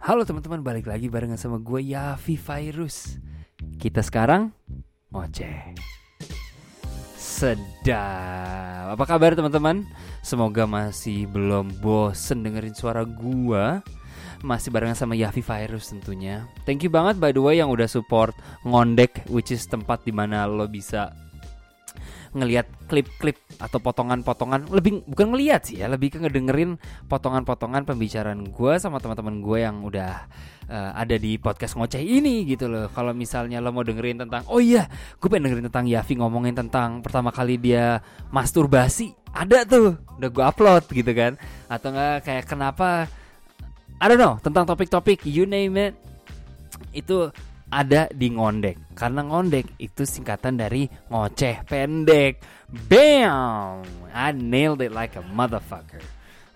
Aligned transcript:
Halo 0.00 0.24
teman-teman, 0.24 0.64
balik 0.64 0.88
lagi 0.88 1.12
barengan 1.12 1.36
sama 1.36 1.60
gue 1.60 1.92
Yafi 1.92 2.40
Virus. 2.40 3.20
Kita 3.76 4.00
sekarang 4.00 4.48
ngoceh. 5.12 5.76
Sedap. 7.20 8.96
Apa 8.96 9.04
kabar 9.04 9.36
teman-teman? 9.36 9.84
Semoga 10.24 10.64
masih 10.64 11.28
belum 11.28 11.84
bosen 11.84 12.40
dengerin 12.40 12.72
suara 12.72 13.04
gue. 13.04 13.84
Masih 14.40 14.72
barengan 14.72 14.96
sama 14.96 15.20
Yafi 15.20 15.44
Virus 15.44 15.92
tentunya. 15.92 16.48
Thank 16.64 16.80
you 16.80 16.88
banget 16.88 17.20
by 17.20 17.36
the 17.36 17.44
way 17.44 17.60
yang 17.60 17.68
udah 17.68 17.84
support 17.84 18.32
Ngondek, 18.64 19.28
which 19.28 19.52
is 19.52 19.68
tempat 19.68 20.00
di 20.08 20.16
mana 20.16 20.48
lo 20.48 20.64
bisa 20.64 21.12
ngelihat 22.30 22.70
klip-klip 22.86 23.34
atau 23.58 23.82
potongan-potongan 23.82 24.70
lebih 24.70 25.02
bukan 25.02 25.34
ngelihat 25.34 25.66
sih 25.66 25.82
ya 25.82 25.90
lebih 25.90 26.14
ke 26.14 26.18
ngedengerin 26.22 26.78
potongan-potongan 27.10 27.82
pembicaraan 27.82 28.46
gue 28.46 28.72
sama 28.78 29.02
teman-teman 29.02 29.42
gue 29.42 29.58
yang 29.58 29.82
udah 29.82 30.30
uh, 30.70 30.90
ada 30.94 31.18
di 31.18 31.34
podcast 31.42 31.74
ngoceh 31.74 31.98
ini 31.98 32.46
gitu 32.46 32.70
loh. 32.70 32.86
Kalau 32.94 33.10
misalnya 33.10 33.58
lo 33.58 33.74
mau 33.74 33.82
dengerin 33.82 34.22
tentang 34.22 34.46
oh 34.46 34.62
iya 34.62 34.86
gue 35.18 35.26
pengen 35.26 35.50
dengerin 35.50 35.66
tentang 35.66 35.86
Yafi 35.90 36.14
ngomongin 36.22 36.54
tentang 36.54 37.02
pertama 37.02 37.34
kali 37.34 37.58
dia 37.58 37.98
masturbasi. 38.30 39.10
Ada 39.34 39.66
tuh 39.66 39.98
udah 40.18 40.30
gue 40.30 40.44
upload 40.46 40.86
gitu 40.86 41.10
kan. 41.10 41.34
Atau 41.66 41.90
enggak 41.90 42.30
kayak 42.30 42.46
kenapa 42.46 43.10
I 43.98 44.06
don't 44.06 44.22
know 44.22 44.38
tentang 44.38 44.70
topik-topik 44.70 45.26
you 45.26 45.50
name 45.50 45.74
it. 45.76 45.94
Itu 46.94 47.34
ada 47.70 48.10
di 48.10 48.34
ngondek. 48.34 48.98
Karena 48.98 49.22
ngondek 49.22 49.78
itu 49.78 50.02
singkatan 50.02 50.58
dari 50.58 50.90
ngoceh 51.08 51.62
pendek. 51.64 52.42
Bam! 52.90 53.86
I 54.10 54.34
nailed 54.34 54.82
it 54.82 54.90
like 54.90 55.14
a 55.14 55.22
motherfucker. 55.22 56.02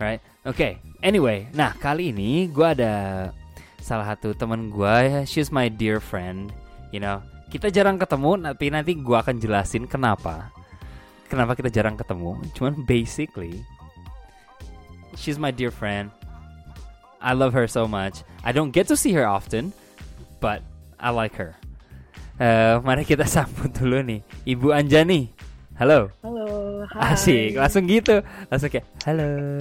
Right? 0.02 0.18
Oke 0.42 0.58
okay. 0.58 0.72
anyway. 1.00 1.46
Nah 1.54 1.72
kali 1.78 2.10
ini 2.10 2.50
gue 2.50 2.66
ada 2.66 3.30
salah 3.78 4.12
satu 4.12 4.34
teman 4.34 4.68
gue 4.68 5.24
she's 5.24 5.54
my 5.54 5.70
dear 5.70 6.02
friend 6.02 6.50
you 6.90 6.98
know. 6.98 7.22
Kita 7.48 7.70
jarang 7.70 7.96
ketemu 8.02 8.50
tapi 8.50 8.66
nanti 8.74 8.98
gue 8.98 9.16
akan 9.16 9.38
jelasin 9.38 9.86
kenapa. 9.86 10.50
Kenapa 11.30 11.54
kita 11.54 11.70
jarang 11.70 11.94
ketemu. 11.94 12.34
Cuman 12.58 12.74
basically 12.82 13.62
she's 15.14 15.38
my 15.38 15.54
dear 15.54 15.70
friend. 15.70 16.10
I 17.22 17.32
love 17.32 17.54
her 17.56 17.70
so 17.70 17.86
much. 17.86 18.26
I 18.44 18.52
don't 18.52 18.74
get 18.74 18.90
to 18.90 18.98
see 18.98 19.14
her 19.14 19.24
often 19.24 19.72
but 20.42 20.60
I 21.04 21.12
like 21.12 21.36
her. 21.36 21.52
Uh, 22.40 22.80
mari 22.80 23.04
kita 23.04 23.28
sambut 23.28 23.68
dulu 23.76 24.00
nih, 24.00 24.24
Ibu 24.48 24.72
Anjani. 24.72 25.28
Halo. 25.76 26.08
Halo. 26.24 26.46
Hai. 26.88 27.12
Asik, 27.12 27.60
langsung 27.60 27.84
gitu, 27.84 28.24
langsung 28.48 28.70
kayak 28.72 28.86
halo. 29.04 29.58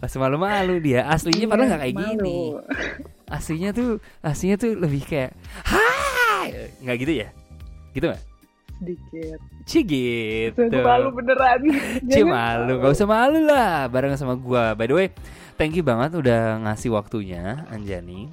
Langsung 0.00 0.20
malu-malu 0.24 0.80
dia. 0.80 1.04
Aslinya 1.04 1.44
Iya, 1.44 1.50
padahal 1.52 1.68
nggak 1.68 1.82
kayak 1.84 1.96
malu. 1.96 2.06
gini. 2.08 2.38
Aslinya 3.28 3.70
tuh, 3.76 4.00
aslinya 4.24 4.56
tuh 4.56 4.70
lebih 4.78 5.02
kayak 5.04 5.30
hai, 5.68 6.72
nggak 6.80 6.96
gitu 7.02 7.12
ya? 7.12 7.28
Gitu 7.92 8.04
nggak? 8.08 8.22
Sedikit. 8.80 9.38
Cie 9.68 9.82
gitu. 9.84 10.60
Malu 10.80 11.08
beneran. 11.12 11.60
Cie 12.10 12.24
malu, 12.24 12.80
gak 12.80 12.92
usah 12.96 13.08
malu 13.10 13.44
lah 13.44 13.84
bareng 13.92 14.16
sama 14.16 14.32
gua. 14.38 14.72
By 14.72 14.88
the 14.88 14.94
way, 14.96 15.06
thank 15.60 15.76
you 15.76 15.84
banget 15.84 16.16
udah 16.16 16.56
ngasih 16.64 16.88
waktunya 16.94 17.68
Anjani. 17.68 18.32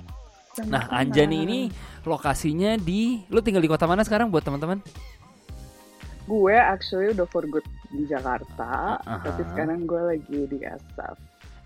Nah. 0.66 0.89
Anjani 0.89 1.38
ini 1.45 1.59
lokasinya 2.02 2.73
di 2.81 3.22
lu 3.30 3.44
tinggal 3.45 3.61
di 3.61 3.69
kota 3.69 3.86
mana 3.86 4.02
sekarang 4.02 4.33
buat 4.33 4.41
teman-teman? 4.41 4.81
Gue 6.25 6.58
actually 6.58 7.14
udah 7.14 7.27
for 7.30 7.45
good 7.45 7.64
di 7.94 8.03
Jakarta, 8.09 8.99
Aha. 8.99 9.23
tapi 9.23 9.47
sekarang 9.47 9.88
gue 9.88 10.02
lagi 10.02 10.39
di 10.49 10.58
SF. 10.59 11.16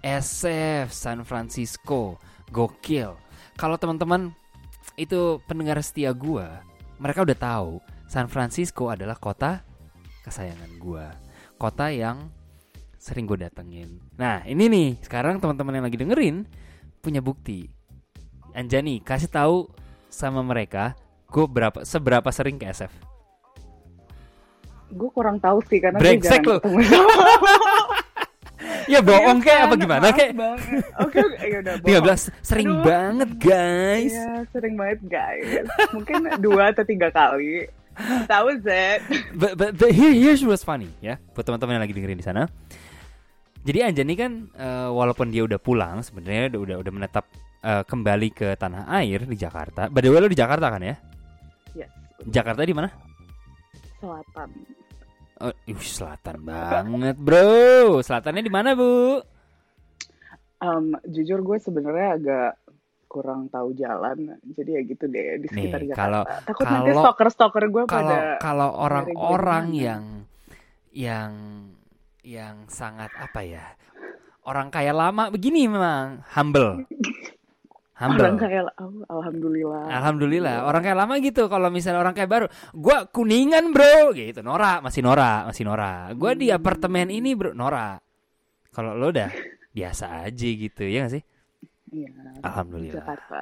SF 0.04 0.88
San 0.92 1.24
Francisco. 1.26 2.20
Gokil. 2.52 3.16
Kalau 3.56 3.80
teman-teman 3.80 4.36
itu 5.00 5.40
pendengar 5.48 5.80
setia 5.80 6.12
gua, 6.12 6.60
mereka 7.00 7.24
udah 7.24 7.38
tahu 7.38 7.72
San 8.12 8.28
Francisco 8.28 8.92
adalah 8.92 9.16
kota 9.16 9.64
kesayangan 10.28 10.72
gua. 10.78 11.16
Kota 11.56 11.88
yang 11.96 12.28
sering 13.02 13.26
gue 13.26 13.40
datengin. 13.40 13.98
Nah, 14.20 14.46
ini 14.46 14.68
nih, 14.70 14.90
sekarang 15.02 15.42
teman-teman 15.42 15.80
yang 15.80 15.86
lagi 15.90 15.98
dengerin 15.98 16.46
punya 17.02 17.18
bukti. 17.24 17.66
Anjani, 18.52 19.00
kasih 19.00 19.32
tahu 19.32 19.72
sama 20.12 20.44
mereka 20.44 20.94
gue 21.32 21.46
berapa 21.48 21.88
seberapa 21.88 22.28
sering 22.36 22.60
ke 22.60 22.68
SF. 22.68 22.92
Gue 24.92 25.10
kurang 25.16 25.40
tahu 25.40 25.64
sih 25.72 25.80
karena 25.80 25.98
Brengsek 26.04 26.44
sama 26.44 26.60
Ya 28.92 29.00
bohong 29.00 29.40
kayak 29.40 29.72
apa 29.72 29.76
gimana 29.80 30.12
kayak. 30.12 30.36
Oke, 31.00 31.18
oke, 31.24 31.46
ya 31.48 31.58
udah. 31.64 31.74
13 31.80 31.88
bohong. 31.88 32.20
sering 32.44 32.68
Aduh. 32.68 32.84
banget 32.84 33.30
guys. 33.40 34.14
Iya, 34.14 34.32
sering 34.52 34.74
banget 34.76 35.02
guys. 35.08 35.48
Mungkin 35.96 36.20
dua 36.44 36.76
atau 36.76 36.84
tiga 36.84 37.08
kali. 37.08 37.72
Tahu 38.28 38.50
Zed. 38.64 39.00
but, 39.36 39.56
but, 39.56 39.72
but 39.80 39.92
here, 39.96 40.12
here's 40.12 40.44
what's 40.44 40.64
funny 40.64 40.88
ya 41.04 41.20
buat 41.36 41.44
teman-teman 41.44 41.80
yang 41.80 41.84
lagi 41.88 41.96
dengerin 41.96 42.20
di 42.20 42.26
sana. 42.26 42.52
Jadi 43.62 43.80
Anjani 43.86 44.14
kan 44.18 44.32
eh, 44.58 44.90
walaupun 44.90 45.30
dia 45.30 45.46
udah 45.46 45.60
pulang 45.62 46.02
sebenarnya 46.02 46.52
udah 46.56 46.60
udah, 46.60 46.76
udah 46.82 46.92
menetap 46.92 47.26
eh, 47.62 47.84
kembali 47.84 48.30
ke 48.30 48.54
tanah 48.56 48.90
air 48.92 49.24
di 49.24 49.36
Jakarta. 49.36 49.88
By 49.88 50.02
the 50.02 50.10
way 50.10 50.20
lo 50.20 50.28
di 50.28 50.36
Jakarta 50.36 50.68
kan 50.68 50.82
ya? 50.82 50.96
Yes. 51.74 51.92
Jakarta 52.26 52.62
di 52.62 52.74
mana? 52.74 52.90
Selatan. 53.98 54.50
Oh, 55.38 55.54
ih, 55.66 55.74
selatan 55.76 56.38
banget, 56.42 57.18
Bro. 57.18 57.98
Selatannya 58.00 58.42
di 58.42 58.54
mana, 58.54 58.78
Bu? 58.78 59.18
Um, 60.62 60.94
jujur 61.10 61.42
gue 61.42 61.58
sebenarnya 61.58 62.10
agak 62.14 62.52
kurang 63.08 63.50
tahu 63.50 63.74
jalan, 63.74 64.38
jadi 64.56 64.78
ya 64.78 64.82
gitu 64.86 65.04
deh 65.06 65.42
di 65.42 65.48
sekitar 65.50 65.82
Nih, 65.82 65.90
Jakarta. 65.92 66.00
kalau- 66.00 66.26
Takut 66.46 66.64
nanti 66.64 66.78
kalau- 66.88 67.02
stalker-stalker 67.04 67.66
gue 67.68 67.84
Kalau 67.84 68.14
pada 68.14 68.38
kalau 68.38 68.70
orang-orang 68.78 69.66
yang 69.74 70.04
yang 70.94 71.32
yang 72.22 72.56
sangat 72.68 73.10
apa 73.18 73.42
ya? 73.42 73.66
Orang 74.42 74.70
kaya 74.70 74.94
lama 74.94 75.28
begini 75.28 75.66
memang 75.66 76.22
humble. 76.32 76.86
Humble. 77.92 78.24
orang 78.24 78.38
kayak 78.40 78.64
alhamdulillah. 79.12 79.84
Alhamdulillah. 79.92 80.56
Orang 80.66 80.82
kayak 80.82 80.98
lama 80.98 81.14
gitu 81.22 81.46
kalau 81.52 81.70
misalnya 81.70 82.02
orang 82.02 82.16
kayak 82.18 82.32
baru. 82.32 82.46
Gua 82.74 83.06
kuningan 83.06 83.70
bro. 83.70 84.10
Gitu. 84.16 84.42
Nora 84.42 84.82
masih 84.82 85.06
Nora 85.06 85.46
masih 85.46 85.70
Nora. 85.70 86.10
Gua 86.18 86.34
di 86.34 86.50
Hmm. 86.50 86.58
apartemen 86.58 87.14
ini 87.14 87.38
bro. 87.38 87.54
Nora. 87.54 88.02
Kalau 88.74 88.98
lo 88.98 89.14
udah 89.14 89.30
biasa 89.70 90.26
aja 90.26 90.48
gitu. 90.50 90.82
Ya 90.88 91.06
gak 91.06 91.14
sih? 91.20 91.24
Iya. 91.94 92.10
Alhamdulillah. 92.42 93.04
Jakarta. 93.06 93.42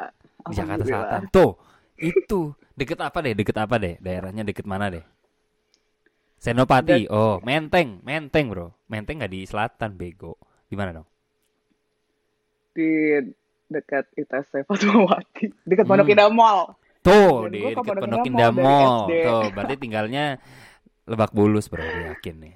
di 0.49 0.55
Jakarta. 0.57 0.83
Selatan. 0.83 1.21
Tuh 1.31 1.51
itu. 1.95 2.51
Deket 2.75 2.99
apa 2.99 3.17
deh? 3.23 3.33
Deket 3.37 3.57
apa 3.59 3.75
deh? 3.79 3.95
Daerahnya 4.03 4.43
deket 4.43 4.66
mana 4.67 4.91
deh? 4.91 5.05
Senopati. 6.35 7.07
Oh 7.07 7.39
Menteng. 7.47 8.03
Menteng 8.03 8.51
bro. 8.51 8.75
Menteng 8.91 9.23
nggak 9.23 9.31
di 9.31 9.47
selatan 9.47 9.95
bego. 9.95 10.35
Di 10.67 10.75
mana 10.75 10.99
dong? 10.99 11.07
Di 12.75 13.19
dekat 13.69 14.09
ITC 14.18 14.66
Fatmawati, 14.66 15.53
dekat 15.63 15.85
Pondok 15.85 16.09
Hmm. 16.09 16.13
Indah 16.18 16.30
Mall. 16.34 16.59
Tuh 17.00 17.47
Dan 17.47 17.52
di 17.53 17.59
deket 17.63 17.78
Pondok 17.80 18.02
Pondok 18.03 18.25
Indah 18.28 18.52
Mall 18.52 18.97
tuh 19.07 19.41
berarti 19.56 19.75
tinggalnya 19.80 20.25
Lebak 21.07 21.31
Bulus 21.31 21.72
bro 21.72 21.81
yakin 21.81 22.35
nih 22.44 22.56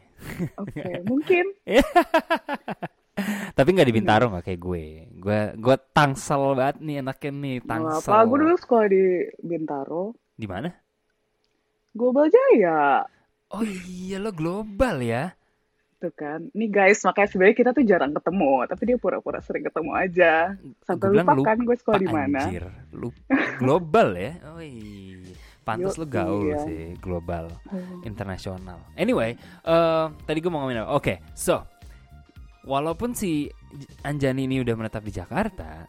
Oke, 0.55 1.03
mungkin. 1.03 1.45
Tapi 3.57 3.69
nggak 3.69 3.87
di 3.91 3.95
Bintaro 3.95 4.31
nggak 4.31 4.45
kayak 4.47 4.61
gue. 4.61 4.85
Gue 5.19 5.39
gue 5.59 5.75
tangsel 5.93 6.57
banget 6.57 6.81
nih 6.81 6.95
anaknya 7.03 7.31
nih 7.31 7.55
tangsel. 7.61 8.09
apa, 8.09 8.25
gue 8.25 8.37
dulu 8.41 8.55
sekolah 8.57 8.87
di 8.89 9.03
Bintaro. 9.43 10.03
Di 10.33 10.47
mana? 10.49 10.69
Global 11.93 12.25
Jaya. 12.31 13.05
Oh 13.53 13.61
iya 13.85 14.17
lo 14.17 14.33
global 14.33 14.97
ya. 15.03 15.37
Tuh 16.03 16.11
kan. 16.11 16.51
Nih 16.51 16.67
guys, 16.67 16.99
makanya 17.07 17.31
sebenarnya 17.31 17.55
kita 17.55 17.71
tuh 17.71 17.87
jarang 17.87 18.11
ketemu. 18.11 18.67
Tapi 18.67 18.83
dia 18.83 18.97
pura-pura 18.99 19.39
sering 19.39 19.63
ketemu 19.63 19.91
aja. 19.95 20.51
Sampai 20.83 21.15
lupa 21.15 21.31
lupa, 21.31 21.55
kan 21.55 21.57
gue 21.63 21.75
sekolah 21.79 21.99
di 22.03 22.09
mana. 22.11 22.41
Lu 22.91 23.07
global 23.55 24.11
ya. 24.19 24.35
Oh 24.51 24.59
iya. 24.59 25.31
Pantas 25.63 25.95
lo 25.95 26.03
gaul 26.03 26.51
iya. 26.51 26.59
sih 26.67 26.99
global 26.99 27.47
Oh. 27.71 28.03
internasional. 28.03 28.83
Anyway, 28.99 29.39
eh 29.63 30.05
tadi 30.27 30.43
gue 30.43 30.51
mau 30.51 30.59
ngomongin 30.67 30.83
apa? 30.83 30.91
Oke, 30.91 31.23
so 31.31 31.63
walaupun 32.67 33.15
si 33.15 33.47
Anjani 34.03 34.43
ini 34.43 34.59
udah 34.59 34.75
menetap 34.75 35.07
di 35.07 35.15
Jakarta, 35.15 35.87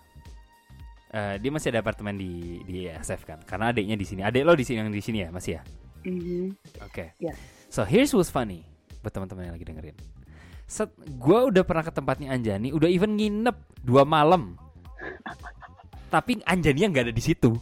eh, 1.10 1.42
dia 1.42 1.50
masih 1.50 1.74
ada 1.74 1.82
apartemen 1.82 2.14
di 2.14 2.62
di 2.62 2.86
SF 2.86 3.26
kan? 3.26 3.42
Karena 3.42 3.74
adiknya 3.74 3.98
di 3.98 4.06
sini. 4.06 4.22
Adik 4.22 4.46
lo 4.46 4.54
di 4.54 4.62
sini 4.62 4.78
yang 4.78 4.94
di 4.94 5.02
sini 5.02 5.26
ya, 5.26 5.34
masih 5.34 5.58
ya? 5.58 5.62
Mhm. 6.06 6.54
Oke. 6.86 7.18
Yes. 7.18 7.34
So 7.66 7.82
here's 7.82 8.14
what's 8.14 8.30
funny 8.30 8.73
buat 9.04 9.12
teman-teman 9.12 9.52
yang 9.52 9.54
lagi 9.60 9.66
dengerin. 9.68 9.96
Set, 10.64 10.88
gue 10.96 11.38
udah 11.52 11.60
pernah 11.60 11.84
ke 11.84 11.92
tempatnya 11.92 12.32
Anjani, 12.32 12.72
udah 12.72 12.88
even 12.88 13.20
nginep 13.20 13.84
dua 13.84 14.08
malam. 14.08 14.56
Tapi 16.08 16.40
Anjani 16.48 16.80
yang 16.88 16.90
nggak 16.96 17.12
ada 17.12 17.14
di 17.14 17.20
situ. 17.20 17.52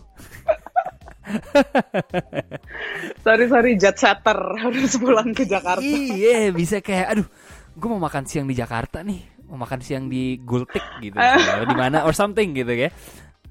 Sorry, 3.27 3.47
sorry, 3.51 3.71
jet 3.79 3.99
setter. 3.99 4.39
Harus 4.63 4.95
pulang 4.99 5.35
ke 5.35 5.47
Jakarta. 5.47 5.83
Iya, 5.83 6.55
bisa 6.55 6.79
kayak, 6.79 7.07
aduh, 7.19 7.27
gue 7.75 7.89
mau 7.91 7.99
makan 7.99 8.27
siang 8.27 8.47
di 8.47 8.55
Jakarta 8.55 9.03
nih, 9.03 9.47
mau 9.51 9.59
makan 9.59 9.81
siang 9.83 10.07
di 10.07 10.39
Gultik 10.39 10.83
gitu, 11.03 11.19
di 11.71 11.75
mana 11.75 12.07
or 12.07 12.15
something 12.15 12.55
gitu 12.55 12.71
ya. 12.71 12.91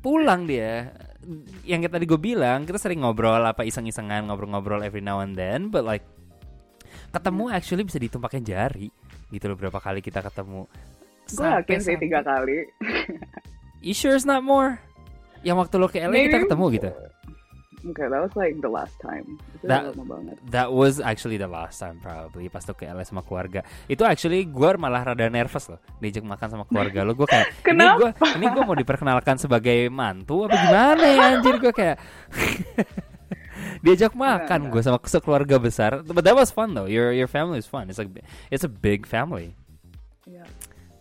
pulang 0.01 0.49
dia 0.49 0.89
yang 1.61 1.85
tadi 1.85 2.09
gue 2.09 2.17
bilang 2.17 2.65
kita 2.65 2.81
sering 2.81 3.05
ngobrol 3.05 3.37
apa 3.45 3.61
iseng-isengan 3.61 4.25
ngobrol-ngobrol 4.25 4.81
every 4.81 5.05
now 5.05 5.21
and 5.21 5.37
then 5.37 5.69
but 5.69 5.85
like 5.85 6.01
ketemu 7.11 7.43
actually 7.51 7.83
bisa 7.83 7.99
dihitung 7.99 8.23
pakai 8.23 8.39
jari 8.39 8.87
gitu 9.31 9.45
loh 9.51 9.57
berapa 9.59 9.79
kali 9.79 9.99
kita 9.99 10.23
ketemu 10.23 10.67
gue 11.31 11.47
yakin 11.47 11.79
sih 11.79 11.95
tiga 11.99 12.23
kali 12.23 12.67
you 13.85 13.95
sure 13.95 14.15
it's 14.15 14.27
not 14.27 14.43
more 14.43 14.79
yang 15.43 15.59
waktu 15.59 15.75
lo 15.79 15.87
ke 15.89 15.99
LA 15.99 16.27
kita 16.27 16.37
Maybe. 16.39 16.43
ketemu 16.47 16.65
gitu 16.79 16.91
Okay, 17.81 18.05
that 18.13 18.21
was 18.21 18.37
like 18.37 18.53
the 18.61 18.69
last 18.69 18.93
time. 19.01 19.41
Itu 19.57 19.65
That-. 19.65 19.97
That 20.53 20.69
was 20.69 21.01
actually 21.01 21.41
the 21.41 21.49
last 21.49 21.81
time 21.81 21.97
probably 21.97 22.45
pas 22.45 22.61
tuh 22.61 22.77
ke 22.77 22.85
LA 22.85 23.01
sama 23.01 23.25
keluarga. 23.25 23.65
Itu 23.89 24.05
actually 24.05 24.45
gue 24.45 24.69
malah 24.77 25.01
rada 25.01 25.25
nervous 25.33 25.65
loh 25.65 25.81
diajak 25.97 26.21
makan 26.21 26.45
sama 26.45 26.63
keluarga 26.69 27.01
lo. 27.01 27.17
Gue 27.17 27.25
kayak 27.25 27.49
ini 27.65 27.85
gue 27.97 28.11
ini 28.37 28.45
gue 28.53 28.63
mau 28.69 28.77
diperkenalkan 28.77 29.41
sebagai 29.41 29.89
mantu 29.89 30.45
apa 30.45 30.61
gimana 30.61 31.05
ya 31.09 31.25
anjir 31.41 31.57
gue 31.57 31.73
kayak 31.73 31.97
diajak 33.81 34.13
makan 34.13 34.69
gue 34.69 34.81
sama 34.81 35.01
sekeluarga 35.03 35.57
besar. 35.57 36.05
But 36.05 36.23
that 36.23 36.37
was 36.37 36.53
fun 36.53 36.73
though. 36.73 36.85
Your 36.85 37.09
your 37.11 37.27
family 37.27 37.57
is 37.57 37.65
fun. 37.65 37.89
It's 37.89 37.97
like 37.97 38.09
it's 38.49 38.61
a 38.63 38.71
big 38.71 39.05
family. 39.05 39.53
Iya. 40.25 40.45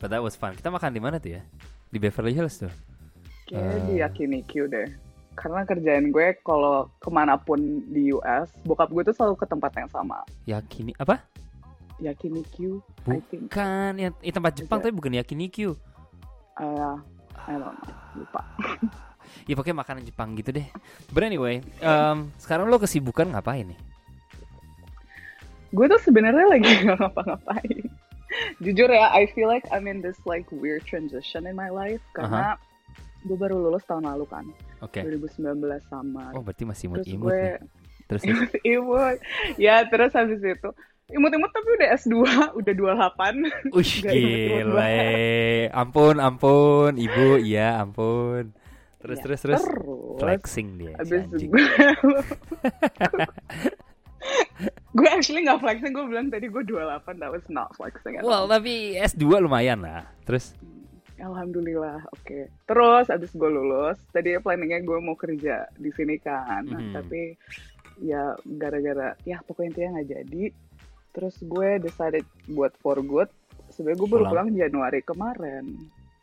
But 0.00 0.10
that 0.10 0.24
was 0.24 0.34
fun. 0.34 0.56
Kita 0.56 0.72
makan 0.72 0.96
di 0.96 1.00
mana 1.00 1.20
tuh 1.20 1.36
ya? 1.36 1.42
Di 1.92 2.00
Beverly 2.00 2.32
Hills 2.32 2.56
tuh. 2.56 2.72
Kayaknya 3.46 3.78
di 3.84 3.94
Eh. 3.94 3.98
Yakiniku 4.00 4.64
deh. 4.66 4.88
Karena 5.36 5.64
kerjaan 5.64 6.08
gue 6.08 6.36
kalau 6.40 6.88
ke 7.00 7.08
mana 7.08 7.36
pun 7.36 7.60
di 7.88 8.12
US, 8.12 8.48
bokap 8.64 8.88
gue 8.92 9.08
tuh 9.08 9.14
selalu 9.16 9.34
ke 9.40 9.46
tempat 9.48 9.72
yang 9.76 9.88
sama. 9.88 10.18
Yakini 10.44 10.92
apa? 10.96 11.20
Yakiniku. 12.00 12.80
Bukan 13.04 13.90
ya, 13.96 14.08
ya 14.20 14.32
tempat 14.32 14.52
Jepang 14.56 14.80
Is 14.80 14.82
it? 14.82 14.84
tapi 14.88 14.94
bukan 14.96 15.12
yakiniku. 15.16 15.76
Uh, 16.60 16.96
I 17.48 17.56
don't 17.56 17.72
know, 17.72 17.74
lupa. 18.20 18.40
Ya 19.48 19.54
pokoknya 19.58 19.82
makanan 19.82 20.02
Jepang 20.06 20.36
gitu 20.38 20.54
deh. 20.54 20.66
But 21.10 21.26
anyway, 21.26 21.64
um, 21.82 22.30
sekarang 22.38 22.70
lo 22.70 22.78
kesibukan 22.78 23.30
ngapain 23.34 23.70
nih? 23.70 23.80
gue 25.70 25.86
tuh 25.86 26.00
sebenarnya 26.02 26.46
lagi 26.50 26.66
gak 26.82 26.98
ngapa-ngapain. 27.02 27.86
Jujur 28.62 28.86
ya, 28.86 29.10
I 29.10 29.26
feel 29.34 29.50
like 29.50 29.66
I'm 29.74 29.90
in 29.90 30.02
this 30.02 30.18
like 30.22 30.46
weird 30.54 30.86
transition 30.86 31.50
in 31.50 31.58
my 31.58 31.70
life 31.70 32.02
karena 32.14 32.54
gue 33.26 33.36
baru 33.36 33.58
lulus 33.58 33.82
tahun 33.84 34.06
lalu 34.06 34.24
kan, 34.30 34.46
Oke. 34.80 35.02
2019 35.02 35.60
sama. 35.90 36.30
Oh 36.32 36.40
berarti 36.40 36.64
masih 36.64 36.88
terus 36.94 37.10
imut-imut 37.10 37.26
gue 37.26 37.42
nih. 37.42 37.58
Terus 38.06 38.22
terus. 38.22 38.50
imut, 38.78 39.16
ya 39.58 39.82
terus 39.90 40.14
habis 40.14 40.40
itu 40.40 40.70
imut-imut 41.10 41.50
tapi 41.50 41.68
udah 41.74 41.88
S2, 41.98 42.14
udah 42.54 42.72
28 43.18 43.74
Ush 43.74 43.94
gile. 44.06 44.94
Ampun 45.74 46.16
ampun 46.22 46.94
ibu 46.96 47.38
iya 47.42 47.82
ampun. 47.82 48.54
Terus 49.00 49.16
Ya, 49.16 49.24
terus 49.24 49.40
terus. 49.40 49.62
terus 49.62 50.18
Flexing 50.18 50.68
dia. 50.76 50.94
Abis 50.94 51.24
gue 51.26 51.48
Gue 54.90 55.08
actually 55.08 55.42
gak 55.42 55.58
flexing 55.58 55.90
Gue 55.90 56.04
bilang 56.04 56.28
tadi 56.28 56.46
gue 56.46 56.60
28 56.60 56.76
That 57.16 57.30
was 57.30 57.46
not 57.48 57.72
flexing 57.72 58.14
at 58.14 58.22
Well 58.22 58.44
all. 58.44 58.50
tapi 58.50 58.92
S2 58.94 59.40
lumayan 59.40 59.80
lah. 59.80 60.04
Terus 60.22 60.52
Alhamdulillah 61.16 62.04
Oke 62.12 62.52
Terus 62.62 63.08
abis 63.08 63.32
gue 63.32 63.48
lulus 63.48 63.96
Tadi 64.10 64.36
planningnya 64.36 64.80
gue 64.80 64.98
mau 64.98 65.14
kerja 65.14 65.64
di 65.74 65.88
sini 65.90 66.16
kan 66.16 66.60
Nah, 66.62 66.76
Mhm. 66.78 66.92
Tapi 66.92 67.20
Ya 68.00 68.32
gara-gara 68.50 69.16
Ya 69.22 69.40
pokoknya 69.40 69.68
intinya 69.70 69.90
gak 69.96 70.08
jadi 70.10 70.44
Terus 71.10 71.36
gue 71.40 71.68
decided 71.78 72.24
Buat 72.46 72.76
for 72.76 73.00
good 73.00 73.32
Sebenernya 73.70 73.96
gue 73.98 74.08
baru 74.10 74.24
pulang 74.26 74.48
Januari 74.50 75.00
kemarin 75.00 75.64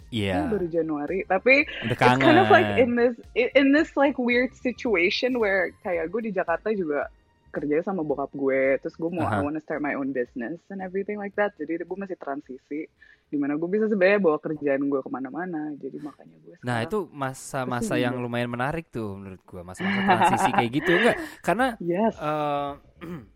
Ya, 0.08 0.48
baru 0.48 0.72
Januari 0.72 1.28
Tapi 1.28 1.68
udah 1.84 1.96
it's 2.00 2.20
kind 2.24 2.40
of 2.40 2.48
like 2.48 2.80
in 2.80 2.96
this 2.96 3.16
in 3.36 3.76
this 3.76 3.92
like 4.00 4.16
weird 4.16 4.56
situation 4.56 5.36
where 5.36 5.76
kayak 5.84 6.08
gue 6.08 6.28
di 6.28 6.32
Jakarta 6.32 6.72
juga 6.72 7.12
kerja 7.52 7.84
sama 7.84 8.04
bokap 8.08 8.32
gue 8.32 8.78
terus 8.80 8.96
gue 8.96 9.10
mau 9.10 9.28
Aha. 9.28 9.40
I 9.40 9.44
wanna 9.44 9.60
start 9.60 9.84
my 9.84 9.98
own 9.98 10.16
business 10.16 10.60
and 10.72 10.80
everything 10.80 11.20
like 11.20 11.36
that. 11.36 11.56
Jadi 11.60 11.84
gue 11.84 11.98
masih 11.98 12.16
transisi 12.16 12.88
di 13.28 13.36
mana 13.36 13.60
gue 13.60 13.68
bisa 13.68 13.92
sebenarnya 13.92 14.24
bawa 14.24 14.40
kerjaan 14.40 14.88
gue 14.88 15.00
ke 15.04 15.10
mana-mana. 15.12 15.76
Jadi 15.76 15.98
makanya 16.00 16.38
gue 16.40 16.56
Nah 16.64 16.80
sekarang- 16.80 16.88
itu 16.88 16.98
masa-masa 17.12 18.00
yang 18.00 18.16
lumayan 18.16 18.48
menarik 18.48 18.88
tuh 18.88 19.12
menurut 19.20 19.44
gua 19.44 19.68
masa-masa 19.68 20.00
transisi 20.08 20.50
kayak 20.56 20.72
gitu 20.72 20.92
enggak? 20.96 21.16
Karena 21.44 21.68
yes. 21.84 22.16
eh 22.16 22.72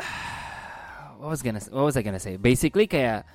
what 1.20 1.36
was 1.36 1.44
gonna 1.44 1.60
what 1.68 1.92
was 1.92 1.96
I 1.96 2.02
gonna 2.02 2.22
say? 2.22 2.40
Basically 2.40 2.88
kayak 2.88 3.28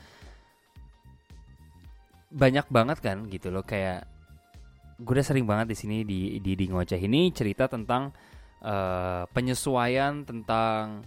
banyak 2.34 2.66
banget 2.68 3.00
kan 3.00 3.30
gitu 3.30 3.54
loh 3.54 3.64
kayak 3.64 4.10
gue 5.00 5.14
udah 5.14 5.24
sering 5.24 5.46
banget 5.48 5.72
di 5.72 5.78
sini 5.78 5.98
di 6.04 6.42
di 6.42 6.52
di 6.58 6.66
ngoceh 6.68 7.00
ini 7.00 7.32
cerita 7.32 7.70
tentang 7.70 8.12
eh, 8.60 9.24
penyesuaian 9.30 10.26
tentang 10.28 11.06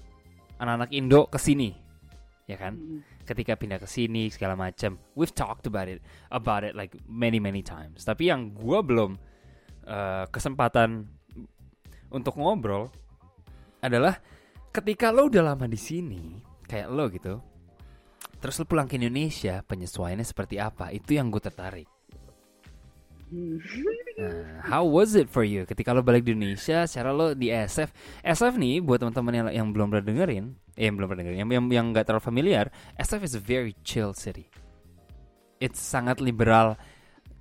anak-anak 0.56 0.90
Indo 0.94 1.28
ke 1.28 1.36
sini 1.36 1.75
ya 2.48 2.56
kan 2.56 2.80
Mm. 2.80 3.04
ketika 3.28 3.60
pindah 3.60 3.76
ke 3.76 3.84
sini 3.84 4.32
segala 4.32 4.56
macam 4.56 4.96
we've 5.12 5.36
talked 5.36 5.69
about 5.69 5.84
it 5.84 6.00
about 6.32 6.64
it 6.64 6.72
like 6.72 6.96
many 7.04 7.36
many 7.36 7.60
times 7.60 8.00
tapi 8.08 8.32
yang 8.32 8.56
gua 8.56 8.80
belum 8.80 9.20
eh, 9.84 10.25
kesempatan 10.32 11.04
untuk 12.08 12.40
ngobrol 12.40 12.88
adalah 13.84 14.16
ketika 14.72 15.12
lo 15.12 15.28
udah 15.28 15.52
lama 15.52 15.69
di 15.69 15.76
sini 15.76 16.40
kayak 16.69 16.93
lo 16.93 17.09
gitu 17.09 17.41
terus 18.38 18.61
lo 18.61 18.65
pulang 18.69 18.87
ke 18.87 19.00
Indonesia 19.00 19.65
penyesuaiannya 19.65 20.26
seperti 20.26 20.61
apa 20.61 20.93
itu 20.93 21.17
yang 21.17 21.32
gue 21.32 21.41
tertarik 21.41 21.88
Hmm. 23.29 23.61
Nah, 24.17 24.65
how 24.65 24.88
was 24.88 25.12
it 25.12 25.29
for 25.29 25.44
you 25.44 25.69
ketika 25.69 25.93
lo 25.93 26.00
balik 26.00 26.25
di 26.25 26.32
Indonesia? 26.32 26.88
Secara 26.88 27.12
lo 27.12 27.37
di 27.37 27.53
SF, 27.53 27.93
SF 28.25 28.56
nih 28.56 28.81
buat 28.81 29.05
teman-teman 29.05 29.32
yang 29.37 29.49
yang 29.53 29.69
belum 29.69 29.93
pernah 29.93 30.05
dengerin, 30.09 30.56
eh, 30.81 30.88
yang 30.88 30.97
belum 30.97 31.06
pernah 31.12 31.20
dengerin, 31.23 31.38
yang 31.44 31.49
yang 31.53 31.65
yang 31.69 31.87
nggak 31.93 32.09
terlalu 32.09 32.25
familiar, 32.25 32.73
SF 32.97 33.21
is 33.29 33.37
a 33.37 33.43
very 33.43 33.76
chill 33.85 34.17
city. 34.17 34.49
It's 35.61 35.76
sangat 35.76 36.25
liberal, 36.25 36.81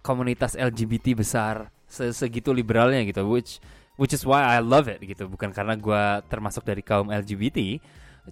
komunitas 0.03 0.59
LGBT 0.59 1.15
besar, 1.15 1.71
se- 1.88 2.12
segitu 2.12 2.51
liberalnya 2.51 3.07
gitu, 3.07 3.23
which 3.23 3.63
which 3.95 4.12
is 4.12 4.27
why 4.27 4.44
I 4.44 4.59
love 4.59 4.91
it 4.91 5.00
gitu. 5.00 5.31
Bukan 5.31 5.56
karena 5.56 5.80
gua 5.80 6.19
termasuk 6.27 6.68
dari 6.68 6.83
kaum 6.83 7.07
LGBT, 7.07 7.80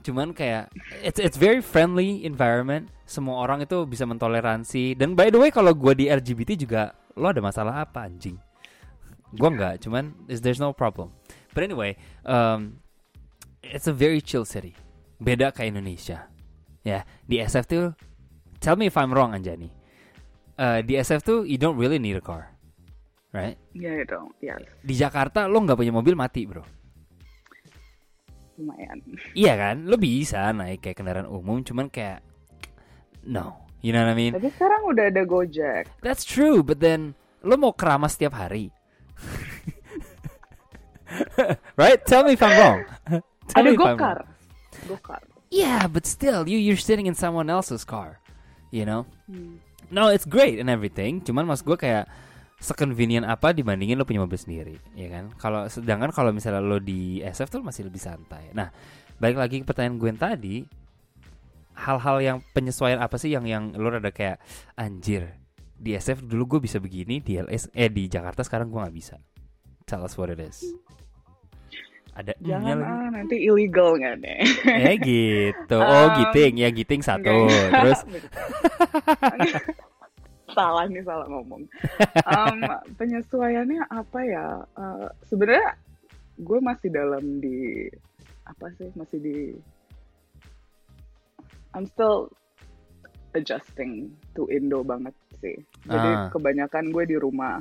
cuman 0.03 0.35
kayak 0.35 0.73
it's 1.05 1.21
it's 1.21 1.37
very 1.39 1.63
friendly 1.63 2.25
environment. 2.27 2.91
Semua 3.05 3.45
orang 3.45 3.63
itu 3.63 3.85
bisa 3.85 4.03
mentoleransi. 4.03 4.97
Dan 4.97 5.13
by 5.13 5.29
the 5.29 5.39
way 5.39 5.53
kalau 5.53 5.71
gua 5.77 5.93
di 5.93 6.09
LGBT 6.09 6.57
juga 6.57 6.97
lo 7.15 7.29
ada 7.29 7.39
masalah 7.39 7.85
apa 7.85 8.09
anjing? 8.09 8.35
Gua 9.35 9.51
nggak, 9.51 9.85
cuman 9.85 10.15
is 10.27 10.41
there's 10.41 10.59
no 10.59 10.71
problem. 10.73 11.11
But 11.55 11.63
anyway, 11.63 11.95
um, 12.27 12.83
it's 13.63 13.87
a 13.87 13.95
very 13.95 14.19
chill 14.19 14.43
city. 14.43 14.75
Beda 15.21 15.55
kayak 15.55 15.75
Indonesia. 15.75 16.27
Ya, 16.83 17.07
di 17.25 17.39
SF 17.39 17.65
tuh 17.65 17.85
tell 18.59 18.75
me 18.75 18.91
if 18.91 18.95
I'm 18.99 19.15
wrong 19.15 19.31
Anjani. 19.31 19.71
Uh, 20.55 20.79
di 20.83 20.95
SF 20.99 21.21
tuh 21.23 21.39
you 21.43 21.59
don't 21.59 21.79
really 21.79 21.99
need 21.99 22.19
a 22.19 22.23
car. 22.23 22.55
Right? 23.35 23.59
ya 23.75 23.91
itu 23.99 24.15
yes 24.39 24.63
Di 24.79 24.95
Jakarta 24.95 25.43
lo 25.51 25.59
nggak 25.59 25.75
punya 25.75 25.91
mobil 25.91 26.15
mati, 26.15 26.47
Bro. 26.47 26.63
Lumayan 28.57 28.97
Iya 29.35 29.53
kan? 29.55 29.75
Lo 29.87 29.95
bisa 29.99 30.51
naik 30.51 30.83
kayak 30.83 30.97
kendaraan 30.99 31.29
umum, 31.29 31.63
cuman 31.63 31.91
kayak 31.91 32.23
no. 33.27 33.61
You 33.85 33.93
know 33.93 34.01
what 34.01 34.13
I 34.13 34.17
mean? 34.17 34.33
tapi 34.33 34.49
sekarang 34.49 34.81
udah 34.89 35.05
ada 35.13 35.21
Gojek 35.29 35.85
That's 36.01 36.25
true, 36.25 36.65
but 36.65 36.81
then 36.81 37.13
lo 37.45 37.53
mau 37.53 37.73
keramas 37.75 38.17
setiap 38.17 38.33
hari. 38.33 38.73
right? 41.81 42.01
Tell 42.09 42.25
me 42.25 42.33
if 42.33 42.41
I'm 42.41 42.55
wrong. 42.57 42.81
Tell 43.53 43.61
ada 43.61 43.71
Gokar. 43.77 44.17
Gokar 44.89 45.21
Yeah, 45.53 45.87
but 45.87 46.09
still, 46.09 46.49
you 46.49 46.57
you're 46.57 46.81
sitting 46.81 47.05
in 47.05 47.15
someone 47.15 47.47
else's 47.47 47.85
car. 47.85 48.19
You 48.73 48.83
know? 48.83 49.05
Hmm. 49.29 49.61
No, 49.93 50.09
it's 50.09 50.25
great 50.25 50.59
and 50.59 50.67
everything. 50.67 51.21
Cuman 51.21 51.45
mas 51.45 51.61
gue 51.61 51.77
kayak 51.77 52.09
seconvenient 52.59 53.27
apa 53.27 53.51
dibandingin 53.51 53.99
lo 53.99 54.07
punya 54.07 54.23
mobil 54.23 54.39
sendiri, 54.39 54.75
ya 54.95 55.07
kan? 55.11 55.31
Kalau 55.35 55.67
sedangkan 55.67 56.11
kalau 56.15 56.31
misalnya 56.31 56.63
lo 56.63 56.79
di 56.79 57.19
SF 57.21 57.51
tuh 57.51 57.61
masih 57.61 57.87
lebih 57.87 57.99
santai. 57.99 58.51
Nah, 58.55 58.71
balik 59.19 59.37
lagi 59.37 59.55
ke 59.61 59.65
pertanyaan 59.67 59.99
gue 59.99 60.09
yang 60.09 60.21
tadi, 60.21 60.55
hal-hal 61.75 62.17
yang 62.23 62.37
penyesuaian 62.55 62.99
apa 63.03 63.19
sih 63.19 63.35
yang 63.35 63.43
yang 63.45 63.75
lo 63.75 63.91
rada 63.91 64.09
kayak 64.09 64.39
anjir 64.79 65.35
di 65.75 65.91
SF 65.91 66.23
dulu 66.23 66.57
gue 66.57 66.59
bisa 66.71 66.79
begini 66.79 67.19
di 67.19 67.35
LS 67.35 67.67
eh 67.75 67.91
di 67.91 68.07
Jakarta 68.07 68.41
sekarang 68.47 68.71
gue 68.71 68.79
nggak 68.79 68.95
bisa. 68.95 69.15
Tell 69.83 70.01
us 70.01 70.15
what 70.15 70.31
it 70.31 70.39
is. 70.39 70.63
Ada 72.15 72.31
jangan 72.39 72.79
ah 72.79 73.11
nanti 73.11 73.43
illegal 73.43 73.99
nggak 73.99 74.23
deh 74.23 74.39
Eh 74.71 74.95
gitu. 75.03 75.75
Oh, 75.75 76.07
Um, 76.07 76.31
giting 76.31 76.63
ya 76.63 76.71
giting 76.71 77.03
satu. 77.03 77.27
Enggak. 77.27 77.69
Terus 77.75 77.99
salah 80.55 80.87
nih 80.87 81.03
salah 81.03 81.27
ngomong. 81.27 81.67
Um, 82.23 82.57
penyesuaiannya 82.99 83.83
apa 83.85 84.19
ya? 84.23 84.47
Uh, 84.73 85.11
Sebenarnya 85.27 85.75
gue 86.37 86.59
masih 86.59 86.89
dalam 86.89 87.37
di 87.37 87.91
apa 88.43 88.71
sih? 88.75 88.87
Masih 88.95 89.19
di 89.19 89.37
I'm 91.75 91.85
still 91.85 92.31
adjusting 93.35 94.15
to 94.33 94.47
Indo 94.47 94.79
banget 94.81 95.11
sih. 95.43 95.59
Jadi 95.85 96.09
Ah. 96.09 96.31
kebanyakan 96.31 96.89
gue 96.89 97.03
di 97.05 97.17
rumah. 97.19 97.59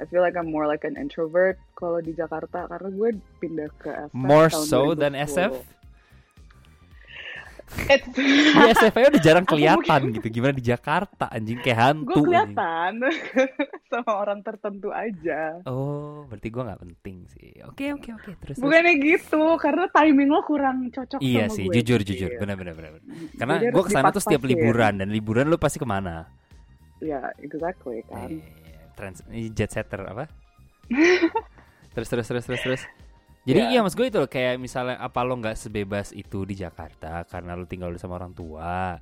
I 0.00 0.08
feel 0.08 0.18
like 0.18 0.34
I'm 0.34 0.50
more 0.50 0.66
like 0.66 0.82
an 0.82 0.98
introvert 0.98 1.62
kalau 1.78 2.02
di 2.02 2.10
Jakarta 2.10 2.66
karena 2.66 2.90
gue 2.90 3.10
pindah 3.38 3.70
ke 3.78 3.90
SF 4.10 4.16
More 4.16 4.50
so 4.50 4.98
than 4.98 5.14
2010. 5.14 5.30
SF? 5.30 5.52
Di 7.72 8.68
SF 8.76 8.94
aja 8.94 9.08
udah 9.12 9.22
jarang 9.22 9.46
kelihatan 9.48 10.00
gitu. 10.12 10.26
Gimana 10.28 10.52
di 10.52 10.64
Jakarta 10.64 11.26
anjing 11.28 11.58
kayak 11.60 11.78
hantu. 11.78 12.20
gue 12.20 12.28
kelihatan 12.28 12.92
sama 13.92 14.12
orang 14.12 14.40
tertentu 14.40 14.92
aja. 14.92 15.60
Oh, 15.64 16.24
berarti 16.28 16.48
gua 16.48 16.72
nggak 16.72 16.80
penting 16.84 17.16
sih. 17.32 17.52
Oke, 17.64 17.92
oke, 17.96 18.10
oke. 18.12 18.30
Terus, 18.44 18.56
terus. 18.56 18.56
Bukannya 18.60 18.92
gitu, 19.00 19.42
karena 19.56 19.84
timing 19.90 20.28
lo 20.30 20.40
kurang 20.44 20.76
cocok 20.92 21.18
Iya 21.20 21.48
sama 21.48 21.56
sih, 21.56 21.64
gue. 21.68 21.74
jujur 21.80 22.00
Cil. 22.04 22.08
jujur, 22.12 22.30
benar 22.38 22.56
benar 22.60 22.74
benar. 22.76 22.90
Karena 23.36 23.54
gue 23.60 23.82
ke 23.82 23.90
sana 23.90 24.08
tuh 24.12 24.22
setiap 24.22 24.42
liburan 24.44 25.00
dan 25.00 25.08
liburan 25.08 25.48
lu 25.48 25.56
pasti 25.56 25.80
ke 25.80 25.88
mana? 25.88 26.28
Ya, 27.02 27.34
exactly 27.42 28.06
kan. 28.06 28.30
Eh, 28.30 28.40
trans 28.94 29.24
jet 29.56 29.70
setter 29.74 30.06
apa? 30.06 30.30
terus 31.96 32.08
terus 32.08 32.26
terus 32.28 32.44
terus 32.46 32.62
terus. 32.62 32.82
Jadi 33.42 33.58
Ya. 33.58 33.68
iya 33.74 33.80
mas 33.82 33.98
gue 33.98 34.06
itu 34.06 34.18
loh, 34.22 34.30
kayak 34.30 34.54
misalnya 34.62 35.02
apa 35.02 35.26
lo 35.26 35.34
nggak 35.34 35.58
sebebas 35.58 36.14
itu 36.14 36.46
di 36.46 36.54
Jakarta 36.54 37.26
karena 37.26 37.58
lo 37.58 37.66
tinggal 37.66 37.90
sama 37.98 38.22
orang 38.22 38.30
tua. 38.38 38.94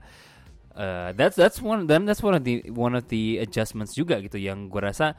Eh, 0.71 1.11
that's 1.19 1.37
that's 1.37 1.61
one 1.61 1.85
dan 1.85 2.09
that's 2.09 2.23
one 2.25 2.33
of 2.33 2.41
the 2.47 2.65
one 2.73 2.97
of 2.97 3.05
the 3.13 3.37
adjustments 3.43 3.93
juga 3.93 4.17
gitu 4.23 4.41
yang 4.41 4.71
gue 4.73 4.81
rasa 4.81 5.13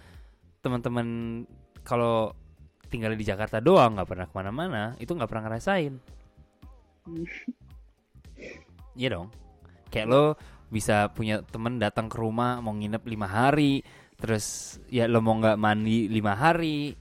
teman-teman 0.64 1.44
kalau 1.86 2.34
tinggal 2.90 3.14
di 3.14 3.22
Jakarta 3.22 3.62
doang 3.62 3.94
nggak 4.00 4.10
pernah 4.10 4.26
ke 4.26 4.34
mana-mana 4.34 4.84
itu 4.98 5.12
nggak 5.14 5.30
pernah 5.30 5.46
ngerasain. 5.50 5.94
Iya 8.92 9.08
dong. 9.16 9.28
Kayak 9.88 10.08
lo 10.12 10.24
bisa 10.68 11.08
punya 11.16 11.40
temen 11.48 11.80
datang 11.80 12.08
ke 12.12 12.20
rumah 12.20 12.60
mau 12.60 12.76
nginep 12.76 13.04
lima 13.08 13.28
hari, 13.28 13.84
terus 14.20 14.76
ya 14.92 15.08
lo 15.08 15.24
mau 15.24 15.40
nggak 15.40 15.56
mandi 15.56 16.12
lima 16.12 16.36
hari, 16.36 16.96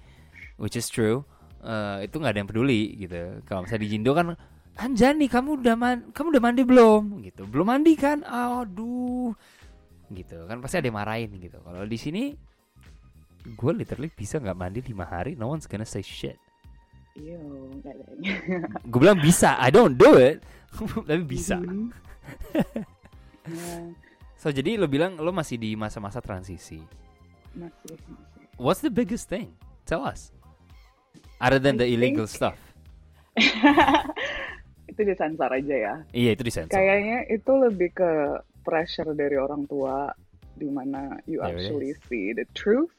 which 0.54 0.78
is 0.78 0.86
true. 0.86 1.26
Eh, 1.64 1.96
itu 2.08 2.14
nggak 2.16 2.32
ada 2.32 2.40
yang 2.40 2.50
peduli 2.50 2.82
gitu. 2.96 3.40
Kalau 3.44 3.64
misalnya 3.64 3.82
di 3.84 3.90
Jindo 3.92 4.12
kan, 4.12 4.36
Anjani 4.80 5.26
kamu 5.28 5.60
udah 5.60 5.74
man 5.76 5.98
kamu 6.14 6.26
udah 6.32 6.42
mandi 6.42 6.62
belum? 6.64 7.02
Gitu. 7.20 7.42
Belum 7.44 7.66
mandi 7.68 7.92
kan? 7.98 8.24
Aduh. 8.24 9.34
Gitu 10.08 10.36
kan 10.48 10.58
pasti 10.64 10.80
ada 10.80 10.88
yang 10.88 10.96
marahin 10.96 11.30
gitu. 11.36 11.60
Kalau 11.60 11.84
di 11.84 11.98
sini 12.00 12.32
gue 13.44 13.72
literally 13.72 14.08
bisa 14.08 14.40
nggak 14.40 14.56
mandi 14.56 14.80
lima 14.84 15.04
hari, 15.04 15.36
no 15.36 15.52
one's 15.52 15.68
gonna 15.68 15.84
say 15.84 16.00
shit. 16.00 16.36
Iya. 17.18 17.40
Gue 18.86 19.00
bilang 19.02 19.20
bisa, 19.20 19.58
I 19.58 19.68
don't 19.68 19.98
do 19.98 20.16
it, 20.16 20.40
tapi 21.08 21.24
bisa. 21.26 21.58
Mhm. 21.60 21.90
Ya, 23.50 23.90
So 24.40 24.48
jadi 24.48 24.80
lo 24.80 24.88
bilang 24.88 25.20
lo 25.20 25.28
masih 25.36 25.60
di 25.60 25.76
masa-masa 25.76 26.24
transisi. 26.24 26.80
masih, 27.52 27.92
masih. 27.92 28.44
What's 28.56 28.80
the 28.80 28.88
biggest 28.88 29.28
thing? 29.28 29.52
Tell 29.84 30.00
us. 30.00 30.32
Other 31.40 31.59
than 31.59 31.80
the 31.80 31.88
I 31.88 31.97
illegal 31.97 32.28
think- 32.28 32.37
stuff. 32.37 32.56
itu 34.90 35.00
disensor 35.06 35.49
aja 35.49 35.76
ya. 35.76 35.94
Iya 36.12 36.30
itu 36.37 36.42
disensor. 36.44 36.75
Kayaknya 36.76 37.18
itu 37.30 37.52
lebih 37.56 37.90
ke 37.97 38.11
pressure 38.61 39.11
dari 39.16 39.40
orang 39.40 39.64
tua 39.64 40.12
di 40.59 40.68
mana 40.68 41.16
you 41.25 41.40
There 41.40 41.56
it 41.56 41.64
actually 41.64 41.90
is. 41.97 42.00
see 42.06 42.37
the 42.37 42.44
truth. 42.52 42.92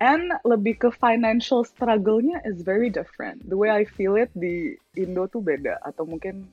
And 0.00 0.32
lebih 0.48 0.80
ke 0.80 0.88
financial 0.96 1.60
struggle-nya 1.60 2.40
is 2.48 2.64
very 2.64 2.88
different. 2.88 3.44
The 3.44 3.56
way 3.58 3.68
I 3.68 3.84
feel 3.84 4.16
it 4.16 4.32
di 4.32 4.72
Indo 4.96 5.28
tuh 5.28 5.44
beda. 5.44 5.76
Atau 5.84 6.08
mungkin 6.08 6.48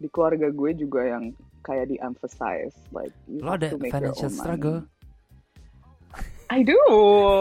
di 0.00 0.08
keluarga 0.08 0.48
gue 0.48 0.70
juga 0.72 1.04
yang 1.04 1.36
kayak 1.60 1.92
di-emphasize. 1.92 2.72
Like, 2.96 3.12
you 3.28 3.44
Lo 3.44 3.52
ada 3.60 3.68
financial 3.76 4.32
struggle. 4.32 4.88
I 6.48 6.62
do. 6.64 6.78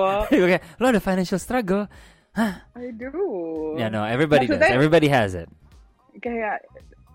Oke, 0.28 0.60
lo 0.82 0.86
ada 0.92 1.00
financial 1.00 1.40
struggle. 1.40 1.88
I 2.38 2.92
do. 2.98 3.76
Yeah, 3.78 3.90
no, 3.90 4.04
everybody 4.04 4.48
does. 4.48 4.60
Maksudnya- 4.60 4.72
Everybody 4.72 5.08
has 5.08 5.36
it. 5.36 5.50
Kayak, 6.22 6.62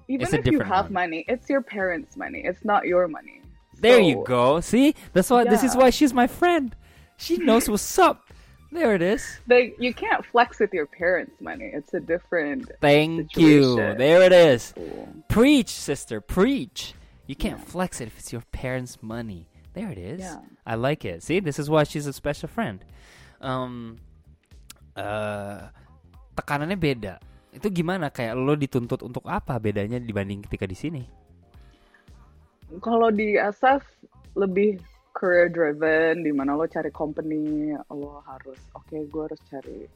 even 0.09 0.23
It's 0.25 0.33
if 0.35 0.47
you 0.47 0.61
have 0.61 0.87
one. 0.87 0.93
money, 0.93 1.25
it's 1.29 1.49
your 1.49 1.63
parents' 1.63 2.17
money. 2.17 2.43
It's 2.45 2.65
not 2.65 2.87
your 2.87 3.09
money. 3.09 3.41
There 3.81 4.01
you 4.01 4.23
go. 4.27 4.61
See, 4.61 4.95
that's 5.15 5.31
why. 5.31 5.45
This 5.45 5.63
is 5.65 5.75
why 5.75 5.91
she's 5.91 6.13
my 6.13 6.27
friend. 6.27 6.75
She 7.17 7.39
knows 7.39 7.69
what's 7.69 7.99
up. 7.99 8.27
There 8.73 8.95
it 8.95 9.03
is. 9.03 9.25
Like 9.49 9.77
you 9.81 9.93
can't 9.95 10.25
flex 10.25 10.61
with 10.61 10.73
your 10.75 10.87
parents' 10.87 11.41
money. 11.41 11.71
It's 11.73 11.93
a 11.95 12.01
different. 12.01 12.71
Thank 12.81 13.37
you. 13.37 13.77
There 13.77 14.23
it 14.23 14.33
is. 14.33 14.63
School. 14.77 15.09
Preach, 15.29 15.71
sister. 15.71 16.21
Preach. 16.21 16.93
You 17.27 17.35
can't 17.37 17.59
Yeah. 17.59 17.65
flex 17.65 18.01
it 18.01 18.07
if 18.09 18.19
it's 18.19 18.33
your 18.33 18.43
parents' 18.53 18.99
money. 19.03 19.49
There 19.73 19.91
it 19.91 19.99
is. 19.99 20.21
Yeah. 20.21 20.41
I 20.67 20.75
like 20.75 21.05
it. 21.05 21.23
See, 21.23 21.41
this 21.41 21.59
is 21.59 21.71
why 21.71 21.85
she's 21.85 22.07
a 22.07 22.13
special 22.13 22.49
friend. 22.49 22.85
Um, 23.41 23.99
uh, 24.97 25.71
tekanannya 26.35 26.79
beda. 26.79 27.15
Itu 27.51 27.67
gimana? 27.71 28.09
Kayak 28.15 28.39
lo 28.39 28.55
dituntut 28.55 29.03
untuk 29.03 29.27
apa 29.27 29.59
bedanya 29.59 29.99
dibanding 29.99 30.47
ketika 30.47 30.67
di 30.67 30.77
sini? 30.79 31.03
Kalau 32.79 33.11
di 33.11 33.35
SF 33.35 33.83
lebih 34.39 34.79
career 35.19 35.51
driven, 35.51 36.23
di 36.23 36.31
mana 36.31 36.55
lo 36.55 36.71
cari 36.71 36.95
company, 36.95 37.75
lo 37.91 38.23
harus 38.23 38.59
oke 38.79 38.95
gue 38.95 39.23
harus 39.27 39.43
cari 39.51 39.91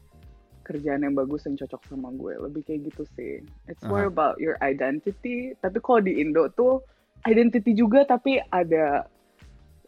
kerjaan 0.67 1.07
yang 1.07 1.15
bagus 1.15 1.47
yang 1.47 1.55
cocok 1.55 1.83
sama 1.87 2.11
gue. 2.19 2.35
Lebih 2.51 2.63
kayak 2.67 2.81
gitu 2.91 3.03
sih. 3.15 3.39
It's 3.71 3.87
more 3.87 4.09
Aha. 4.09 4.11
about 4.11 4.43
your 4.43 4.59
identity. 4.59 5.55
Tapi 5.63 5.79
kalau 5.79 6.03
di 6.03 6.19
Indo 6.19 6.51
tuh 6.51 6.83
identity 7.25 7.73
juga 7.73 8.03
tapi 8.05 8.43
ada 8.51 9.07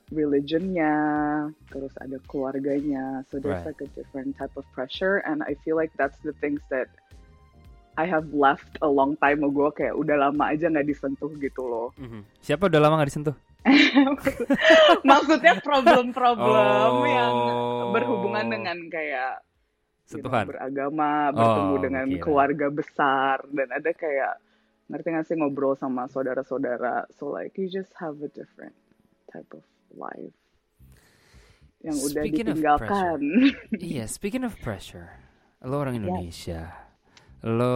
religionnya, 0.09 0.95
terus 1.69 1.91
ada 1.99 2.19
keluarganya. 2.25 3.27
So 3.27 3.39
there's 3.39 3.63
Right. 3.63 3.73
like 3.73 3.81
a 3.81 3.91
different 3.93 4.35
type 4.35 4.55
of 4.55 4.65
pressure, 4.71 5.23
and 5.23 5.43
I 5.43 5.59
feel 5.61 5.75
like 5.75 5.91
that's 5.95 6.19
the 6.23 6.35
things 6.39 6.63
that 6.71 6.87
I 7.97 8.05
have 8.05 8.31
left 8.31 8.77
a 8.81 8.89
long 8.89 9.17
time 9.17 9.41
ago. 9.41 9.71
Kayak 9.71 9.97
udah 9.97 10.17
lama 10.21 10.53
aja 10.53 10.69
nggak 10.69 10.87
disentuh 10.87 11.33
gitu 11.37 11.65
loh. 11.65 11.89
Siapa 12.39 12.69
udah 12.69 12.79
lama 12.79 13.01
gak 13.01 13.09
disentuh? 13.09 13.37
Maksudnya 15.03 15.59
problem-problem 15.59 16.93
Oh. 16.93 17.03
yang 17.05 17.35
berhubungan 17.91 18.47
dengan 18.49 18.79
kayak 18.87 19.43
you 20.07 20.23
know, 20.23 20.31
Sentuhan. 20.31 20.47
beragama, 20.47 21.35
bertemu 21.35 21.75
Oh, 21.75 21.83
dengan 21.83 22.07
kira. 22.07 22.23
keluarga 22.23 22.67
besar 22.71 23.43
dan 23.51 23.69
ada 23.73 23.91
kayak 23.91 24.39
ngerti 24.87 25.09
nggak 25.11 25.27
sih 25.27 25.35
ngobrol 25.35 25.75
sama 25.75 26.07
saudara-saudara. 26.07 27.11
So 27.11 27.27
like 27.29 27.59
you 27.59 27.67
just 27.67 27.91
have 27.99 28.23
a 28.23 28.31
different 28.31 28.77
type 29.27 29.51
of 29.51 29.67
life 29.97 30.37
yang 31.81 31.95
udah 31.95 32.23
Speaking 32.25 32.49
of 32.49 32.57
ditinggalkan. 32.59 33.19
Iya, 33.76 34.05
speaking 34.07 34.43
of 34.43 34.59
pressure, 34.59 35.12
lo 35.62 35.79
orang 35.79 35.95
Yes. 35.95 36.03
Indonesia, 36.03 36.61
lo 37.43 37.75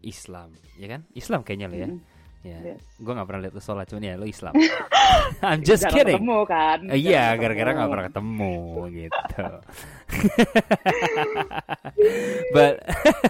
Islam, 0.00 0.56
ya 0.74 0.86
kan? 0.88 1.04
Islam 1.12 1.42
kayaknya 1.42 1.68
lo 1.68 1.76
ya. 1.76 1.88
Mm. 1.88 2.00
Ya, 2.40 2.56
Yes. 2.72 2.80
gue 2.96 3.12
gak 3.12 3.28
pernah 3.28 3.42
lihat 3.44 3.52
lo 3.52 3.60
sholat, 3.60 3.84
cuman 3.84 4.02
ya 4.02 4.16
lo 4.16 4.24
Islam. 4.24 4.56
I'm 5.44 5.60
just 5.60 5.84
Jarang 5.84 5.92
kidding. 5.92 6.24
ketemu 6.24 6.38
kan? 6.48 6.78
Eh, 6.88 6.96
Iya, 6.96 7.12
Jarang 7.12 7.36
gara-gara 7.36 7.70
gak 7.76 7.90
pernah 7.92 8.06
ketemu 8.08 8.54
gitu. 8.88 9.44
But 12.56 12.80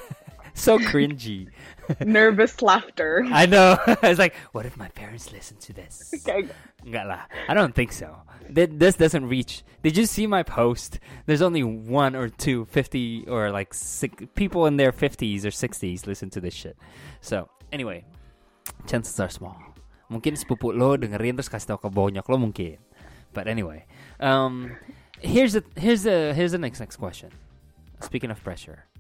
so 0.55 0.79
cringy. 0.79 1.51
Nervous 2.05 2.63
laughter. 2.63 3.25
I 3.31 3.47
know. 3.47 3.79
It's 4.03 4.19
like, 4.19 4.35
what 4.53 4.67
if 4.67 4.77
my 4.77 4.89
parents 4.89 5.33
listen 5.33 5.57
to 5.59 5.73
this? 5.73 6.15
Lah. 6.85 7.27
I 7.49 7.55
don't 7.55 7.75
think 7.75 7.93
so. 7.93 8.17
This 8.49 8.97
doesn't 8.97 9.29
reach. 9.29 9.63
Did 9.83 9.97
you 9.97 10.07
see 10.07 10.27
my 10.27 10.43
post? 10.43 10.99
There's 11.27 11.43
only 11.43 11.63
one 11.63 12.17
or 12.17 12.29
two, 12.29 12.65
50 12.67 13.27
or 13.29 13.51
like 13.51 13.75
six 13.75 14.25
people 14.35 14.67
in 14.67 14.77
their 14.77 14.93
50s 14.93 15.45
or 15.45 15.51
60s 15.51 16.07
listen 16.07 16.31
to 16.31 16.41
this 16.41 16.55
shit. 16.55 16.77
So, 17.21 17.49
anyway, 17.73 18.05
chances 18.87 19.19
are 19.21 19.31
small. 19.31 19.57
Mungkin 20.11 20.35
sepupu 20.35 20.75
lo 20.75 20.99
dengerin 20.99 21.39
terus 21.39 21.47
kasih 21.47 21.71
tau 21.75 21.79
ke 21.79 21.87
bonyok 21.87 22.27
lo 22.27 22.37
mungkin. 22.37 22.83
But 23.31 23.47
anyway, 23.47 23.87
um, 24.19 24.75
here's 25.23 25.55
the 25.55 25.63
here's 25.79 26.03
the 26.03 26.35
here's 26.35 26.51
the 26.51 26.59
next 26.59 26.83
next 26.83 26.99
question. 26.99 27.31
Speaking 28.03 28.35
of 28.35 28.43
pressure, 28.43 28.91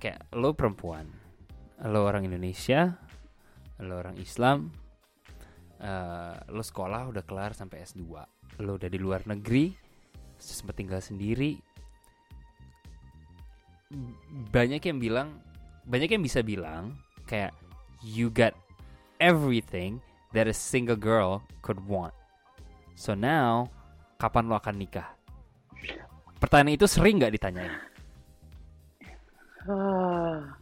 kayak 0.00 0.24
lo 0.32 0.56
perempuan, 0.56 1.12
lo 1.86 2.02
orang 2.02 2.26
Indonesia, 2.26 2.98
lo 3.78 3.94
orang 4.02 4.18
Islam, 4.18 4.72
eh, 5.78 6.34
lo 6.50 6.62
sekolah 6.62 7.06
udah 7.10 7.22
kelar 7.22 7.54
sampai 7.54 7.86
S2 7.86 8.38
lo 8.58 8.74
udah 8.74 8.90
di 8.90 8.98
luar 8.98 9.22
negeri 9.26 9.70
sempat 10.38 10.78
tinggal 10.78 11.02
sendiri. 11.02 11.58
Banyak 14.50 14.82
yang 14.82 14.98
bilang 14.98 15.28
banyak 15.88 16.10
yang 16.18 16.22
bisa 16.22 16.42
bilang 16.44 16.98
kayak 17.24 17.54
you 18.02 18.28
got 18.28 18.52
everything 19.22 20.02
that 20.34 20.50
a 20.50 20.54
single 20.54 20.98
girl 20.98 21.42
could 21.62 21.78
want. 21.86 22.14
So 22.98 23.14
now 23.14 23.70
kapan 24.18 24.50
lo 24.50 24.58
akan 24.58 24.78
nikah? 24.78 25.06
Pertanyaan 26.38 26.78
itu 26.78 26.86
sering 26.86 27.18
nggak 27.18 27.34
ditanyain? 27.34 27.74
Ah. 29.68 30.54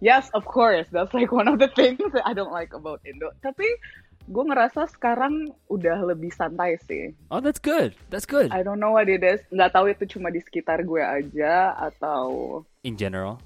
Yes, 0.00 0.28
of 0.34 0.44
course. 0.44 0.88
That's 0.90 1.12
like 1.12 1.30
one 1.30 1.46
of 1.46 1.56
the 1.60 1.68
things 1.78 2.00
that 2.12 2.24
I 2.26 2.32
don't 2.32 2.52
like 2.52 2.72
about 2.72 3.00
Indo. 3.04 3.30
Tapi 3.40 3.68
gue 4.30 4.44
ngerasa 4.46 4.86
sekarang 4.92 5.50
udah 5.66 6.06
lebih 6.06 6.30
santai 6.30 6.78
sih. 6.86 7.16
Oh, 7.32 7.40
that's 7.42 7.58
good. 7.58 7.96
That's 8.12 8.28
good. 8.28 8.52
I 8.52 8.62
don't 8.62 8.78
know 8.78 8.94
what 8.94 9.10
it 9.10 9.24
is. 9.24 9.40
Nggak 9.50 9.74
tahu 9.74 9.90
itu 9.90 10.06
cuma 10.18 10.30
di 10.30 10.38
sekitar 10.38 10.84
gue 10.84 11.02
aja 11.02 11.74
atau 11.76 12.62
In 12.82 12.94
general. 12.94 13.40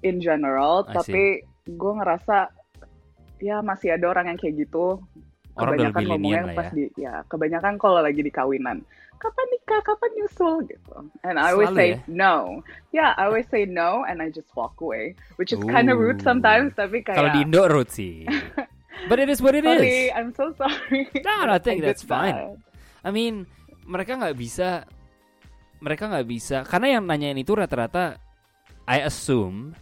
in 0.00 0.16
general. 0.16 0.88
I 0.88 0.96
Tapi 0.96 1.22
gue 1.68 1.92
ngerasa 1.92 2.48
ya 3.40 3.60
masih 3.60 3.92
ada 3.96 4.08
orang 4.08 4.32
yang 4.32 4.38
kayak 4.40 4.64
gitu. 4.64 4.96
Orang 5.58 5.76
Kebanyakan 5.76 5.92
lebih 5.92 6.08
ngomongnya 6.08 6.42
pas 6.56 6.68
ya. 6.70 6.72
di 6.72 6.84
ya 6.96 7.14
kebanyakan 7.28 7.74
kalau 7.76 8.00
lagi 8.00 8.22
di 8.24 8.32
kawinan. 8.32 8.80
Kapan 9.20 9.46
nikah? 9.52 9.80
Kapan 9.84 10.10
nyusul 10.16 10.54
gitu. 10.64 10.94
And 11.20 11.36
I 11.36 11.52
always 11.52 11.68
Selalu 11.70 11.78
say 11.78 11.88
ya? 11.92 11.98
no. 12.08 12.34
Yeah, 12.90 13.12
I 13.14 13.28
always 13.28 13.44
say 13.52 13.68
no 13.68 14.08
and 14.08 14.18
I 14.18 14.32
just 14.32 14.48
walk 14.56 14.80
away, 14.80 15.12
which 15.36 15.52
is 15.52 15.60
kind 15.68 15.92
of 15.92 16.00
rude 16.00 16.24
sometimes. 16.24 16.72
Tapi 16.72 17.04
kayak 17.04 17.20
Kalau 17.20 17.30
di 17.30 17.44
Indo 17.44 17.62
rude 17.68 17.92
sih. 17.92 18.24
But 19.08 19.20
it 19.20 19.28
is 19.28 19.40
what 19.40 19.52
it 19.52 19.64
is. 19.64 19.80
sorry, 19.80 20.08
I'm 20.12 20.32
so 20.32 20.52
sorry. 20.56 21.08
No, 21.20 21.44
no, 21.44 21.52
I 21.56 21.60
think 21.60 21.80
did 21.80 21.88
that's 21.88 22.04
fine. 22.04 22.36
that. 22.36 22.56
I 23.00 23.12
mean, 23.12 23.44
mereka 23.84 24.16
nggak 24.16 24.36
bisa, 24.36 24.84
mereka 25.80 26.04
nggak 26.08 26.28
bisa, 26.28 26.68
karena 26.68 27.00
yang 27.00 27.08
nanyain 27.08 27.36
itu 27.36 27.56
rata-rata, 27.56 28.20
I 28.84 29.00
assume 29.00 29.72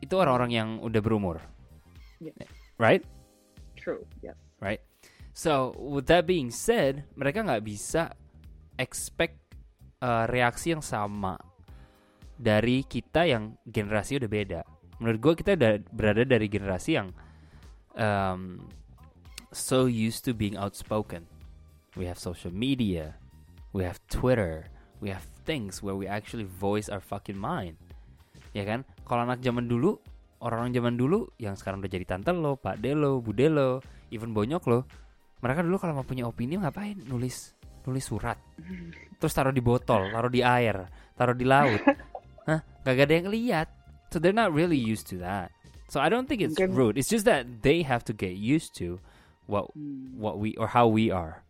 itu 0.00 0.16
orang-orang 0.16 0.50
yang 0.54 0.68
udah 0.80 1.00
berumur, 1.04 1.44
Yeah. 2.20 2.32
right? 2.80 3.04
True. 3.76 4.00
Yes. 4.24 4.38
Right. 4.58 4.80
So 5.36 5.76
with 5.76 6.08
that 6.08 6.24
being 6.24 6.48
said, 6.48 7.04
mereka 7.14 7.44
nggak 7.44 7.62
bisa 7.62 8.16
expect 8.78 9.36
uh, 10.00 10.24
reaksi 10.30 10.72
yang 10.72 10.80
sama 10.80 11.36
dari 12.38 12.86
kita 12.86 13.26
yang 13.26 13.58
generasi 13.66 14.22
udah 14.22 14.30
beda. 14.30 14.60
Menurut 15.02 15.18
gue 15.18 15.32
kita 15.42 15.58
udah 15.58 15.82
berada 15.90 16.22
dari 16.22 16.46
generasi 16.46 16.90
yang 16.94 17.10
um, 17.98 18.62
so 19.50 19.90
used 19.90 20.22
to 20.22 20.32
being 20.32 20.54
outspoken. 20.54 21.26
We 21.98 22.06
have 22.06 22.18
social 22.18 22.54
media, 22.54 23.18
we 23.74 23.82
have 23.82 23.98
Twitter, 24.06 24.70
we 25.02 25.10
have 25.10 25.26
things 25.42 25.82
where 25.82 25.98
we 25.98 26.06
actually 26.06 26.46
voice 26.46 26.86
our 26.86 27.02
fucking 27.02 27.38
mind. 27.38 27.74
Ya 28.54 28.62
kan? 28.62 28.86
Kalau 29.02 29.26
anak 29.26 29.42
zaman 29.42 29.66
dulu, 29.66 29.98
orang-orang 30.38 30.70
zaman 30.78 30.94
dulu 30.94 31.26
yang 31.42 31.58
sekarang 31.58 31.82
udah 31.82 31.90
jadi 31.90 32.06
tante 32.06 32.30
lo, 32.30 32.54
pak 32.54 32.78
de 32.78 32.94
lo, 32.94 33.18
bude 33.18 33.50
lo, 33.50 33.82
even 34.14 34.30
bonyok 34.30 34.62
lo, 34.70 34.86
mereka 35.42 35.66
dulu 35.66 35.76
kalau 35.78 36.02
mau 36.02 36.06
punya 36.06 36.26
opini 36.26 36.58
ngapain? 36.58 36.98
Nulis 37.06 37.57
nulis 37.88 38.04
surat. 38.04 38.36
Terus 39.18 39.32
taruh 39.32 39.50
di 39.50 39.64
botol, 39.64 40.12
taruh 40.12 40.28
di 40.28 40.44
air, 40.44 40.86
taruh 41.16 41.34
di 41.34 41.48
laut. 41.48 41.80
Hah? 42.48 42.60
Gak 42.84 43.08
ada 43.08 43.14
yang 43.18 43.28
lihat. 43.32 43.68
So 44.08 44.20
they're 44.20 44.36
not 44.36 44.52
really 44.52 44.78
used 44.78 45.08
to 45.12 45.20
that. 45.20 45.48
So 45.88 46.00
I 46.00 46.12
don't 46.12 46.28
think 46.28 46.44
it's 46.44 46.56
Mungkin- 46.56 46.76
rude. 46.76 46.96
It's 47.00 47.08
just 47.08 47.24
that 47.24 47.64
they 47.64 47.80
have 47.82 48.04
to 48.08 48.12
get 48.12 48.36
used 48.36 48.76
to 48.80 49.00
what 49.48 49.72
Hmm. 49.72 50.20
what 50.20 50.36
we 50.36 50.52
or 50.60 50.68
how 50.70 50.84
we 50.84 51.08
are. 51.08 51.40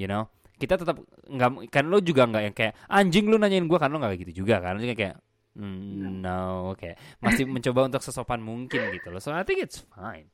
You 0.00 0.08
know? 0.08 0.32
Kita 0.56 0.80
tetap 0.80 0.96
nggak 1.28 1.68
kan 1.68 1.92
lo 1.92 2.00
juga 2.00 2.24
nggak 2.24 2.42
yang 2.48 2.56
kayak 2.56 2.72
anjing 2.88 3.28
lu 3.28 3.36
nanyain 3.36 3.68
gua 3.68 3.76
kan 3.76 3.92
lo 3.92 4.00
nggak 4.00 4.16
kayak 4.16 4.22
gitu 4.28 4.44
juga 4.44 4.64
kan. 4.64 4.76
Lo 4.76 4.80
juga 4.80 4.96
kayak 4.96 5.16
mm, 5.56 6.24
no, 6.24 6.72
kayak 6.76 6.96
masih 7.20 7.44
mencoba 7.52 7.92
untuk 7.92 8.00
sesopan 8.00 8.40
mungkin 8.40 8.80
gitu 8.92 9.08
loh. 9.12 9.20
So 9.20 9.36
I 9.36 9.44
think 9.44 9.60
it's 9.60 9.84
fine. 9.92 10.32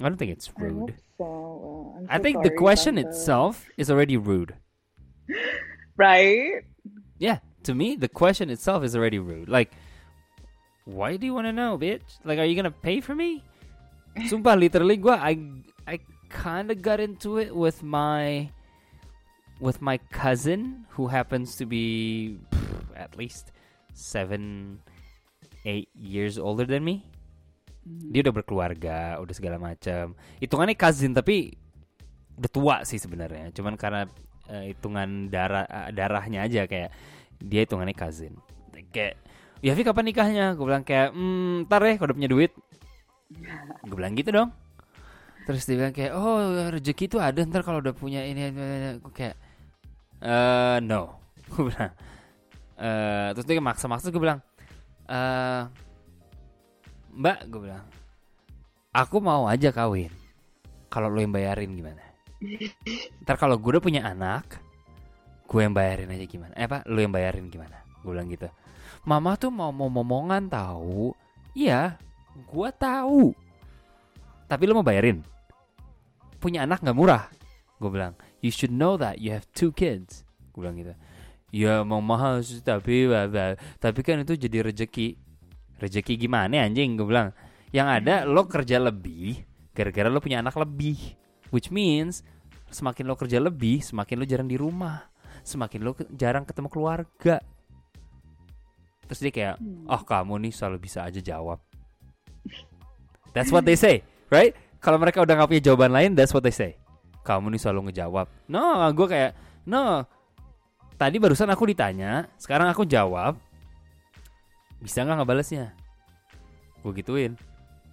I 0.00 0.08
don't 0.08 0.16
think 0.20 0.32
it's 0.32 0.48
I 0.56 0.68
rude. 0.68 0.92
so. 1.16 1.24
I 2.08 2.16
so 2.16 2.24
think 2.24 2.40
the 2.44 2.52
question 2.52 2.96
itself 3.00 3.68
is 3.80 3.88
already 3.88 4.16
rude. 4.20 4.56
Right? 5.96 6.64
Yeah, 7.18 7.38
to 7.64 7.74
me, 7.74 7.96
the 7.96 8.08
question 8.08 8.50
itself 8.50 8.82
is 8.84 8.96
already 8.96 9.18
rude. 9.18 9.48
Like, 9.48 9.72
why 10.84 11.16
do 11.16 11.26
you 11.26 11.34
want 11.34 11.46
to 11.46 11.52
know, 11.52 11.78
bitch? 11.78 12.18
Like, 12.24 12.38
are 12.38 12.44
you 12.44 12.56
gonna 12.56 12.74
pay 12.74 13.00
for 13.00 13.14
me? 13.14 13.44
Sumpah, 14.26 14.58
literally, 14.58 14.96
gua 14.98 15.16
I 15.16 15.38
I 15.86 16.00
kind 16.28 16.70
of 16.70 16.82
got 16.82 17.00
into 17.00 17.38
it 17.38 17.54
with 17.54 17.82
my 17.82 18.50
with 19.62 19.78
my 19.80 19.96
cousin 20.10 20.84
who 20.90 21.06
happens 21.06 21.54
to 21.56 21.64
be 21.64 22.38
pff, 22.50 22.98
at 22.98 23.14
least 23.14 23.54
seven, 23.94 24.80
eight 25.64 25.88
years 25.94 26.36
older 26.36 26.66
than 26.66 26.82
me. 26.82 27.06
Dia 27.82 28.22
udah 28.26 28.34
berkeluarga, 28.34 29.18
udah 29.18 29.34
segala 29.34 29.58
macam. 29.58 30.14
Hitungannya 30.38 30.78
cousin 30.78 31.14
tapi 31.14 31.54
udah 32.38 32.50
tua 32.50 32.76
sih 32.86 32.98
sebenarnya. 32.98 33.50
Cuman 33.54 33.74
karena 33.78 34.06
eh, 34.52 34.76
hitungan 34.76 35.32
darah 35.32 35.64
eh, 35.64 35.90
darahnya 35.96 36.44
aja 36.44 36.68
kayak 36.68 36.92
dia 37.40 37.64
hitungannya 37.64 37.96
cousin. 37.96 38.36
Kayak 38.92 39.16
Yafi 39.62 39.86
kapan 39.86 40.10
nikahnya? 40.10 40.46
Gue 40.58 40.66
bilang 40.66 40.82
kayak, 40.82 41.14
hmm, 41.14 41.70
ntar 41.70 41.86
ya 41.86 41.94
kalau 41.94 42.10
udah 42.10 42.18
punya 42.18 42.30
duit. 42.30 42.52
Gue 43.86 43.96
bilang 43.96 44.18
gitu 44.18 44.34
dong. 44.34 44.50
Terus 45.46 45.62
dia 45.70 45.76
bilang 45.78 45.94
kayak, 45.94 46.12
oh 46.18 46.66
rezeki 46.74 47.04
itu 47.06 47.18
ada 47.22 47.40
ntar 47.46 47.62
kalau 47.62 47.78
udah 47.78 47.94
punya 47.94 48.26
ini. 48.26 48.50
Gue 48.98 49.12
kayak, 49.14 49.38
eh 50.18 50.78
no. 50.82 51.22
Gue 51.54 51.70
bilang. 51.70 51.94
Eh, 52.82 53.28
terus 53.38 53.46
dia 53.46 53.62
maksa-maksa 53.62 54.10
gue 54.10 54.18
bilang, 54.18 54.42
eh 55.06 55.62
Mbak, 57.14 57.38
gue 57.46 57.60
bilang, 57.70 57.86
aku 58.90 59.22
mau 59.22 59.46
aja 59.46 59.70
kawin. 59.70 60.10
Kalau 60.90 61.06
lo 61.06 61.22
yang 61.22 61.30
bayarin 61.30 61.70
gimana? 61.78 62.11
Ntar 63.22 63.36
kalau 63.38 63.56
gue 63.56 63.78
udah 63.78 63.84
punya 63.84 64.02
anak, 64.06 64.58
gue 65.46 65.60
yang 65.62 65.74
bayarin 65.74 66.10
aja 66.10 66.26
gimana? 66.26 66.52
Eh 66.58 66.66
apa? 66.66 66.82
Lo 66.90 66.98
yang 66.98 67.14
bayarin 67.14 67.46
gimana? 67.48 67.82
Gue 68.02 68.12
bilang 68.14 68.28
gitu. 68.30 68.50
Mama 69.06 69.34
tuh 69.38 69.50
mau 69.50 69.70
mau 69.74 69.90
momongan 69.90 70.46
tahu. 70.50 71.14
Iya, 71.54 71.98
gue 72.34 72.68
tahu. 72.78 73.34
Tapi 74.46 74.62
lo 74.66 74.78
mau 74.78 74.86
bayarin? 74.86 75.22
Punya 76.42 76.66
anak 76.66 76.82
nggak 76.82 76.98
murah. 76.98 77.30
Gue 77.78 77.90
bilang, 77.90 78.14
you 78.42 78.50
should 78.50 78.74
know 78.74 78.98
that 78.98 79.18
you 79.22 79.30
have 79.34 79.46
two 79.54 79.70
kids. 79.70 80.26
Gue 80.54 80.66
bilang 80.66 80.78
gitu. 80.78 80.94
Ya 81.52 81.84
mau 81.84 82.00
mahal 82.00 82.40
sih 82.40 82.64
tapi 82.64 83.04
tapi 83.76 84.00
kan 84.00 84.24
itu 84.24 84.34
jadi 84.40 84.64
rezeki. 84.72 85.20
Rezeki 85.78 86.14
gimana 86.16 86.64
anjing? 86.64 86.98
Gue 86.98 87.06
bilang. 87.06 87.30
Yang 87.72 87.88
ada 87.88 88.14
lo 88.28 88.44
kerja 88.44 88.76
lebih 88.76 89.40
gara-gara 89.72 90.12
lo 90.12 90.20
punya 90.20 90.44
anak 90.44 90.56
lebih. 90.60 91.16
Which 91.52 91.68
means 91.68 92.24
semakin 92.72 93.04
lo 93.04 93.14
kerja 93.14 93.36
lebih, 93.36 93.84
semakin 93.84 94.16
lo 94.16 94.24
jarang 94.24 94.48
di 94.48 94.56
rumah. 94.56 95.04
Semakin 95.44 95.80
lo 95.84 95.92
ke- 95.92 96.08
jarang 96.16 96.48
ketemu 96.48 96.72
keluarga. 96.72 97.36
Terus 99.04 99.20
dia 99.20 99.32
kayak, 99.34 99.56
oh 99.92 100.02
kamu 100.02 100.48
nih 100.48 100.52
selalu 100.56 100.80
bisa 100.80 101.04
aja 101.04 101.20
jawab. 101.20 101.60
That's 103.36 103.52
what 103.52 103.68
they 103.68 103.76
say, 103.76 104.00
right? 104.32 104.56
Kalau 104.80 104.96
mereka 104.96 105.20
udah 105.20 105.36
nggak 105.36 105.48
punya 105.52 105.62
jawaban 105.68 105.92
lain, 105.92 106.10
that's 106.16 106.32
what 106.32 106.40
they 106.40 106.54
say. 106.54 106.80
Kamu 107.20 107.52
nih 107.52 107.60
selalu 107.60 107.92
ngejawab. 107.92 108.26
No, 108.48 108.88
gue 108.96 109.06
kayak, 109.06 109.36
no. 109.68 110.08
Tadi 110.96 111.20
barusan 111.20 111.52
aku 111.52 111.68
ditanya, 111.68 112.32
sekarang 112.40 112.72
aku 112.72 112.88
jawab. 112.88 113.36
Bisa 114.80 115.04
nggak 115.04 115.22
ngebalesnya? 115.22 115.76
Gue 116.80 116.92
gituin. 116.96 117.36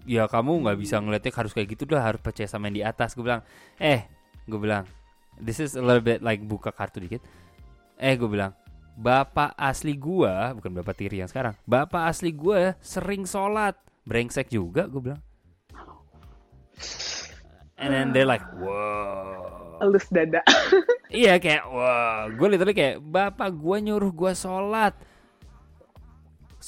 Ya 0.07 0.27
kamu 0.27 0.63
nggak 0.63 0.77
bisa 0.79 0.99
ngeliatnya 0.99 1.31
harus 1.35 1.51
kayak 1.51 1.67
gitu 1.75 1.83
dah, 1.89 2.03
harus 2.03 2.21
percaya 2.23 2.47
sama 2.47 2.71
yang 2.71 2.77
di 2.79 2.83
atas. 2.85 3.15
Gue 3.17 3.27
bilang, 3.27 3.43
eh, 3.79 4.07
gue 4.47 4.59
bilang, 4.59 4.87
this 5.39 5.59
is 5.59 5.75
a 5.75 5.83
little 5.83 6.03
bit 6.03 6.23
like 6.23 6.43
buka 6.43 6.71
kartu 6.71 7.03
dikit. 7.03 7.21
Eh, 7.99 8.15
gue 8.15 8.29
bilang, 8.31 8.55
bapak 8.99 9.55
asli 9.55 9.95
gua, 9.95 10.51
bukan 10.51 10.75
bapak 10.75 10.95
tiri 10.99 11.23
yang 11.23 11.31
sekarang, 11.31 11.55
bapak 11.63 12.11
asli 12.11 12.35
gua 12.35 12.75
sering 12.83 13.23
sholat, 13.23 13.79
brengsek 14.03 14.51
juga, 14.51 14.91
gue 14.91 14.99
bilang. 14.99 15.21
And 17.79 17.95
then 17.95 18.11
they're 18.11 18.27
like, 18.27 18.43
wow. 18.59 19.79
Elus 19.79 20.07
dada. 20.11 20.43
Iya 21.09 21.41
kayak 21.41 21.65
wah, 21.65 22.29
gue 22.29 22.47
literally 22.53 22.77
kayak 22.77 23.01
bapak 23.01 23.49
gue 23.49 23.77
nyuruh 23.81 24.13
gue 24.13 24.29
sholat, 24.37 24.93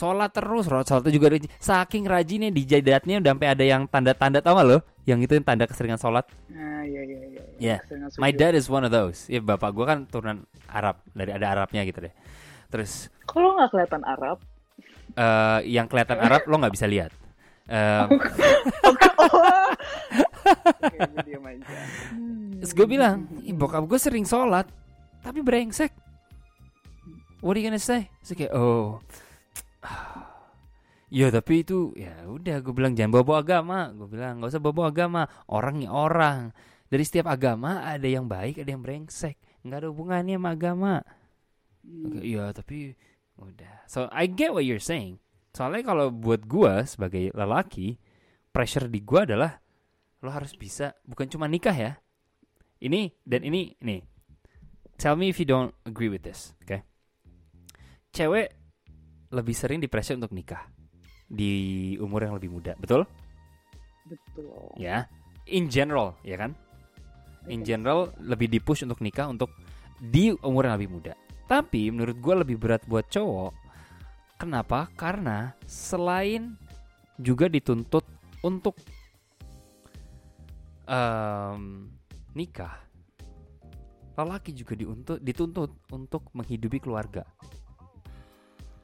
sholat 0.01 0.33
terus, 0.33 0.65
sholat 0.65 1.05
juga 1.13 1.37
rajin. 1.37 1.49
saking 1.61 2.09
rajinnya 2.09 2.49
di 2.49 2.65
jadatnya 2.65 3.21
udah 3.21 3.31
sampai 3.37 3.49
ada 3.53 3.63
yang 3.63 3.85
tanda-tanda 3.85 4.41
tau 4.41 4.57
gak 4.57 4.65
lo? 4.65 4.77
Yang 5.05 5.29
itu 5.29 5.33
yang 5.37 5.45
tanda 5.45 5.65
keseringan 5.69 6.01
sholat. 6.01 6.25
Nah, 6.49 6.81
iya 6.81 7.01
iya 7.05 7.17
iya. 7.29 7.41
Yeah. 7.61 7.79
Keseringan 7.85 8.17
My 8.17 8.33
dad 8.33 8.57
is 8.57 8.65
one 8.65 8.81
of 8.81 8.89
those. 8.89 9.29
Ya 9.29 9.37
bapak 9.37 9.69
gue 9.77 9.85
kan 9.85 10.09
turunan 10.09 10.49
Arab 10.65 10.97
dari 11.13 11.29
ada 11.29 11.53
Arabnya 11.53 11.85
gitu 11.85 12.01
deh. 12.01 12.13
Terus 12.73 13.13
Kalau 13.29 13.53
nggak 13.61 13.69
kelihatan 13.69 14.01
Arab, 14.01 14.41
eh 15.13 15.59
yang 15.69 15.85
kelihatan 15.85 16.17
Arab 16.17 16.41
lo 16.49 16.57
nggak 16.57 16.73
bisa 16.73 16.89
lihat. 16.89 17.13
Eh, 17.71 18.03
Oke, 20.81 20.97
gue 20.97 21.23
diam 21.23 21.45
aja. 21.45 21.63
Terus 22.59 22.73
gue 22.75 22.87
bilang, 22.89 23.29
bokap 23.55 23.85
gue 23.87 23.99
sering 24.01 24.25
sholat, 24.27 24.67
tapi 25.23 25.39
brengsek. 25.39 25.93
What 27.41 27.57
are 27.57 27.59
you 27.61 27.65
gonna 27.65 27.81
say? 27.81 28.11
Terus 28.21 28.37
kayak, 28.37 28.53
oh, 28.53 29.01
ya 31.19 31.27
tapi 31.29 31.63
itu, 31.63 31.91
ya 31.95 32.25
udah, 32.27 32.63
gue 32.63 32.73
bilang 32.73 32.93
jangan 32.95 33.21
bawa 33.21 33.43
agama. 33.43 33.91
Gue 33.91 34.07
bilang 34.07 34.39
nggak 34.39 34.51
usah 34.51 34.63
bawa 34.63 34.89
agama. 34.89 35.21
Orangnya 35.51 35.89
orang. 35.91 36.55
Dari 36.91 37.03
setiap 37.07 37.31
agama 37.31 37.87
ada 37.87 38.03
yang 38.03 38.27
baik, 38.27 38.59
ada 38.59 38.69
yang 38.75 38.83
brengsek. 38.83 39.39
Nggak 39.63 39.77
ada 39.83 39.87
hubungannya 39.89 40.35
sama 40.35 40.49
agama. 40.51 40.93
Oke, 41.81 42.19
Iya, 42.21 42.51
tapi 42.51 42.93
udah. 43.39 43.87
So 43.87 44.11
I 44.11 44.27
get 44.27 44.51
what 44.51 44.67
you're 44.67 44.83
saying. 44.83 45.17
Soalnya 45.51 45.83
kalau 45.87 46.11
buat 46.11 46.47
gue 46.47 46.83
sebagai 46.87 47.31
lelaki, 47.35 47.99
pressure 48.51 48.87
di 48.87 49.03
gue 49.03 49.19
adalah 49.23 49.59
lo 50.21 50.29
harus 50.29 50.53
bisa 50.53 50.93
bukan 51.03 51.27
cuma 51.31 51.49
nikah 51.49 51.73
ya, 51.73 51.93
Ini 52.81 53.13
dan 53.25 53.41
ini 53.45 53.73
nih. 53.81 54.01
Tell 55.01 55.17
me 55.17 55.33
if 55.33 55.41
you 55.41 55.49
don't 55.49 55.73
agree 55.81 56.13
with 56.13 56.21
this, 56.21 56.53
oke? 56.61 56.69
Okay? 56.69 56.81
Cewek 58.13 58.53
lebih 59.31 59.55
sering 59.55 59.79
dipressure 59.79 60.19
untuk 60.19 60.35
nikah 60.35 60.67
di 61.31 61.95
umur 61.97 62.27
yang 62.27 62.35
lebih 62.35 62.51
muda, 62.51 62.75
betul? 62.75 63.07
Betul. 64.03 64.75
Ya. 64.75 65.07
In 65.47 65.71
general, 65.71 66.19
ya 66.21 66.35
kan? 66.37 66.51
In 67.49 67.65
general 67.65 68.13
lebih 68.21 68.51
dipush 68.51 68.83
untuk 68.85 69.01
nikah 69.01 69.31
untuk 69.31 69.49
di 69.97 70.35
umur 70.43 70.67
yang 70.67 70.75
lebih 70.77 70.91
muda. 70.91 71.13
Tapi 71.47 71.89
menurut 71.89 72.17
gue 72.19 72.35
lebih 72.45 72.57
berat 72.59 72.83
buat 72.85 73.07
cowok. 73.07 73.55
Kenapa? 74.37 74.91
Karena 74.93 75.55
selain 75.65 76.57
juga 77.17 77.45
dituntut 77.45 78.05
untuk 78.41 78.77
em, 80.89 81.91
nikah, 82.33 82.73
lelaki 84.17 84.51
juga 84.51 84.73
diuntut, 84.73 85.19
dituntut 85.21 85.71
untuk 85.93 86.27
menghidupi 86.33 86.81
keluarga. 86.81 87.25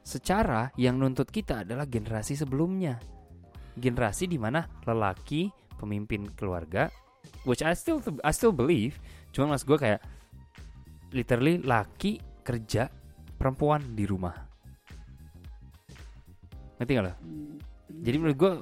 Secara 0.08 0.72
yang 0.80 0.96
nuntut 0.96 1.28
kita 1.28 1.68
adalah 1.68 1.84
generasi 1.84 2.32
sebelumnya. 2.32 2.96
Generasi 3.76 4.24
di 4.24 4.40
mana 4.40 4.64
lelaki 4.88 5.52
pemimpin 5.76 6.32
keluarga, 6.32 6.88
which 7.44 7.60
I 7.60 7.76
still 7.76 8.00
I 8.24 8.32
still 8.32 8.56
believe, 8.56 8.96
cuma 9.36 9.52
mas 9.52 9.68
gue 9.68 9.76
kayak 9.76 10.00
literally 11.12 11.60
laki 11.60 12.24
kerja, 12.40 12.88
perempuan 13.36 13.84
di 13.92 14.08
rumah. 14.08 14.32
Ngerti 16.80 16.92
gak 16.96 17.04
lo? 17.04 17.12
Jadi 18.00 18.16
menurut 18.16 18.36
gue 18.40 18.52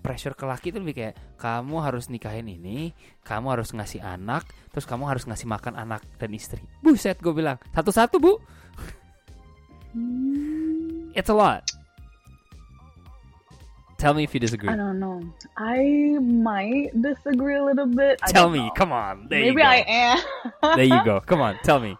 pressure 0.00 0.32
ke 0.32 0.48
laki 0.48 0.72
itu 0.72 0.80
lebih 0.80 0.96
kayak 0.96 1.14
kamu 1.36 1.76
harus 1.84 2.08
nikahin 2.08 2.48
ini, 2.48 2.96
kamu 3.28 3.60
harus 3.60 3.76
ngasih 3.76 4.00
anak, 4.00 4.48
terus 4.72 4.88
kamu 4.88 5.04
harus 5.04 5.28
ngasih 5.28 5.44
makan 5.44 5.76
anak 5.76 6.00
dan 6.16 6.32
istri. 6.32 6.64
Buset 6.80 7.20
gue 7.20 7.36
bilang 7.36 7.60
satu-satu 7.76 8.16
bu, 8.16 8.40
it's 11.14 11.28
a 11.28 11.34
lot. 11.34 11.70
Tell 14.00 14.14
me 14.14 14.24
if 14.24 14.32
you 14.32 14.40
disagree. 14.40 14.70
I 14.70 14.76
don't 14.76 14.98
know. 14.98 15.20
I 15.58 16.16
might 16.22 16.88
disagree 17.02 17.56
a 17.56 17.64
little 17.64 17.86
bit. 17.86 18.18
I 18.22 18.32
Tell 18.32 18.48
me, 18.48 18.60
know. 18.60 18.70
come 18.70 18.92
on. 18.92 19.26
There 19.28 19.40
Maybe 19.40 19.52
you 19.52 19.58
go. 19.58 19.68
I 19.68 19.84
am. 19.86 20.18
there 20.76 20.84
you 20.84 21.04
go. 21.04 21.20
Come 21.26 21.42
on, 21.42 21.58
tell 21.62 21.80
me. 21.80 21.98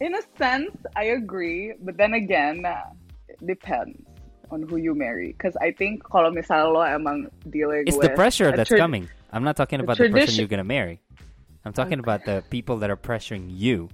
In 0.00 0.16
a 0.16 0.22
sense, 0.36 0.74
I 0.96 1.14
agree, 1.14 1.74
but 1.80 1.96
then 1.96 2.14
again, 2.14 2.66
uh, 2.66 2.90
it 3.28 3.38
depends 3.46 4.02
on 4.50 4.66
who 4.66 4.76
you 4.78 4.96
marry. 4.96 5.30
Because 5.30 5.54
I 5.62 5.70
think 5.70 6.02
kalau 6.02 6.34
misalnya 6.34 6.74
lo 6.74 6.82
emang 6.82 7.30
dealing 7.54 7.86
It's 7.86 7.96
with 7.96 8.10
the 8.10 8.16
pressure 8.18 8.50
that's 8.50 8.68
trad- 8.68 8.82
coming. 8.82 9.08
I'm 9.30 9.44
not 9.44 9.54
talking 9.54 9.78
about 9.78 9.98
the 9.98 10.10
person 10.10 10.34
you're 10.42 10.50
gonna 10.50 10.66
marry. 10.66 11.00
I'm 11.64 11.72
talking 11.72 12.00
about 12.00 12.24
the 12.26 12.42
people 12.50 12.78
that 12.82 12.90
are 12.90 12.98
pressuring 12.98 13.46
you. 13.46 13.88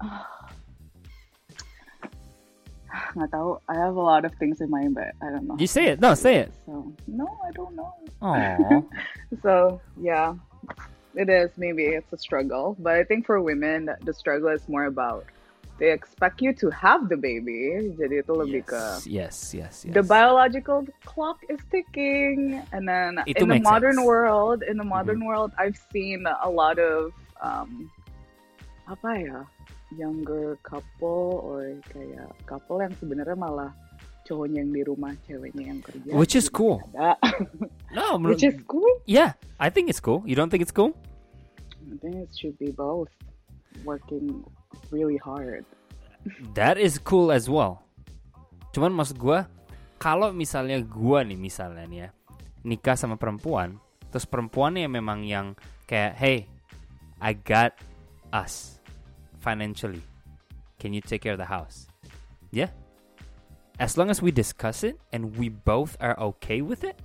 Nggak 3.14 3.30
tahu. 3.30 3.58
I 3.68 3.74
have 3.74 3.96
a 3.96 4.02
lot 4.02 4.24
of 4.24 4.32
things 4.38 4.60
in 4.60 4.70
mind, 4.70 4.94
but 4.94 5.14
I 5.22 5.30
don't 5.34 5.46
know. 5.46 5.56
You 5.58 5.66
say 5.66 5.90
it. 5.94 6.00
No, 6.00 6.14
say 6.14 6.46
it. 6.46 6.50
So 6.66 6.92
no, 7.10 7.26
I 7.42 7.50
don't 7.52 7.74
know. 7.74 7.92
Aww. 8.22 8.84
So 9.42 9.80
yeah, 9.98 10.38
it 11.18 11.26
is. 11.28 11.50
Maybe 11.58 11.90
it's 11.90 12.12
a 12.14 12.18
struggle, 12.18 12.76
but 12.78 12.94
I 12.94 13.02
think 13.02 13.26
for 13.26 13.42
women, 13.42 13.90
the 14.06 14.14
struggle 14.14 14.50
is 14.54 14.62
more 14.70 14.86
about 14.86 15.26
they 15.82 15.90
expect 15.90 16.38
you 16.38 16.54
to 16.62 16.70
have 16.70 17.10
the 17.10 17.18
baby. 17.18 17.90
Jadi 17.98 18.22
itu 18.22 18.30
lebih 18.30 18.62
ke 18.62 18.78
yes, 19.10 19.10
yes, 19.10 19.36
yes, 19.58 19.74
yes. 19.90 19.94
the 19.94 20.06
biological 20.06 20.86
clock 21.02 21.42
is 21.50 21.58
ticking, 21.74 22.62
and 22.70 22.86
then 22.86 23.18
in 23.26 23.50
the 23.50 23.58
modern 23.58 23.98
sense. 23.98 24.06
world, 24.06 24.62
in 24.62 24.78
the 24.78 24.86
modern 24.86 25.18
Mhm. 25.18 25.26
world, 25.26 25.50
I've 25.58 25.74
seen 25.90 26.30
a 26.30 26.46
lot 26.46 26.78
of 26.78 27.10
um, 27.42 27.90
apa 28.86 29.08
ya, 29.18 29.38
younger 29.92 30.56
couple 30.64 31.44
or 31.44 31.76
kayak 31.92 32.32
couple 32.48 32.80
yang 32.80 32.94
sebenarnya 32.96 33.36
malah 33.36 33.70
cowoknya 34.24 34.64
yang 34.64 34.72
di 34.72 34.82
rumah, 34.82 35.12
ceweknya 35.28 35.64
yang 35.68 35.80
kerja. 35.84 36.10
Which 36.16 36.32
is 36.32 36.48
cool. 36.48 36.80
ada. 36.96 37.20
No, 37.92 38.16
Which 38.24 38.42
is 38.42 38.56
cool. 38.64 38.88
yeah, 39.04 39.36
I 39.60 39.68
think 39.68 39.92
it's 39.92 40.00
cool. 40.00 40.24
You 40.24 40.34
don't 40.34 40.48
think 40.48 40.64
it's 40.64 40.72
cool? 40.72 40.96
I 41.92 42.00
think 42.00 42.16
it 42.16 42.32
should 42.32 42.56
be 42.56 42.72
both 42.72 43.12
working 43.84 44.42
really 44.88 45.20
hard. 45.20 45.68
That 46.56 46.80
is 46.80 46.96
cool 46.96 47.28
as 47.28 47.52
well. 47.52 47.84
Cuman 48.72 48.96
maksud 48.96 49.20
gue, 49.20 49.44
kalau 50.00 50.32
misalnya 50.32 50.80
gue 50.80 51.18
nih 51.20 51.36
misalnya 51.36 51.84
nih 51.84 51.98
ya 52.00 52.10
nikah 52.64 52.96
sama 52.96 53.20
perempuan, 53.20 53.76
terus 54.08 54.24
perempuannya 54.24 54.88
memang 54.88 55.20
yang 55.28 55.52
kayak, 55.84 56.16
hey, 56.16 56.38
I 57.20 57.36
got 57.36 57.76
us 58.32 58.73
financially. 59.44 60.00
Can 60.80 60.96
you 60.96 61.04
take 61.04 61.20
care 61.20 61.36
of 61.36 61.40
the 61.42 61.52
house? 61.52 61.84
Yeah. 62.48 62.72
As 63.76 64.00
long 64.00 64.08
as 64.08 64.24
we 64.24 64.32
discuss 64.32 64.80
it 64.80 64.96
and 65.12 65.36
we 65.36 65.52
both 65.52 66.00
are 66.00 66.16
okay 66.32 66.64
with 66.64 66.80
it, 66.88 66.96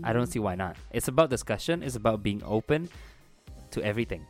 I 0.00 0.16
don't 0.16 0.30
see 0.30 0.40
why 0.40 0.56
not. 0.56 0.80
It's 0.88 1.12
about 1.12 1.28
discussion. 1.28 1.84
It's 1.84 2.00
about 2.00 2.24
being 2.24 2.40
open 2.46 2.88
to 3.76 3.78
everything. 3.84 4.24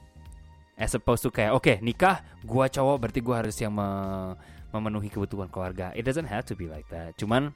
As 0.81 0.97
opposed 0.97 1.23
to 1.29 1.31
kayak, 1.31 1.53
oke 1.53 1.79
nikah, 1.85 2.25
gua 2.49 2.73
cowok 2.73 2.97
berarti 2.97 3.21
gua 3.21 3.45
harus 3.45 3.61
yang 3.61 3.77
me- 3.77 4.35
memenuhi 4.73 5.13
kebutuhan 5.13 5.53
keluarga. 5.53 5.93
It 5.93 6.09
doesn't 6.09 6.27
have 6.27 6.49
to 6.49 6.57
be 6.57 6.67
like 6.67 6.89
that. 6.89 7.15
Cuman 7.21 7.53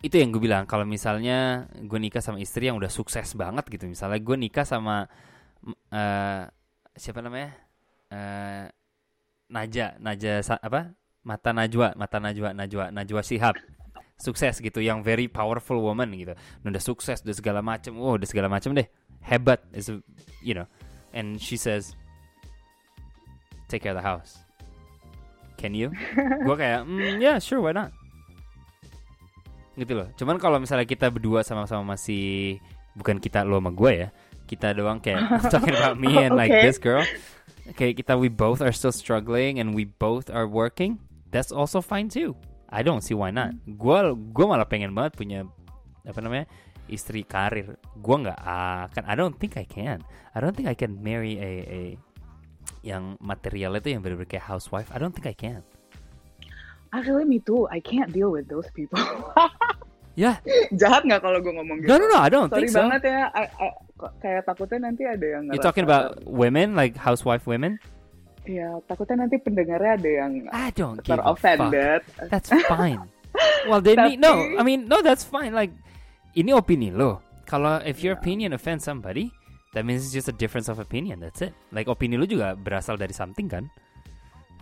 itu 0.00 0.16
yang 0.16 0.32
gue 0.32 0.40
bilang 0.40 0.64
kalau 0.64 0.88
misalnya 0.88 1.68
gue 1.76 1.98
nikah 2.00 2.24
sama 2.24 2.40
istri 2.40 2.72
yang 2.72 2.80
udah 2.80 2.88
sukses 2.88 3.36
banget 3.36 3.68
gitu. 3.68 3.84
Misalnya 3.84 4.16
gue 4.16 4.36
nikah 4.38 4.64
sama 4.64 5.10
eh, 5.92 6.44
siapa 6.96 7.20
namanya? 7.20 7.52
Eh, 8.10 8.66
Naja, 9.50 9.98
Naja 9.98 10.42
sa- 10.42 10.62
apa? 10.62 10.94
Mata 11.26 11.50
Najwa, 11.50 11.90
Mata 11.98 12.22
Najwa, 12.22 12.54
Najwa, 12.54 12.94
Najwa 12.94 13.20
Shihab. 13.20 13.58
Sukses 14.14 14.60
gitu, 14.60 14.78
yang 14.78 15.02
very 15.02 15.26
powerful 15.26 15.80
woman 15.80 16.12
gitu. 16.12 16.36
Nah, 16.62 16.68
udah 16.70 16.78
sukses, 16.78 17.24
udah 17.24 17.34
segala 17.34 17.60
macem, 17.64 17.96
oh 17.96 18.14
udah 18.14 18.28
segala 18.28 18.46
macem 18.46 18.76
deh, 18.76 18.84
hebat, 19.24 19.58
is 19.72 19.88
a- 19.90 20.04
you 20.38 20.52
know. 20.52 20.68
And 21.10 21.40
she 21.40 21.56
says, 21.56 21.96
take 23.66 23.82
care 23.82 23.90
of 23.90 23.98
the 23.98 24.06
house. 24.06 24.38
Can 25.56 25.74
you? 25.74 25.90
gue 26.46 26.56
kayak, 26.56 26.84
mm, 26.86 27.18
yeah, 27.18 27.40
sure, 27.42 27.58
why 27.58 27.72
not? 27.74 27.90
Gitu 29.74 29.92
loh. 29.96 30.08
Cuman 30.14 30.36
kalau 30.36 30.60
misalnya 30.60 30.84
kita 30.84 31.08
berdua 31.08 31.40
sama-sama 31.42 31.96
masih 31.96 32.60
bukan 32.94 33.18
kita 33.18 33.42
lo 33.42 33.58
sama 33.58 33.72
gue 33.72 33.92
ya, 34.04 34.08
kita 34.46 34.76
doang 34.76 35.00
kayak 35.00 35.26
talking 35.52 35.74
about 35.74 35.96
me 35.96 36.12
and 36.20 36.36
like 36.36 36.52
Okay. 36.52 36.64
this 36.68 36.76
girl. 36.78 37.02
Kayak 37.76 38.02
kita 38.02 38.12
we 38.18 38.26
both 38.26 38.58
are 38.60 38.72
still 38.74 38.92
struggling 38.94 39.58
and 39.58 39.74
we 39.74 39.86
both 39.86 40.26
are 40.28 40.46
working. 40.46 40.98
That's 41.30 41.54
also 41.54 41.78
fine 41.78 42.10
too. 42.10 42.34
I 42.70 42.82
don't 42.82 43.02
see 43.02 43.14
why 43.14 43.30
not. 43.30 43.54
Gue 43.66 43.98
gue 44.14 44.46
malah 44.46 44.66
pengen 44.66 44.94
banget 44.94 45.18
punya 45.18 45.40
apa 46.06 46.18
namanya 46.22 46.46
istri 46.86 47.22
karir. 47.22 47.78
Gue 47.98 48.16
nggak 48.26 48.38
akan. 48.38 49.02
I 49.06 49.14
don't 49.14 49.34
think 49.38 49.54
I 49.58 49.66
can. 49.66 50.02
I 50.34 50.38
don't 50.38 50.54
think 50.54 50.66
I 50.70 50.74
can 50.74 50.98
marry 51.02 51.38
a 51.38 51.50
a 51.66 51.80
yang 52.86 53.18
material 53.18 53.74
itu 53.76 53.94
yang 53.94 54.00
bener-bener 54.00 54.26
kayak 54.26 54.46
housewife. 54.46 54.90
I 54.94 54.98
don't 54.98 55.12
think 55.12 55.26
I 55.26 55.34
can. 55.34 55.62
Actually, 56.90 57.22
me 57.22 57.38
too. 57.38 57.70
I 57.70 57.78
can't 57.78 58.10
deal 58.10 58.30
with 58.34 58.50
those 58.50 58.66
people. 58.74 58.98
Yeah. 60.18 60.42
Jahat 60.74 61.06
nggak 61.06 61.22
kalau 61.22 61.38
gue 61.38 61.54
ngomong 61.54 61.80
gitu? 61.80 61.88
No, 61.88 61.96
no, 61.96 62.10
no. 62.12 62.18
I 62.18 62.28
don't 62.28 62.50
Sorry 62.50 62.66
think 62.66 62.74
so. 62.74 62.82
banget 62.82 63.08
ya. 63.08 63.30
I- 63.30 63.48
I- 63.48 63.78
kayak 64.20 64.42
takutnya 64.44 64.88
nanti 64.88 65.02
ada 65.04 65.26
yang 65.26 65.42
You 65.48 65.58
ngerasa- 65.58 65.64
talking 65.64 65.84
about 65.84 66.20
women, 66.24 66.74
like 66.74 66.96
housewife 66.96 67.44
women? 67.44 67.78
Ya, 68.48 68.80
takutnya 68.88 69.28
nanti 69.28 69.36
pendengarnya 69.36 70.00
ada 70.00 70.10
yang 70.10 70.32
I 70.50 70.72
don't 70.72 70.98
give 71.04 71.20
a 71.20 71.34
fuck. 71.36 71.70
That's 72.32 72.48
fine. 72.66 73.04
well, 73.68 73.84
they 73.84 73.94
need 73.94 74.18
no. 74.18 74.40
I 74.56 74.64
mean, 74.64 74.88
no, 74.88 75.04
that's 75.04 75.22
fine. 75.22 75.52
Like, 75.52 75.70
ini 76.32 76.50
opini 76.56 76.90
lo. 76.90 77.20
Kalau 77.44 77.82
if 77.84 78.00
your 78.00 78.16
Yeah. 78.16 78.22
opinion 78.22 78.50
offends 78.56 78.82
somebody, 78.86 79.28
that 79.76 79.84
means 79.84 80.02
it's 80.08 80.14
just 80.16 80.26
a 80.30 80.34
difference 80.34 80.70
of 80.72 80.80
opinion. 80.80 81.20
That's 81.20 81.42
it. 81.42 81.52
Like 81.70 81.86
opini 81.86 82.16
lo 82.16 82.24
juga 82.24 82.56
berasal 82.56 82.96
dari 82.96 83.12
something 83.12 83.46
kan? 83.46 83.68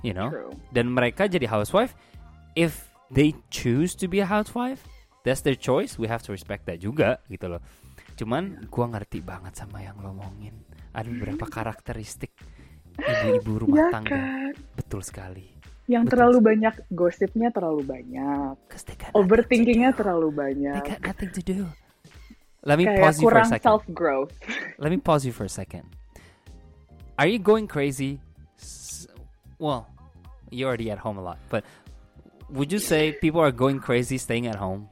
You 0.03 0.13
know. 0.13 0.29
True. 0.33 0.53
Dan 0.75 0.91
mereka 0.93 1.31
jadi 1.31 1.47
housewife. 1.47 1.95
If 2.59 2.91
they 3.15 3.33
choose 3.49 3.95
to 4.03 4.09
be 4.11 4.19
a 4.21 4.29
housewife, 4.29 4.83
that's 5.23 5.41
their 5.47 5.57
choice. 5.57 5.97
We 5.97 6.09
have 6.11 6.25
to 6.27 6.35
respect 6.35 6.67
that 6.67 6.83
juga 6.83 7.23
gitu 7.31 7.47
loh. 7.57 7.63
Cuman 8.19 8.67
gua 8.67 8.87
ngerti 8.91 9.23
banget 9.23 9.55
sama 9.55 9.79
yang 9.81 9.95
lo 10.03 10.11
ngomongin. 10.11 10.55
Ada 10.91 11.07
beberapa 11.07 11.47
karakteristik 11.47 12.35
ibu-ibu 12.99 13.63
rumah 13.63 13.79
Ya 13.79 13.95
tangga. 13.95 14.11
kan? 14.11 14.53
Betul 14.75 15.01
sekali. 15.07 15.47
Yang 15.87 16.05
Betul 16.05 16.13
terlalu 16.19 16.35
sekali. 16.37 16.49
banyak 16.51 16.75
gosipnya 16.91 17.49
terlalu 17.55 17.83
banyak. 17.87 18.55
they 18.85 18.97
Overthinkingnya 19.15 19.91
terlalu 19.95 20.29
They 20.29 20.39
banyak. 20.43 20.83
got 20.83 21.01
nothing 21.01 21.31
to 21.31 21.41
do. 21.41 21.59
Let 22.67 22.77
me 22.77 22.91
Kayak 22.91 22.99
pause 23.01 23.17
you 23.23 23.31
for 23.31 23.39
a 23.39 23.47
second. 23.47 23.65
self 23.71 23.85
growth. 23.95 24.35
Let 24.83 24.91
me 24.91 24.99
pause 24.99 25.23
you 25.23 25.31
for 25.31 25.47
a 25.47 25.53
second. 25.53 25.87
Are 27.15 27.31
you 27.31 27.39
going 27.39 27.71
crazy? 27.71 28.19
Well, 29.59 29.87
you're 30.51 30.67
already 30.67 30.91
at 30.91 30.99
home 30.99 31.19
a 31.19 31.25
lot, 31.25 31.39
but 31.51 31.63
would 32.51 32.75
you 32.75 32.83
say 32.83 33.15
people 33.15 33.39
are 33.41 33.55
going 33.55 33.79
crazy 33.79 34.19
staying 34.19 34.47
at 34.51 34.59
home? 34.59 34.91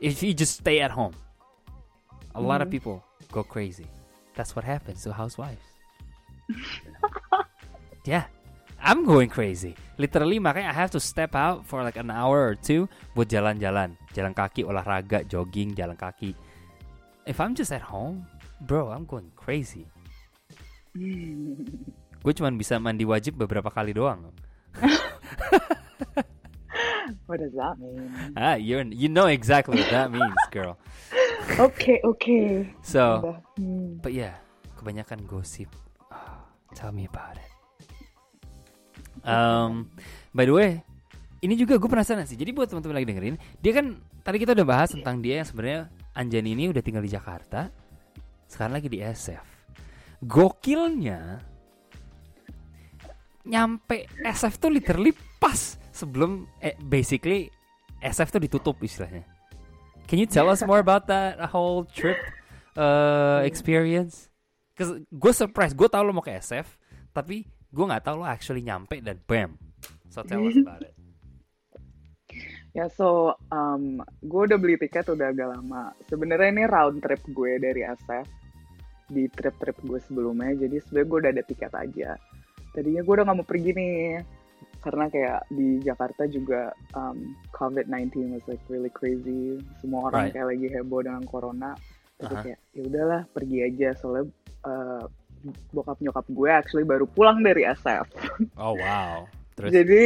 If 0.00 0.20
you 0.20 0.36
just 0.36 0.60
stay 0.60 0.80
at 0.84 0.92
home, 0.92 1.16
a 2.34 2.42
lot 2.42 2.60
of 2.60 2.68
Mhm. 2.68 2.74
people 2.76 2.96
go 3.30 3.42
crazy. 3.42 3.86
That's 4.34 4.54
what 4.58 4.66
happens 4.66 5.02
to 5.06 5.14
housewives. 5.14 5.62
yeah, 8.04 8.26
I'm 8.82 9.06
going 9.06 9.30
crazy. 9.30 9.78
Literally 9.96 10.42
makanya 10.42 10.74
I 10.74 10.76
have 10.76 10.90
to 10.92 11.00
step 11.00 11.32
out 11.38 11.62
for 11.64 11.80
like 11.86 11.96
an 11.96 12.10
hour 12.10 12.42
or 12.50 12.58
two 12.58 12.90
buat 13.14 13.30
jalan-jalan, 13.30 13.94
jalan 14.12 14.34
kaki, 14.34 14.66
olahraga, 14.66 15.22
jogging, 15.24 15.72
jalan 15.72 15.94
kaki. 15.96 16.34
If 17.24 17.38
I'm 17.40 17.54
just 17.54 17.72
at 17.72 17.80
home, 17.88 18.26
bro, 18.60 18.90
I'm 18.90 19.06
going 19.06 19.30
crazy. 19.38 19.86
Gue 22.24 22.32
cuma 22.32 22.48
bisa 22.52 22.76
mandi 22.80 23.04
wajib 23.04 23.36
beberapa 23.36 23.68
kali 23.70 23.92
doang. 23.94 24.32
What 27.26 27.40
does 27.40 27.52
that 27.56 27.76
mean? 27.80 28.08
Ah, 28.36 28.56
you 28.56 28.80
you 28.92 29.08
know 29.08 29.28
exactly 29.28 29.80
what 29.80 29.88
that 29.92 30.08
means, 30.12 30.36
girl. 30.52 30.76
Oke, 31.60 32.00
oke. 32.02 32.40
So, 32.80 33.20
Udah. 33.20 33.38
Hmm. 33.60 34.00
but 34.02 34.10
yeah, 34.10 34.40
kebanyakan 34.80 35.22
gosip. 35.28 35.70
Ah, 36.10 36.42
tell 36.72 36.90
me 36.90 37.06
about 37.06 37.38
it. 37.38 37.50
Um, 39.24 39.88
by 40.36 40.44
the 40.44 40.54
way, 40.54 40.70
ini 41.40 41.56
juga 41.56 41.80
gue 41.80 41.88
penasaran 41.88 42.28
sih. 42.28 42.36
Jadi 42.36 42.52
buat 42.52 42.68
teman-teman 42.68 42.96
lagi 43.00 43.08
dengerin, 43.08 43.36
dia 43.60 43.72
kan 43.72 43.96
tadi 44.20 44.36
kita 44.40 44.52
udah 44.52 44.66
bahas 44.68 44.92
tentang 44.92 45.20
dia 45.20 45.40
yang 45.40 45.48
sebenarnya 45.48 45.80
Anjani 46.14 46.54
ini 46.54 46.70
udah 46.70 46.82
tinggal 46.84 47.02
di 47.02 47.10
Jakarta, 47.12 47.72
sekarang 48.46 48.78
lagi 48.78 48.88
di 48.92 49.02
SF. 49.02 49.44
Gokilnya, 50.24 51.42
nyampe 53.44 54.08
SF 54.24 54.56
tuh 54.56 54.70
literally 54.72 55.12
pas 55.36 55.76
sebelum 55.92 56.48
eh, 56.62 56.76
basically 56.80 57.48
SF 58.00 58.38
tuh 58.38 58.40
ditutup 58.40 58.76
istilahnya. 58.80 59.33
Can 60.04 60.20
you 60.20 60.28
tell 60.28 60.52
us 60.52 60.60
more 60.62 60.78
about 60.78 61.08
that 61.08 61.40
whole 61.48 61.88
trip 61.88 62.20
uh, 62.76 63.40
experience? 63.44 64.28
Cause 64.76 65.00
gue 65.06 65.32
surprise, 65.32 65.72
gue 65.72 65.88
tau 65.88 66.02
lo 66.04 66.12
mau 66.12 66.20
ke 66.20 66.34
SF, 66.34 66.66
tapi 67.14 67.46
gue 67.46 67.84
nggak 67.84 68.04
tahu 68.04 68.20
lo 68.20 68.26
actually 68.26 68.60
nyampe 68.60 69.00
dan 69.00 69.22
bam. 69.24 69.56
So 70.12 70.22
tell 70.22 70.44
us 70.44 70.58
about 70.58 70.84
it. 70.84 70.94
Ya, 72.74 72.90
so 72.90 73.38
um, 73.54 74.02
gue 74.18 74.50
udah 74.50 74.58
beli 74.58 74.74
tiket 74.74 75.06
udah 75.06 75.30
agak 75.30 75.46
lama. 75.46 75.94
Sebenarnya 76.10 76.50
ini 76.50 76.66
round 76.66 77.06
trip 77.06 77.22
gue 77.30 77.62
dari 77.62 77.86
SF 77.86 78.26
di 79.14 79.30
trip-trip 79.30 79.78
gue 79.86 80.02
sebelumnya. 80.02 80.58
Jadi 80.58 80.82
sebenarnya 80.82 81.06
gue 81.06 81.18
udah 81.22 81.32
ada 81.38 81.44
tiket 81.46 81.70
aja. 81.70 82.18
Tadinya 82.74 83.06
gue 83.06 83.14
udah 83.14 83.24
nggak 83.30 83.38
mau 83.38 83.46
pergi 83.46 83.70
nih 83.78 83.94
karena 84.84 85.08
kayak 85.08 85.48
di 85.48 85.80
Jakarta 85.80 86.28
juga 86.28 86.76
um, 86.92 87.32
COVID-19 87.56 88.36
was 88.36 88.44
like 88.44 88.60
really 88.68 88.92
crazy. 88.92 89.56
Semua 89.80 90.12
orang 90.12 90.28
Right. 90.28 90.32
kayak 90.36 90.48
lagi 90.52 90.66
heboh 90.68 91.00
dengan 91.00 91.24
corona. 91.24 91.72
Tapi 92.20 92.34
Aha. 92.36 92.42
kayak 92.44 92.58
ya 92.76 92.82
udahlah 92.84 93.22
pergi 93.32 93.58
aja 93.64 93.88
soalnya 93.96 94.28
uh, 94.68 95.04
bokap 95.72 95.98
nyokap 96.00 96.24
gue 96.28 96.50
actually 96.52 96.84
baru 96.84 97.08
pulang 97.08 97.40
dari 97.40 97.64
SF. 97.64 98.06
Oh 98.60 98.76
wow. 98.76 99.24
Terus 99.56 99.70
Jadi 99.72 100.02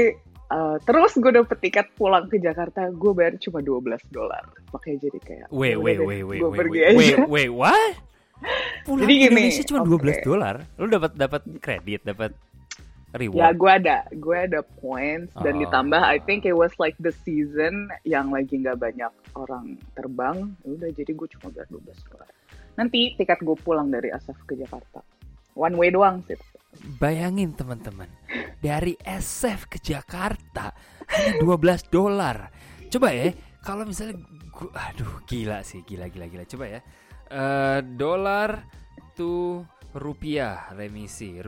uh, 0.48 0.76
terus 0.86 1.12
gue 1.18 1.32
dapet 1.34 1.58
tiket 1.58 1.86
pulang 1.98 2.30
ke 2.30 2.38
Jakarta, 2.38 2.88
gue 2.88 3.12
bayar 3.12 3.34
cuma 3.42 3.58
12 3.60 3.98
dolar. 4.14 4.46
Makanya 4.70 5.10
jadi 5.10 5.18
kayak 5.20 5.46
wait 5.50 5.74
"Ya 5.74 5.82
wait 5.82 5.96
deh, 5.98 6.06
wait 6.06 6.22
wait 6.22 6.40
gue 6.40 6.48
wait 6.48 6.58
pergi 6.62 6.78
wait, 6.78 6.88
aja. 6.88 6.96
wait 6.96 7.18
wait 7.26 7.50
what? 7.52 7.94
Pulang 8.86 9.02
Jadi 9.04 9.12
gini, 9.18 9.26
Indonesia 9.34 9.62
cuma 9.66 9.80
oke. 9.82 9.90
12 10.22 10.22
dolar. 10.22 10.54
Lo 10.78 10.86
dapat 10.86 11.12
dapat 11.18 11.42
kredit, 11.58 12.00
dapat 12.06 12.30
Ya 13.08 13.24
reward. 13.24 13.56
gue 13.56 13.70
ada, 13.72 13.96
gue 14.12 14.36
ada 14.36 14.60
points 14.80 15.32
dan 15.40 15.56
Oh. 15.56 15.60
ditambah 15.64 16.02
I 16.02 16.20
think 16.20 16.44
it 16.44 16.52
was 16.52 16.76
like 16.76 16.92
the 17.00 17.12
season 17.24 17.88
yang 18.04 18.28
lagi 18.28 18.60
nggak 18.60 18.76
banyak 18.76 19.08
orang 19.32 19.80
terbang. 19.96 20.52
Ya 20.60 20.68
Udah 20.76 20.90
jadi 20.92 21.12
gue 21.16 21.28
cuma 21.32 21.48
bayar 21.50 21.68
12 21.72 21.88
dolar. 22.04 22.28
Nanti 22.76 23.16
tiket 23.16 23.40
gue 23.40 23.56
pulang 23.58 23.88
dari 23.88 24.12
SF 24.12 24.44
ke 24.44 24.54
Jakarta. 24.54 25.00
One 25.56 25.74
way 25.74 25.88
doang 25.88 26.20
sih. 26.28 26.36
Bayangin 27.00 27.56
teman-teman, 27.56 28.06
dari 28.60 28.94
SF 29.00 29.66
ke 29.66 29.78
Jakarta 29.80 30.70
hanya 31.10 31.32
12 31.40 31.88
dolar. 31.90 32.52
Coba 32.92 33.08
ya, 33.10 33.32
kalau 33.64 33.82
misalnya 33.82 34.20
gua, 34.52 34.70
aduh 34.76 35.24
gila 35.24 35.64
sih, 35.64 35.82
gila 35.82 36.06
gila 36.12 36.28
gila. 36.28 36.44
Coba 36.44 36.64
ya. 36.68 36.80
Eh 37.28 37.80
dolar 37.96 38.62
to 39.16 39.64
rupiah 39.96 40.70
remisi 40.76 41.40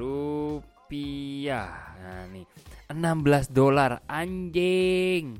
rupiah. 0.90 1.94
Nah 2.02 2.26
nih 2.34 2.42
16 2.90 3.54
dolar 3.54 4.02
anjing. 4.10 5.38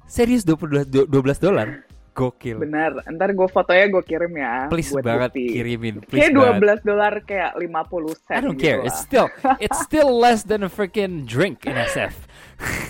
Serius 0.09 0.48
22 0.48 0.88
do- 0.88 1.05
12 1.05 1.37
dolar? 1.37 1.91
Gokil. 2.12 2.61
Bener, 2.61 3.01
ntar 3.09 3.33
gue 3.33 3.48
fotonya 3.48 3.88
gue 3.88 4.05
kirim 4.05 4.33
ya. 4.37 4.68
Please 4.68 4.92
buat 4.92 5.01
banget 5.01 5.33
bukti. 5.33 5.44
kirimin, 5.48 5.94
please 6.05 6.29
Kayak 6.29 6.33
banget. 6.37 6.85
12 6.85 6.90
dolar 6.92 7.12
kayak 7.25 7.51
50 7.57 8.20
sen 8.20 8.37
I 8.37 8.40
don't 8.40 8.53
gitu 8.53 8.62
care. 8.62 8.79
lah. 8.79 8.87
It's 8.87 9.01
still 9.01 9.27
it's 9.64 9.81
still 9.81 10.11
less 10.12 10.40
than 10.44 10.61
a 10.61 10.68
freaking 10.68 11.25
drink 11.25 11.64
in 11.64 11.72
SF. 11.72 12.12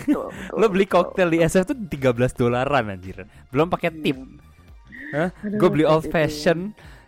Betul, 0.03 0.27
betul, 0.35 0.59
Lo 0.59 0.67
beli 0.67 0.87
koktail 0.87 1.31
di 1.31 1.39
SF 1.39 1.65
tuh 1.65 1.79
13 1.87 2.35
dolaran 2.35 2.91
anjir. 2.91 3.23
Belum 3.49 3.71
pakai 3.71 3.95
tip. 3.95 4.19
Hah? 5.15 5.31
Aduh, 5.31 5.57
Gue 5.57 5.69
beli 5.71 5.85
old 5.87 6.03
gitu. 6.03 6.13
fashion 6.13 6.59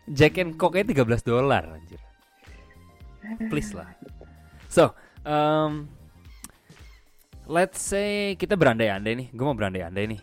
Jack 0.07 0.39
and 0.39 0.55
Coke 0.55 0.79
13 0.79 0.95
dolar 1.25 1.67
anjir. 1.67 1.99
Please 3.49 3.73
lah. 3.73 3.89
So, 4.69 4.93
um, 5.25 5.89
let's 7.47 7.81
say 7.81 8.37
kita 8.37 8.55
berandai-andai 8.55 9.13
nih. 9.17 9.29
Gue 9.33 9.45
mau 9.45 9.57
berandai-andai 9.57 10.05
nih. 10.07 10.21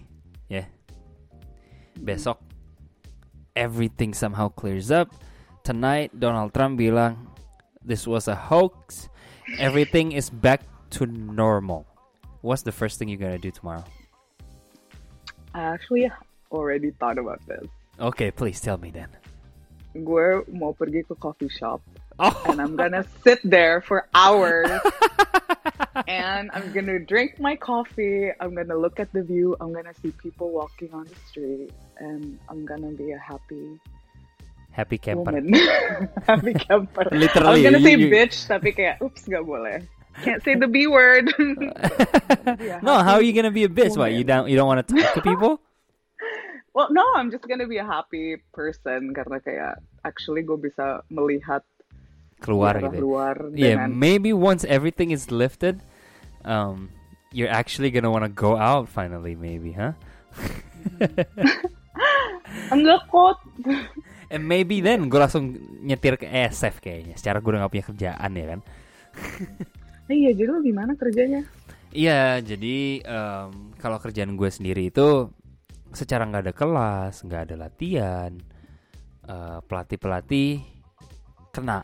Besok 2.01 2.41
everything 3.55 4.13
somehow 4.13 4.49
clears 4.49 4.89
up. 4.89 5.13
Tonight 5.63 6.17
Donald 6.17 6.53
Trump 6.53 6.77
bilang 6.81 7.29
this 7.85 8.07
was 8.07 8.27
a 8.27 8.35
hoax. 8.35 9.09
Everything 9.59 10.11
is 10.11 10.29
back 10.29 10.65
to 10.97 11.05
normal. 11.05 11.85
What's 12.41 12.63
the 12.63 12.71
first 12.71 12.97
thing 12.97 13.09
you're 13.09 13.21
gonna 13.21 13.37
do 13.37 13.51
tomorrow? 13.51 13.85
I 15.53 15.61
actually 15.61 16.09
already 16.51 16.91
thought 16.97 17.17
about 17.17 17.45
this. 17.45 17.67
Okay, 17.99 18.31
please 18.31 18.59
tell 18.59 18.77
me 18.77 18.89
then. 18.89 19.09
Gue 19.93 20.41
mau 20.49 20.71
pergi 20.71 21.03
ke 21.03 21.13
coffee 21.19 21.51
shop 21.51 21.83
Oh, 22.19 22.33
and 22.45 22.61
I'm 22.61 22.75
gonna 22.75 23.05
sit 23.23 23.39
there 23.43 23.81
for 23.81 24.07
hours 24.13 24.69
and 26.07 26.51
I'm 26.53 26.71
gonna 26.71 26.99
drink 26.99 27.39
my 27.39 27.55
coffee. 27.55 28.29
I'm 28.39 28.53
gonna 28.53 28.77
look 28.77 28.99
at 28.99 29.11
the 29.11 29.23
view. 29.23 29.57
I'm 29.59 29.73
gonna 29.73 29.93
see 30.01 30.11
people 30.11 30.51
walking 30.51 30.93
on 30.93 31.05
the 31.05 31.15
street 31.27 31.71
and 32.01 32.41
I'm 32.49 32.65
gonna 32.65 32.89
be 32.91 33.13
a 33.13 33.21
happy 33.21 33.77
happy 34.73 34.97
camper. 34.97 35.29
woman. 35.29 35.53
happy 36.29 36.57
camper. 36.57 37.05
Literally, 37.13 37.45
I 37.45 37.53
was 37.53 37.61
gonna 37.61 37.83
say 37.85 37.95
you- 37.95 38.09
bitch 38.09 38.49
tapi 38.49 38.73
kayak 38.73 38.97
oops 39.05 39.29
gak 39.29 39.45
boleh. 39.45 39.85
Can't 40.25 40.43
say 40.43 40.59
the 40.59 40.67
B 40.67 40.89
word. 40.91 41.31
No, 42.83 42.99
how 42.99 43.15
are 43.15 43.23
you 43.23 43.31
gonna 43.31 43.53
be 43.53 43.63
a 43.63 43.71
bitch? 43.71 43.95
What 43.95 44.11
you 44.11 44.25
don't 44.25 44.49
you 44.49 44.57
don't 44.59 44.67
want 44.67 44.81
to 44.83 44.87
talk 44.91 45.13
to 45.15 45.21
people? 45.21 45.61
Well, 46.75 46.87
no, 46.91 47.03
I'm 47.15 47.31
just 47.31 47.47
gonna 47.47 47.67
be 47.67 47.77
a 47.79 47.87
happy 47.87 48.39
person 48.55 49.11
karena 49.15 49.39
kayak 49.43 49.79
actually 50.03 50.43
gue 50.43 50.55
bisa 50.59 51.03
melihat 51.11 51.63
Keluar 52.43 52.79
gitu. 52.79 53.05
luar 53.11 53.35
Yeah, 53.53 53.75
dengan 53.85 53.95
maybe 53.95 54.31
once 54.33 54.65
everything 54.65 55.11
is 55.13 55.29
lifted, 55.29 55.79
um, 56.43 56.89
you're 57.31 57.51
actually 57.51 57.91
gonna 57.91 58.09
want 58.11 58.25
to 58.25 58.33
go 58.33 58.57
out 58.57 58.89
finally, 58.89 59.35
maybe, 59.37 59.75
huh? 59.77 59.93
Enggak 62.73 63.01
kok. 63.07 63.37
And 64.31 64.47
maybe 64.47 64.79
then 64.79 65.11
gue 65.11 65.19
langsung 65.19 65.59
nyetir 65.83 66.15
ke 66.15 66.27
SF 66.27 66.79
kayaknya. 66.79 67.15
Secara 67.19 67.43
gue 67.43 67.49
udah 67.51 67.67
gak 67.67 67.73
punya 67.73 67.85
kerjaan 67.91 68.31
ya 68.31 68.45
kan. 68.55 68.59
Iya, 70.11 70.35
jadi 70.35 70.49
lo 70.51 70.59
gimana 70.59 70.91
kerjanya? 70.99 71.41
Iya, 71.91 72.39
jadi 72.39 73.03
em, 73.03 73.75
kalau 73.79 73.99
kerjaan 73.99 74.35
gue 74.35 74.47
sendiri 74.51 74.91
itu 74.91 75.31
secara 75.91 76.23
nggak 76.27 76.43
ada 76.47 76.55
kelas, 76.55 77.23
nggak 77.27 77.41
ada 77.51 77.55
latihan, 77.67 78.31
eh, 79.27 79.59
pelatih-pelatih 79.63 80.63
kena 81.51 81.83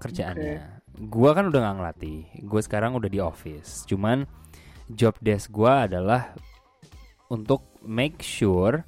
kerjaannya. 0.00 0.84
Gue 1.08 1.30
kan 1.32 1.48
udah 1.48 1.60
nggak 1.60 1.76
ngelatih, 1.80 2.18
gue 2.44 2.60
sekarang 2.60 2.96
udah 2.96 3.08
di 3.08 3.20
office. 3.20 3.88
Cuman 3.88 4.28
job 4.92 5.16
desk 5.20 5.52
gue 5.52 5.72
adalah 5.72 6.32
untuk 7.28 7.64
make 7.84 8.20
sure 8.24 8.84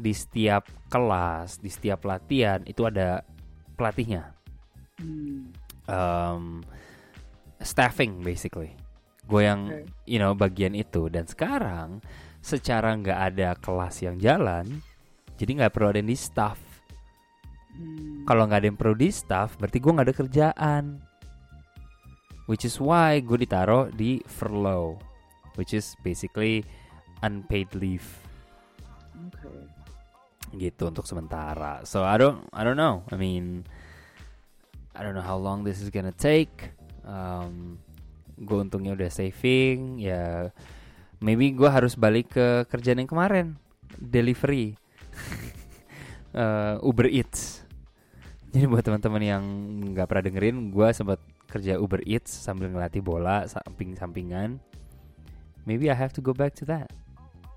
di 0.00 0.16
setiap 0.16 0.64
kelas, 0.88 1.60
di 1.60 1.68
setiap 1.68 2.08
latihan 2.08 2.64
itu 2.64 2.88
ada 2.88 3.20
pelatihnya 3.76 4.40
Hmm, 5.00 5.48
um, 5.88 6.60
staffing 7.56 8.20
basically. 8.20 8.76
Gue 9.24 9.48
yang 9.48 9.88
you 10.04 10.20
know 10.20 10.36
bagian 10.36 10.76
itu 10.76 11.08
dan 11.08 11.24
sekarang 11.24 12.04
secara 12.44 12.92
nggak 13.00 13.20
ada 13.32 13.56
kelas 13.56 14.04
yang 14.04 14.20
jalan, 14.20 14.84
jadi 15.40 15.50
nggak 15.56 15.72
perlu 15.72 15.88
ada 15.88 16.04
yang 16.04 16.12
di 16.12 16.20
staff. 16.20 16.60
Hmm. 17.72 18.28
Kalau 18.28 18.44
nggak 18.44 18.60
ada 18.60 18.68
yang 18.68 18.76
perlu 18.76 18.92
di 18.92 19.08
staff, 19.08 19.56
berarti 19.56 19.80
gue 19.80 19.92
nggak 19.96 20.08
ada 20.12 20.16
kerjaan. 20.20 20.84
Which 22.44 22.68
is 22.68 22.76
why 22.76 23.24
gue 23.24 23.40
ditaruh 23.40 23.88
di 23.96 24.20
furlough, 24.28 25.00
which 25.56 25.72
is 25.72 25.96
basically 26.04 26.60
unpaid 27.24 27.72
leave 27.72 28.04
Okay. 29.28 29.69
Gitu 30.56 30.90
untuk 30.90 31.06
sementara. 31.06 31.82
So 31.86 32.02
I 32.02 32.18
don't 32.18 32.46
I 32.50 32.62
don't 32.66 32.78
know. 32.78 33.06
I 33.10 33.16
mean 33.18 33.68
I 34.94 35.06
don't 35.06 35.14
know 35.14 35.24
how 35.24 35.38
long 35.38 35.62
this 35.62 35.78
is 35.78 35.90
gonna 35.92 36.14
take. 36.14 36.74
Um, 37.06 37.78
gue 38.40 38.58
untungnya 38.58 38.94
udah 38.96 39.10
saving 39.10 40.02
ya. 40.02 40.50
Maybe 41.20 41.52
gue 41.52 41.68
harus 41.68 41.94
balik 41.94 42.32
ke 42.34 42.64
kerjaan 42.66 43.04
yang 43.04 43.10
kemarin 43.10 43.60
delivery 44.00 44.80
Eh, 46.30 46.76
Uber 46.86 47.10
Eats. 47.10 47.66
Jadi 48.54 48.66
buat 48.70 48.86
teman-teman 48.86 49.22
yang 49.22 49.42
nggak 49.94 50.06
pernah 50.06 50.24
dengerin, 50.30 50.70
gue 50.70 50.88
sempat 50.94 51.18
kerja 51.50 51.74
Uber 51.78 52.06
Eats 52.06 52.30
sambil 52.30 52.70
ngelatih 52.70 53.02
bola 53.02 53.42
samping-sampingan. 53.50 54.62
Maybe 55.66 55.90
I 55.90 55.96
have 55.98 56.14
to 56.14 56.22
go 56.22 56.30
back 56.30 56.54
to 56.62 56.64
that. 56.70 56.90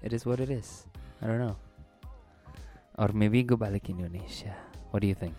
It 0.02 0.10
is 0.10 0.26
what 0.26 0.42
it 0.42 0.50
is. 0.50 0.90
I 1.22 1.30
don't 1.30 1.38
know. 1.38 1.58
Or 2.98 3.10
maybe 3.10 3.42
gue 3.42 3.58
balik 3.58 3.90
ke 3.90 3.96
Indonesia. 3.96 4.54
What 4.94 5.02
do 5.02 5.10
you 5.10 5.18
think? 5.18 5.34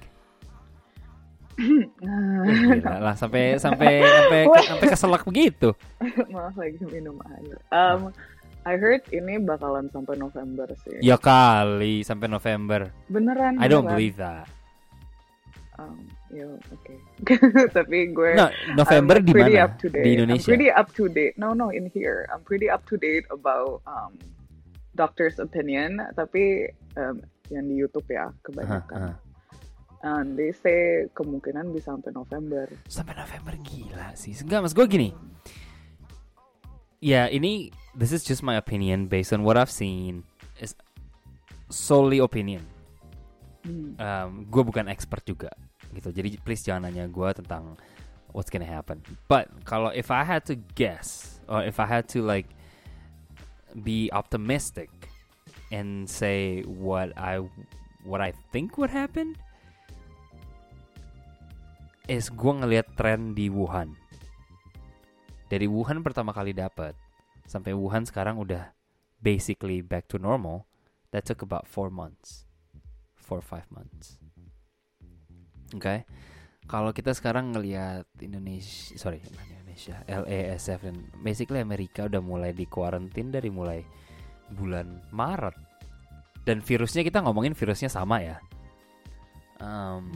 Wih, 1.54 1.86
Gila 2.82 2.98
lah 2.98 3.14
sampai 3.14 3.62
sampai 3.62 4.02
sampai 4.18 4.40
sampai 4.66 4.86
keselak 4.90 5.22
begitu. 5.22 5.70
Maaf 6.34 6.58
lagi 6.58 6.82
minum 6.90 7.22
air. 7.30 7.62
Um, 7.70 8.10
I 8.66 8.74
heard 8.74 9.06
ini 9.14 9.38
bakalan 9.38 9.86
sampai 9.94 10.18
November 10.18 10.66
sih. 10.82 10.98
Ya 10.98 11.14
kali 11.14 12.02
sampai 12.02 12.26
November. 12.26 12.90
Beneran? 13.06 13.60
I 13.62 13.70
don't 13.70 13.86
beneran. 13.86 13.94
believe 13.94 14.16
that. 14.18 14.50
Um, 15.74 16.06
ya, 16.30 16.46
oke. 16.70 16.94
Tapi 17.76 18.14
gue 18.14 18.38
No, 18.38 18.46
November 18.78 19.18
di 19.18 19.34
mana? 19.34 19.74
Di 19.74 20.10
Indonesia. 20.14 20.46
I'm 20.46 20.50
pretty 20.54 20.70
up 20.70 20.88
to 20.94 21.10
date. 21.10 21.34
No, 21.34 21.50
no, 21.50 21.70
in 21.74 21.90
here. 21.90 22.30
I'm 22.30 22.46
pretty 22.46 22.70
up 22.70 22.86
to 22.90 22.98
date 22.98 23.26
about 23.30 23.82
um, 23.86 24.14
doctor's 24.94 25.42
opinion. 25.42 25.98
Tapi 26.14 26.70
um, 26.94 27.26
yang 27.52 27.64
di 27.68 27.74
YouTube 27.76 28.08
ya 28.08 28.30
kebanyakan. 28.44 28.96
aha. 28.96 29.12
And 30.04 30.36
they 30.36 30.52
say 30.52 31.08
kemungkinan 31.16 31.72
bisa 31.72 31.96
sampai 31.96 32.12
November. 32.12 32.68
Sampai 32.92 33.16
November 33.16 33.56
gila 33.64 34.12
sih. 34.12 34.36
Enggak, 34.36 34.60
mas 34.68 34.76
gue 34.76 34.84
gini. 34.84 35.16
Ya, 37.00 37.32
ini 37.32 37.72
this 37.96 38.12
is 38.12 38.20
just 38.20 38.44
my 38.44 38.60
opinion 38.60 39.08
based 39.08 39.32
on 39.32 39.48
what 39.48 39.56
I've 39.56 39.72
seen. 39.72 40.28
Is 40.60 40.76
solely 41.72 42.20
opinion. 42.20 42.68
Hmm. 43.64 43.96
um, 43.96 44.30
gue 44.44 44.60
bukan 44.60 44.92
expert 44.92 45.24
juga 45.24 45.48
gitu 45.96 46.12
jadi 46.12 46.36
please 46.44 46.60
jangan 46.60 46.84
nanya 46.84 47.08
gue 47.08 47.28
tentang 47.32 47.80
what's 48.36 48.52
gonna 48.52 48.68
happen 48.68 49.00
but 49.24 49.48
kalau 49.64 49.88
if 49.88 50.12
I 50.12 50.20
had 50.20 50.44
to 50.52 50.60
guess 50.76 51.40
or 51.48 51.64
if 51.64 51.80
I 51.80 51.88
had 51.88 52.04
to 52.12 52.20
like 52.20 52.44
be 53.72 54.12
optimistic 54.12 54.92
and 55.74 56.06
say 56.06 56.62
what 56.62 57.10
I 57.18 57.42
what 58.06 58.22
I 58.22 58.30
think 58.54 58.78
would 58.78 58.94
happen 58.94 59.34
is 62.06 62.30
gue 62.30 62.52
ngelihat 62.54 62.94
tren 62.94 63.34
di 63.34 63.50
Wuhan 63.50 63.98
dari 65.50 65.66
Wuhan 65.66 66.06
pertama 66.06 66.30
kali 66.30 66.54
dapat 66.54 66.94
sampai 67.50 67.74
Wuhan 67.74 68.06
sekarang 68.06 68.38
udah 68.38 68.70
basically 69.18 69.82
back 69.82 70.06
to 70.06 70.22
normal 70.22 70.70
that 71.10 71.26
took 71.26 71.42
about 71.42 71.66
four 71.66 71.90
months 71.90 72.46
four 73.24 73.40
five 73.40 73.64
months. 73.72 74.20
Oke, 75.72 76.04
kalau 76.68 76.92
kita 76.92 77.16
sekarang 77.16 77.56
ngelihat 77.56 78.04
Indonesia, 78.20 78.94
sorry 79.00 79.24
Indonesia, 79.24 80.04
LASF 80.06 80.86
dan 80.86 81.08
basically 81.24 81.58
Amerika 81.64 82.06
udah 82.06 82.20
mulai 82.20 82.52
di 82.52 82.68
quarantine 82.68 83.32
dari 83.32 83.48
mulai 83.48 83.80
bulan 84.52 85.00
Maret. 85.08 85.56
Dan 86.44 86.60
virusnya 86.60 87.00
kita 87.00 87.24
ngomongin 87.24 87.56
virusnya 87.56 87.88
sama 87.88 88.20
ya. 88.20 88.36
Um, 89.64 90.12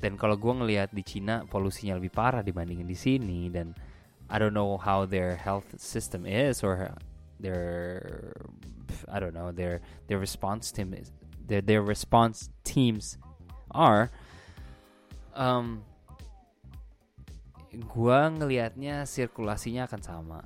dan 0.00 0.16
kalau 0.16 0.40
gue 0.40 0.48
ngelihat 0.48 0.96
di 0.96 1.04
Cina 1.04 1.44
polusinya 1.44 2.00
lebih 2.00 2.08
parah 2.08 2.40
dibandingin 2.40 2.88
di 2.88 2.96
sini. 2.96 3.52
Dan 3.52 3.76
I 4.32 4.40
don't 4.40 4.56
know 4.56 4.80
how 4.80 5.04
their 5.04 5.36
health 5.36 5.76
system 5.76 6.24
is 6.24 6.64
or 6.64 6.96
their 7.42 8.32
I 9.08 9.18
don't 9.18 9.34
know 9.34 9.50
their 9.50 9.80
their 10.06 10.18
response 10.18 10.70
team 10.70 10.94
is 10.94 11.10
their 11.48 11.60
their 11.60 11.82
response 11.82 12.52
teams 12.62 13.18
are 13.72 14.12
um 15.34 15.82
gua 17.90 18.30
ngelihatnya 18.30 19.08
sirkulasinya 19.08 19.88
akan 19.88 20.00
sama 20.02 20.40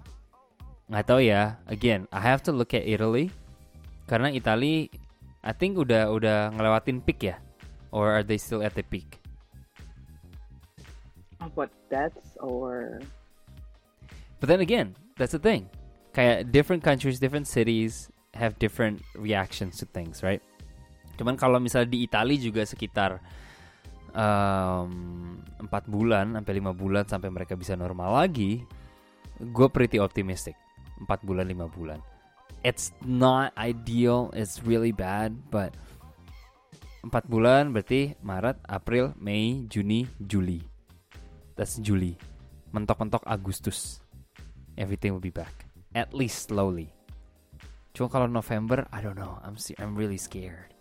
nggak 0.88 1.04
tahu 1.08 1.20
ya 1.24 1.56
again 1.68 2.04
I 2.12 2.20
have 2.20 2.44
to 2.44 2.52
look 2.52 2.76
at 2.76 2.84
Italy 2.84 3.32
karena 4.08 4.28
Italy 4.32 4.92
I 5.44 5.52
think 5.56 5.80
udah 5.80 6.12
udah 6.12 6.52
ngelewatin 6.52 7.00
peak 7.04 7.28
ya 7.28 7.36
or 7.94 8.12
are 8.12 8.24
they 8.24 8.36
still 8.36 8.60
at 8.60 8.76
the 8.76 8.84
peak 8.84 9.20
What 11.52 11.68
deaths 11.92 12.40
or 12.40 13.04
But 14.44 14.52
then 14.52 14.60
again, 14.60 14.92
that's 15.16 15.32
the 15.32 15.40
thing. 15.40 15.72
Kayak 16.12 16.52
different 16.52 16.84
countries, 16.84 17.16
different 17.16 17.48
cities 17.48 18.12
have 18.36 18.60
different 18.60 19.00
reactions 19.16 19.80
to 19.80 19.88
things, 19.88 20.20
right? 20.20 20.44
Cuman 21.16 21.40
kalau 21.40 21.56
misalnya 21.56 21.88
di 21.88 22.04
Italia 22.04 22.36
juga 22.36 22.68
sekitar 22.68 23.24
empat 25.58 25.84
bulan 25.88 26.36
sampai 26.36 26.52
lima 26.54 26.76
bulan 26.76 27.08
sampai 27.08 27.32
mereka 27.32 27.56
bisa 27.56 27.72
normal 27.72 28.14
lagi, 28.20 28.62
gue 29.40 29.68
pretty 29.72 29.96
optimistic. 29.96 30.60
Empat 31.04 31.20
bulan 31.22 31.46
lima 31.52 31.68
bulan. 31.68 32.00
It's 32.64 32.96
not 33.04 33.52
ideal, 33.60 34.32
it's 34.32 34.64
really 34.64 34.90
bad, 34.90 35.36
but 35.52 35.76
empat 37.04 37.28
bulan 37.28 37.76
berarti 37.76 38.16
Maret, 38.24 38.56
April, 38.64 39.12
Mei, 39.20 39.68
Juni, 39.68 40.08
Juli. 40.24 40.64
That's 41.60 41.76
Juli. 41.76 42.16
Mentok-mentok 42.72 43.22
Agustus 43.28 44.00
everything 44.76 45.12
will 45.12 45.20
be 45.20 45.30
back. 45.30 45.66
At 45.94 46.14
least 46.14 46.50
slowly. 46.50 46.90
Cuma 47.94 48.10
kalau 48.10 48.26
November, 48.26 48.86
I 48.90 48.98
don't 48.98 49.14
know. 49.14 49.38
I'm 49.46 49.54
I'm 49.78 49.94
really 49.94 50.18
scared. 50.18 50.74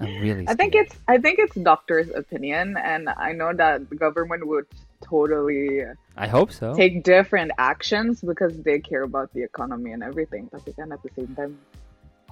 I'm 0.00 0.16
really. 0.24 0.48
I 0.48 0.56
think 0.56 0.72
scared. 0.72 0.88
it's 0.88 0.96
I 1.04 1.16
think 1.20 1.36
it's 1.36 1.52
doctor's 1.60 2.08
opinion, 2.08 2.80
and 2.80 3.12
I 3.12 3.36
know 3.36 3.52
that 3.52 3.92
the 3.92 3.96
government 3.96 4.48
would 4.48 4.64
totally 5.04 5.84
I 6.16 6.26
hope 6.26 6.50
so. 6.50 6.72
take 6.74 7.04
different 7.04 7.52
actions 7.60 8.24
because 8.24 8.56
they 8.64 8.80
care 8.80 9.04
about 9.04 9.28
the 9.36 9.44
economy 9.44 9.92
and 9.92 10.00
everything. 10.02 10.48
Tapi 10.48 10.72
kan 10.72 10.90
at 10.90 11.04
the 11.04 11.12
same 11.12 11.36
time, 11.36 11.60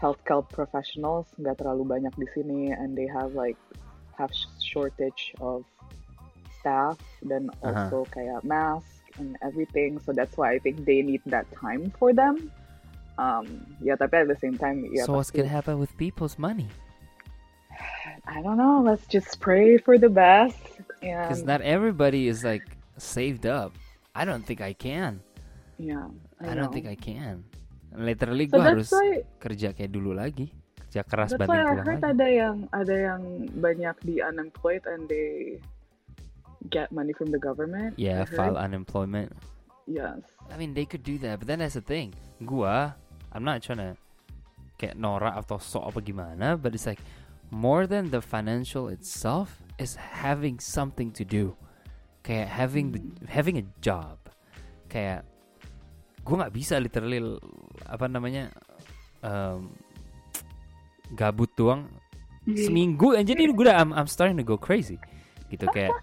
healthcare 0.00 0.42
professionals 0.48 1.28
nggak 1.36 1.60
terlalu 1.60 1.84
banyak 1.84 2.14
di 2.16 2.26
sini, 2.32 2.72
and 2.72 2.96
they 2.96 3.06
have 3.06 3.36
like 3.36 3.60
have 4.16 4.32
shortage 4.58 5.36
of 5.44 5.62
staff 6.62 6.96
dan 7.26 7.52
Uh-huh. 7.60 7.74
also 7.90 7.98
kayak 8.10 8.40
mask 8.42 8.88
and 9.20 9.36
everything. 9.44 10.00
So 10.00 10.14
that's 10.16 10.34
why 10.40 10.56
I 10.56 10.58
think 10.58 10.88
they 10.88 11.04
need 11.04 11.20
that 11.28 11.44
time 11.52 11.92
for 12.00 12.16
them. 12.16 12.48
Um, 13.20 13.44
ya 13.84 13.92
tapi 14.00 14.24
at 14.24 14.28
the 14.32 14.40
same 14.40 14.56
time, 14.56 14.88
ya 14.88 15.04
so 15.04 15.12
what's 15.20 15.28
gonna 15.28 15.50
happen 15.52 15.76
with 15.76 15.92
people's 16.00 16.40
money? 16.40 16.72
I 18.26 18.40
don't 18.40 18.56
know. 18.56 18.80
Let's 18.80 19.04
just 19.06 19.36
pray 19.36 19.76
for 19.76 19.98
the 20.00 20.08
best. 20.08 20.56
Because 21.02 21.42
And 21.42 21.50
not 21.50 21.60
everybody 21.66 22.30
is 22.30 22.46
like 22.46 22.62
saved 22.94 23.44
up. 23.44 23.74
I 24.14 24.22
don't 24.24 24.46
think 24.46 24.62
I 24.62 24.72
can. 24.72 25.18
yeah, 25.82 26.06
I, 26.38 26.54
don't 26.54 26.68
know. 26.68 26.70
think 26.70 26.86
I 26.86 26.94
can. 26.94 27.42
Literally, 27.90 28.46
So 28.46 28.56
gue 28.56 28.62
harus 28.62 28.88
why 28.94 29.26
kerja 29.36 29.74
kayak 29.74 29.90
dulu 29.90 30.14
lagi. 30.14 30.48
Kerja 30.88 31.02
keras 31.02 31.34
that's 31.34 31.44
why 31.44 31.58
I 31.58 31.74
heard 31.82 31.98
lagi. 31.98 32.06
ada 32.06 32.26
yang 32.30 32.56
ada 32.70 32.94
yang 32.94 33.22
banyak 33.58 33.96
di 34.06 34.22
unemployed 34.22 34.86
and 34.86 35.10
they 35.10 35.58
get 36.70 36.92
money 36.94 37.10
from 37.12 37.28
the 37.34 37.40
government. 37.40 37.98
Yeah, 37.98 38.22
I 38.22 38.28
heard. 38.28 38.38
file 38.38 38.56
unemployment. 38.56 39.34
Yes. 39.90 40.22
I 40.46 40.54
mean, 40.56 40.78
they 40.78 40.86
could 40.86 41.02
do 41.02 41.18
that, 41.26 41.42
but 41.42 41.50
then 41.50 41.58
that's 41.58 41.74
the 41.74 41.82
thing. 41.82 42.14
Gua, 42.44 42.94
I'm 43.34 43.42
not 43.42 43.60
trying 43.66 43.82
to 43.82 43.92
kayak 44.78 44.94
norak 44.94 45.34
atau 45.34 45.58
sok 45.58 45.90
apa 45.90 45.98
gimana, 46.04 46.54
but 46.54 46.72
it's 46.76 46.86
like 46.86 47.02
more 47.50 47.84
than 47.90 48.14
the 48.14 48.22
financial 48.22 48.86
itself 48.88 49.58
is 49.82 49.98
having 49.98 50.62
something 50.62 51.10
to 51.18 51.26
do. 51.26 51.58
Kayak 52.22 52.48
having 52.48 52.86
the, 52.94 53.00
having 53.26 53.58
a 53.58 53.66
job. 53.82 54.16
Kayak 54.86 55.26
gua 56.22 56.46
nggak 56.46 56.54
bisa 56.54 56.78
literally 56.78 57.18
apa 57.90 58.06
namanya 58.06 58.54
um, 59.26 59.74
gabut 61.18 61.50
doang 61.58 61.90
seminggu 62.46 63.14
aja 63.14 63.34
jadi 63.34 63.50
gue 63.54 63.64
udah 63.66 63.78
I'm, 63.78 63.90
I'm 63.94 64.10
starting 64.10 64.38
to 64.38 64.46
go 64.46 64.58
crazy 64.58 64.98
gitu 65.50 65.66
kayak 65.70 65.94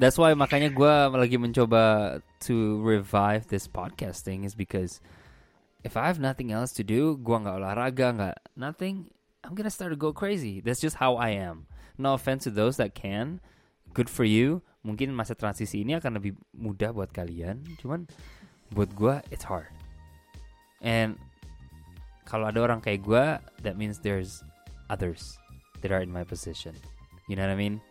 that's 0.00 0.16
why 0.16 0.32
makanya 0.32 0.72
gue 0.72 0.92
lagi 1.12 1.36
mencoba 1.36 2.16
to 2.44 2.80
revive 2.80 3.48
this 3.48 3.68
podcasting 3.68 4.44
is 4.44 4.56
because 4.56 5.00
if 5.84 5.96
I 5.96 6.06
have 6.06 6.18
nothing 6.18 6.52
else 6.52 6.72
to 6.78 6.84
do, 6.84 7.16
gua 7.18 7.40
nggak 7.42 7.56
olahraga, 7.62 8.06
nggak 8.14 8.36
nothing, 8.56 9.10
I'm 9.44 9.54
gonna 9.54 9.70
start 9.70 9.94
to 9.94 9.98
go 9.98 10.12
crazy. 10.12 10.60
That's 10.60 10.80
just 10.80 10.96
how 10.98 11.16
I 11.16 11.38
am. 11.38 11.66
No 11.98 12.14
offense 12.14 12.46
to 12.46 12.54
those 12.54 12.78
that 12.78 12.94
can, 12.94 13.42
good 13.90 14.06
for 14.06 14.22
you. 14.22 14.62
Mungkin 14.86 15.10
masa 15.10 15.34
transisi 15.34 15.82
ini 15.82 15.98
akan 15.98 16.22
lebih 16.22 16.38
mudah 16.54 16.94
buat 16.94 17.10
kalian. 17.10 17.66
Cuman 17.82 18.06
buat 18.70 18.94
gua 18.94 19.20
it's 19.34 19.42
hard. 19.42 19.68
And 20.78 21.18
kalau 22.22 22.46
ada 22.46 22.62
orang 22.62 22.78
kayak 22.78 23.02
gua, 23.02 23.42
that 23.66 23.74
means 23.74 23.98
there's 23.98 24.46
others 24.86 25.36
that 25.82 25.90
are 25.90 26.00
in 26.00 26.14
my 26.14 26.22
position. 26.22 26.72
You 27.26 27.34
know 27.34 27.44
what 27.44 27.52
I 27.52 27.58
mean? 27.58 27.82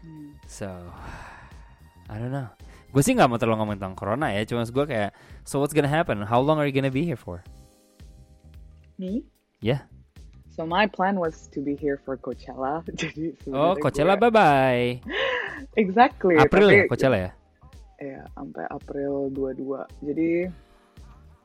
Hmm. 0.00 0.38
So, 0.46 0.70
I 2.06 2.16
don't 2.22 2.32
know. 2.32 2.48
Gue 2.92 3.00
sih 3.00 3.16
nggak 3.16 3.28
mau 3.28 3.40
terlalu 3.40 3.56
ngomong 3.64 3.76
tentang 3.80 3.96
corona 3.96 4.30
ya. 4.30 4.44
Cuma 4.44 4.68
gue 4.68 4.84
kayak, 4.84 5.10
so 5.48 5.58
what's 5.58 5.72
gonna 5.72 5.90
happen? 5.90 6.20
How 6.22 6.38
long 6.38 6.60
are 6.60 6.68
you 6.68 6.74
gonna 6.74 6.92
be 6.92 7.08
here 7.08 7.18
for? 7.18 7.40
Me? 9.00 9.24
Yeah. 9.64 9.88
So 10.52 10.68
my 10.68 10.84
plan 10.84 11.16
was 11.16 11.48
to 11.56 11.64
be 11.64 11.72
here 11.74 11.96
for 12.04 12.20
Coachella. 12.20 12.84
Jadi 13.00 13.32
Oh, 13.48 13.72
Coachella, 13.74 14.14
gue- 14.14 14.28
bye 14.28 14.32
bye. 14.32 14.88
Exactly. 15.80 16.36
April 16.36 16.68
ya, 16.68 16.84
tapi- 16.84 16.90
Coachella 16.92 17.18
ya. 17.18 17.30
Ya, 18.02 18.20
sampai 18.34 18.66
April 18.68 19.30
22. 19.30 19.86
Jadi 20.04 20.28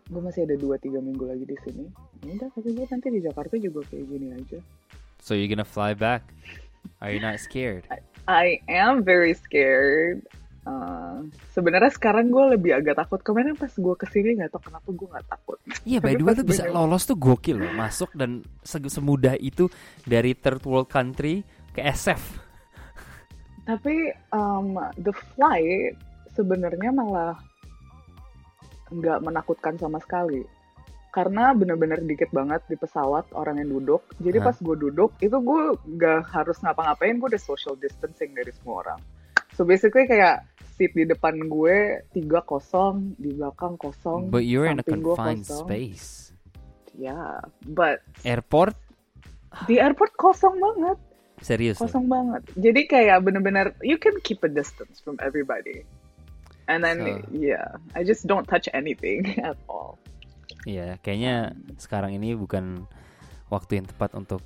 gue 0.08 0.22
masih 0.24 0.44
ada 0.44 0.56
2-3 0.58 1.00
minggu 1.00 1.24
lagi 1.24 1.46
di 1.46 1.56
sini. 1.64 1.86
Ya 2.26 2.34
Udah, 2.36 2.50
tapi 2.52 2.74
gue 2.74 2.86
nanti 2.90 3.08
di 3.14 3.22
Jakarta 3.22 3.56
juga 3.56 3.86
kayak 3.88 4.06
gini 4.10 4.28
aja. 4.34 4.60
So 5.22 5.38
you're 5.38 5.48
gonna 5.48 5.68
fly 5.68 5.94
back? 5.94 6.26
Are 7.00 7.14
you 7.14 7.22
not 7.22 7.38
scared? 7.38 7.86
I 8.28 8.60
am 8.68 9.06
very 9.06 9.38
scared. 9.38 10.26
Uh, 10.68 11.32
sebenarnya 11.56 11.88
sekarang 11.96 12.28
gue 12.28 12.60
lebih 12.60 12.76
agak 12.76 13.00
takut. 13.00 13.24
Kemarin 13.24 13.56
pas 13.56 13.72
gue 13.72 13.96
ke 13.96 14.06
sini 14.12 14.36
nggak 14.36 14.52
tau 14.52 14.60
kenapa 14.60 14.90
gue 14.92 15.08
nggak 15.08 15.28
takut. 15.32 15.58
Iya, 15.88 16.04
by 16.04 16.20
the 16.20 16.24
way 16.28 16.36
tuh 16.36 16.44
bisa 16.44 16.68
lolos 16.68 17.08
tuh 17.08 17.16
gokil 17.16 17.56
loh, 17.56 17.72
masuk 17.72 18.12
dan 18.20 18.44
se- 18.68 18.92
semudah 18.92 19.40
itu 19.40 19.72
dari 20.04 20.36
third 20.36 20.60
world 20.68 20.92
country 20.92 21.48
ke 21.72 21.80
SF. 21.88 22.20
Tapi 23.64 24.12
um, 24.36 24.76
the 25.00 25.16
flight 25.36 25.96
sebenarnya 26.36 26.92
malah 26.92 27.40
nggak 28.92 29.24
menakutkan 29.24 29.80
sama 29.80 30.04
sekali. 30.04 30.44
Karena 31.16 31.56
bener-bener 31.56 32.04
dikit 32.04 32.28
banget 32.36 32.60
di 32.68 32.76
pesawat 32.76 33.32
orang 33.32 33.64
yang 33.64 33.80
duduk. 33.80 34.04
Jadi 34.20 34.44
Hah? 34.44 34.52
pas 34.52 34.58
gue 34.60 34.76
duduk, 34.76 35.16
itu 35.24 35.34
gue 35.34 35.62
nggak 35.96 36.28
harus 36.28 36.60
ngapa-ngapain, 36.60 37.16
gue 37.16 37.28
udah 37.32 37.42
social 37.42 37.80
distancing 37.80 38.36
dari 38.36 38.52
semua 38.52 38.84
orang. 38.84 39.00
So 39.58 39.66
basically 39.66 40.06
kayak 40.06 40.46
seat 40.78 40.94
di 40.94 41.04
depan 41.04 41.50
gue 41.50 42.06
tiga 42.14 42.46
kosong, 42.46 43.18
di 43.18 43.34
belakang 43.34 43.74
kosong, 43.76 44.30
But 44.30 44.46
you're 44.46 44.70
in 44.70 44.78
a 44.78 44.86
confined 44.86 45.42
space. 45.44 46.30
Ya, 46.94 47.42
but 47.66 48.06
Airport 48.22 48.78
di 49.66 49.82
airport 49.82 50.14
kosong 50.14 50.62
banget. 50.62 50.98
serius 51.38 51.78
loh. 51.78 51.86
kosong 51.86 52.10
banget 52.10 52.42
jadi 52.58 52.82
kayak 52.90 53.18
bener-bener 53.22 53.70
you 53.86 54.02
can 54.02 54.18
keep 54.26 54.42
a 54.42 54.50
distance 54.50 54.98
from 54.98 55.14
everybody 55.22 55.86
and 56.66 56.82
then 56.82 56.98
So- 56.98 57.30
yeah 57.30 57.78
I 57.94 58.02
just 58.02 58.26
don't 58.26 58.50
touch 58.50 58.66
anything 58.74 59.22
at 59.46 59.58
all 59.70 60.02
Iya, 60.68 61.00
kayaknya 61.00 61.56
sekarang 61.80 62.12
ini 62.12 62.36
bukan 62.36 62.84
waktu 63.48 63.80
yang 63.80 63.88
tepat 63.88 64.12
untuk 64.20 64.44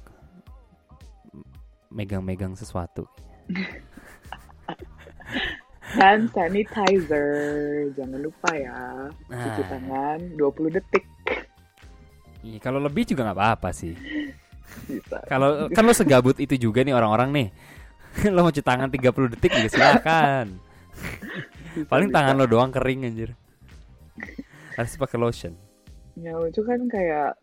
megang-megang 1.89 2.53
sesuatu. 2.53 3.09
hand 5.91 6.31
sanitizer 6.31 7.27
jangan 7.93 8.19
lupa 8.19 8.49
ya 8.53 8.79
cuci 9.27 9.61
Ah. 9.61 9.67
tangan 9.69 10.19
20 10.35 10.71
detik 10.71 11.05
Iya, 12.41 12.57
kalau 12.57 12.81
lebih 12.81 13.05
juga 13.05 13.21
nggak 13.21 13.37
apa-apa 13.37 13.69
sih. 13.69 13.93
Kalau 15.29 15.69
kan 15.69 15.85
lo 15.85 15.93
segabut 15.93 16.33
itu 16.35 16.57
juga 16.57 16.81
nih 16.81 16.89
orang-orang 16.89 17.29
nih. 17.29 17.47
lo 18.33 18.41
mau 18.41 18.49
cuci 18.49 18.65
tangan 18.65 18.89
30 18.89 19.37
detik 19.37 19.53
juga 19.53 19.69
silakan. 19.69 20.57
Paling 21.85 22.09
bisa. 22.09 22.17
tangan 22.17 22.35
lo 22.35 22.49
doang 22.49 22.73
kering 22.73 23.05
anjir. 23.05 23.37
Harus 24.73 24.97
pakai 24.97 25.21
lotion. 25.21 25.53
ya 26.17 26.33
lucu 26.33 26.59
kan 26.61 26.81
kayak 26.89 27.37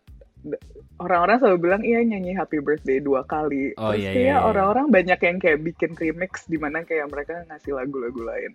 orang-orang 0.99 1.37
selalu 1.39 1.57
bilang 1.59 1.81
iya 1.83 1.99
nyanyi 2.03 2.35
happy 2.35 2.59
birthday 2.59 2.99
dua 2.99 3.23
kali 3.23 3.71
Oh, 3.75 3.91
terus 3.91 4.03
iya, 4.03 4.11
kayak 4.11 4.23
iya, 4.23 4.35
iya. 4.35 4.43
orang-orang 4.43 4.87
banyak 4.91 5.19
yang 5.19 5.37
kayak 5.39 5.59
bikin 5.63 5.91
remix 5.95 6.47
di 6.47 6.57
mana 6.59 6.83
kayak 6.83 7.07
mereka 7.11 7.43
ngasih 7.47 7.75
lagu-lagu 7.75 8.21
lain 8.23 8.51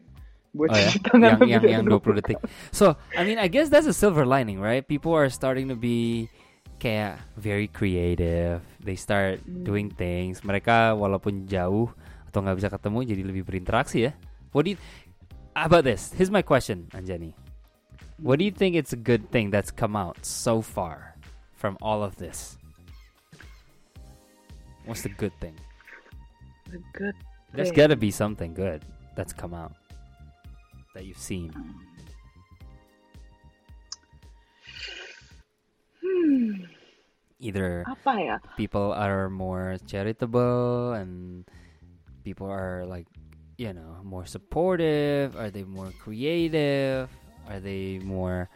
buat 0.55 0.70
Oh 0.70 0.78
ya, 0.78 0.91
tangan 1.11 1.43
yang 1.51 1.66
yang 1.66 1.82
yang 1.82 1.85
20 1.91 2.20
detik. 2.22 2.39
So, 2.70 2.95
I 3.18 3.26
mean, 3.26 3.43
I 3.43 3.51
guess 3.51 3.74
that's 3.74 3.91
a 3.91 3.97
silver 3.97 4.22
lining, 4.22 4.62
right? 4.62 4.87
People 4.87 5.11
are 5.11 5.26
starting 5.26 5.66
to 5.66 5.74
be 5.74 6.30
kayak 6.78 7.18
very 7.35 7.66
creative. 7.66 8.62
They 8.78 8.95
start 8.95 9.43
Hmm. 9.43 9.66
doing 9.66 9.91
things. 9.91 10.47
Mereka 10.47 10.95
walaupun 10.95 11.51
jauh 11.51 11.91
atau 12.30 12.39
nggak 12.39 12.57
bisa 12.62 12.70
ketemu 12.70 12.99
jadi 13.03 13.22
lebih 13.26 13.43
berinteraksi 13.43 14.07
ya. 14.07 14.12
What 14.55 14.70
do 14.70 14.74
you 14.74 14.78
about 15.59 15.82
this? 15.82 16.14
Here's 16.14 16.30
my 16.30 16.47
question, 16.47 16.87
Anjani. 16.95 17.35
What 18.22 18.39
do 18.39 18.47
you 18.47 18.55
think 18.55 18.78
it's 18.78 18.95
a 18.95 19.01
good 19.01 19.26
thing 19.35 19.51
that's 19.51 19.74
come 19.74 19.99
out 19.99 20.22
so 20.22 20.62
far 20.62 21.13
from 21.64 21.78
all 21.80 22.04
of 22.04 22.14
this? 22.16 22.58
What's 24.84 25.00
the 25.00 25.08
good 25.08 25.32
thing? 25.40 25.56
The 26.68 26.76
good 26.92 27.14
There's 27.54 27.68
thing. 27.72 27.76
got 27.76 27.86
to 27.86 27.96
be 27.96 28.10
something 28.10 28.52
good 28.52 28.84
that's 29.16 29.32
come 29.32 29.54
out 29.54 29.72
that 30.92 31.06
you've 31.06 31.16
seen. 31.16 31.56
Hmm, 36.04 36.52
Either 37.40 37.84
people 38.58 38.92
are 38.92 39.30
more 39.30 39.78
charitable 39.86 40.92
and 40.92 41.48
people 42.24 42.46
are 42.46 42.84
like 42.84 43.06
you 43.56 43.72
know 43.72 43.96
more 44.02 44.26
supportive 44.26 45.36
are 45.36 45.48
they 45.50 45.62
more 45.64 45.92
creative 46.00 47.08
are 47.48 47.60
they 47.60 48.00
more 48.02 48.48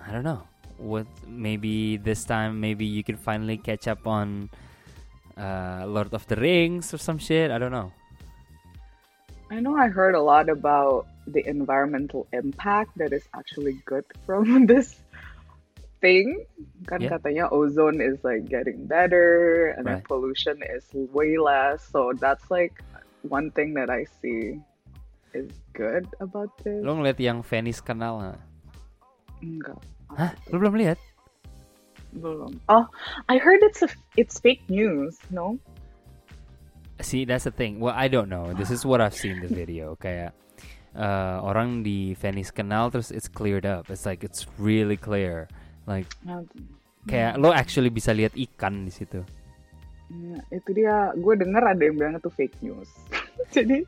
i 0.00 0.10
don't 0.10 0.24
know 0.24 0.46
what 0.80 1.04
maybe 1.28 2.00
this 2.00 2.24
time 2.24 2.56
maybe 2.56 2.88
you 2.88 3.04
can 3.04 3.16
finally 3.16 3.60
catch 3.60 3.84
up 3.86 4.08
on 4.08 4.48
uh 5.36 5.84
lord 5.84 6.08
of 6.16 6.24
the 6.26 6.36
rings 6.36 6.92
or 6.92 6.98
some 6.98 7.20
shit 7.20 7.52
i 7.52 7.58
don't 7.60 7.72
know 7.72 7.92
I 9.50 9.58
know 9.58 9.74
I 9.74 9.90
heard 9.90 10.14
a 10.14 10.22
lot 10.22 10.46
about 10.46 11.10
the 11.26 11.42
environmental 11.42 12.22
impact 12.30 12.94
that 13.02 13.10
is 13.10 13.26
actually 13.34 13.82
good 13.82 14.06
from 14.22 14.46
this 14.70 14.94
thing. 15.98 16.46
Kan 16.86 17.02
Yeah. 17.02 17.18
katanya 17.18 17.50
ozone 17.50 17.98
is 17.98 18.22
like 18.22 18.46
getting 18.46 18.86
better 18.86 19.74
and 19.74 19.90
Right. 19.90 20.06
pollution 20.06 20.62
is 20.62 20.86
way 21.10 21.34
less. 21.34 21.82
So 21.82 22.14
that's 22.14 22.46
like 22.46 22.78
one 23.26 23.50
thing 23.50 23.74
that 23.74 23.90
I 23.90 24.06
see 24.22 24.62
is 25.34 25.50
good 25.74 26.06
about 26.22 26.54
this. 26.62 26.78
lo 26.86 26.94
ngeliat 27.02 27.18
yang 27.18 27.42
Venice 27.42 27.82
Canal 27.82 28.22
nggak? 28.22 28.40
Enggak. 29.42 29.82
Hah 30.18 30.32
lo 30.50 30.58
belum 30.58 30.76
lihat 30.80 30.98
Belum. 32.18 32.58
Oh, 32.66 32.86
I 33.30 33.38
heard 33.38 33.62
it's 33.62 33.82
a 33.82 33.88
it's 34.18 34.42
fake 34.42 34.66
news. 34.66 35.18
No. 35.30 35.58
See, 37.00 37.24
that's 37.24 37.46
the 37.46 37.54
thing. 37.54 37.78
Well, 37.78 37.94
I 37.94 38.10
don't 38.10 38.28
know. 38.28 38.52
This 38.52 38.70
is 38.70 38.84
what 38.84 39.00
I've 39.00 39.14
seen 39.14 39.40
the 39.40 39.48
video. 39.48 39.94
Kayak 40.02 40.34
uh, 40.98 41.38
orang 41.40 41.86
di 41.86 42.18
Venice 42.18 42.50
Canal 42.50 42.90
terus 42.90 43.14
it's 43.14 43.30
cleared 43.30 43.64
up. 43.64 43.88
It's 43.88 44.04
like 44.04 44.26
it's 44.26 44.46
really 44.58 44.98
clear. 44.98 45.46
Like 45.86 46.10
kayak 47.08 47.40
lo 47.40 47.54
actually 47.54 47.88
bisa 47.88 48.12
lihat 48.12 48.34
ikan 48.36 48.84
di 48.84 48.92
situ. 48.92 49.22
Ya, 50.10 50.38
itu 50.50 50.70
dia. 50.74 51.14
Gue 51.14 51.38
denger 51.38 51.62
ada 51.62 51.82
yang 51.82 51.96
bilang 51.96 52.14
itu 52.18 52.30
fake 52.34 52.58
news. 52.60 52.90
Jadi 53.54 53.86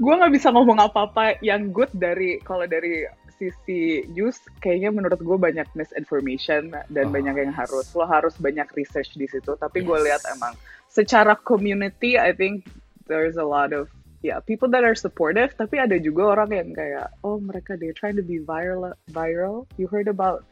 gue 0.00 0.14
nggak 0.16 0.32
bisa 0.32 0.48
ngomong 0.50 0.80
apa-apa 0.80 1.38
yang 1.44 1.70
good 1.70 1.92
dari 1.92 2.40
kalau 2.42 2.64
dari 2.64 3.06
sisi 3.42 4.06
news 4.06 4.38
kayaknya 4.62 4.94
menurut 4.94 5.18
gue 5.18 5.34
banyak 5.34 5.66
misinformation 5.74 6.70
Oh, 6.70 6.86
dan 6.94 7.10
banyak 7.10 7.34
yang 7.42 7.50
yes. 7.50 7.58
harus 7.66 7.86
lo 7.98 8.06
harus 8.06 8.38
banyak 8.38 8.70
research 8.78 9.10
di 9.18 9.26
situ. 9.26 9.58
Tapi 9.58 9.82
gue 9.82 9.98
Yes. 9.98 10.04
lihat 10.06 10.22
emang 10.30 10.54
secara 10.86 11.34
community 11.34 12.14
I 12.14 12.30
think 12.30 12.70
there's 13.10 13.34
a 13.34 13.42
lot 13.42 13.74
of 13.74 13.90
yeah 14.22 14.38
people 14.38 14.70
that 14.70 14.86
are 14.86 14.94
supportive. 14.94 15.50
Tapi 15.58 15.82
ada 15.82 15.98
juga 15.98 16.38
orang 16.38 16.54
yang 16.54 16.70
kayak 16.70 17.10
oh 17.26 17.42
mereka 17.42 17.74
they're 17.74 17.96
trying 17.96 18.14
to 18.14 18.22
be 18.22 18.38
viral 18.38 18.94
viral. 19.10 19.66
You 19.74 19.90
heard 19.90 20.06
about 20.06 20.46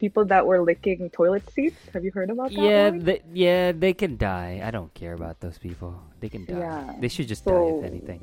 people 0.00 0.24
that 0.32 0.48
were 0.48 0.64
licking 0.64 1.12
toilet 1.12 1.44
seats? 1.52 1.76
Have 1.92 2.08
you 2.08 2.12
heard 2.16 2.32
about 2.32 2.48
that? 2.48 2.64
Yeah, 2.64 2.88
they, 2.88 3.20
yeah, 3.36 3.76
they 3.76 3.92
can 3.92 4.16
die. 4.16 4.64
I 4.64 4.72
don't 4.72 4.88
care 4.96 5.12
about 5.12 5.44
those 5.44 5.60
people. 5.60 5.92
They 6.24 6.32
can 6.32 6.48
die. 6.48 6.56
Yeah. 6.56 6.96
They 6.96 7.12
should 7.12 7.28
just 7.28 7.44
So- 7.44 7.52
die 7.52 7.68
if 7.76 7.84
anything. 7.84 8.20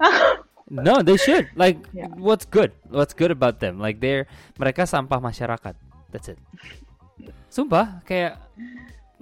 No, 0.68 1.00
they 1.00 1.16
should. 1.16 1.48
Like, 1.56 1.80
Yeah. 1.96 2.12
what's 2.12 2.44
good? 2.44 2.76
What's 2.92 3.16
good 3.16 3.32
about 3.32 3.60
them? 3.60 3.80
Like, 3.80 4.04
they're 4.04 4.28
mereka 4.60 4.84
sampah 4.84 5.16
masyarakat. 5.16 5.74
That's 6.12 6.28
it. 6.28 6.38
Sumpah, 7.48 8.04
kayak 8.04 8.36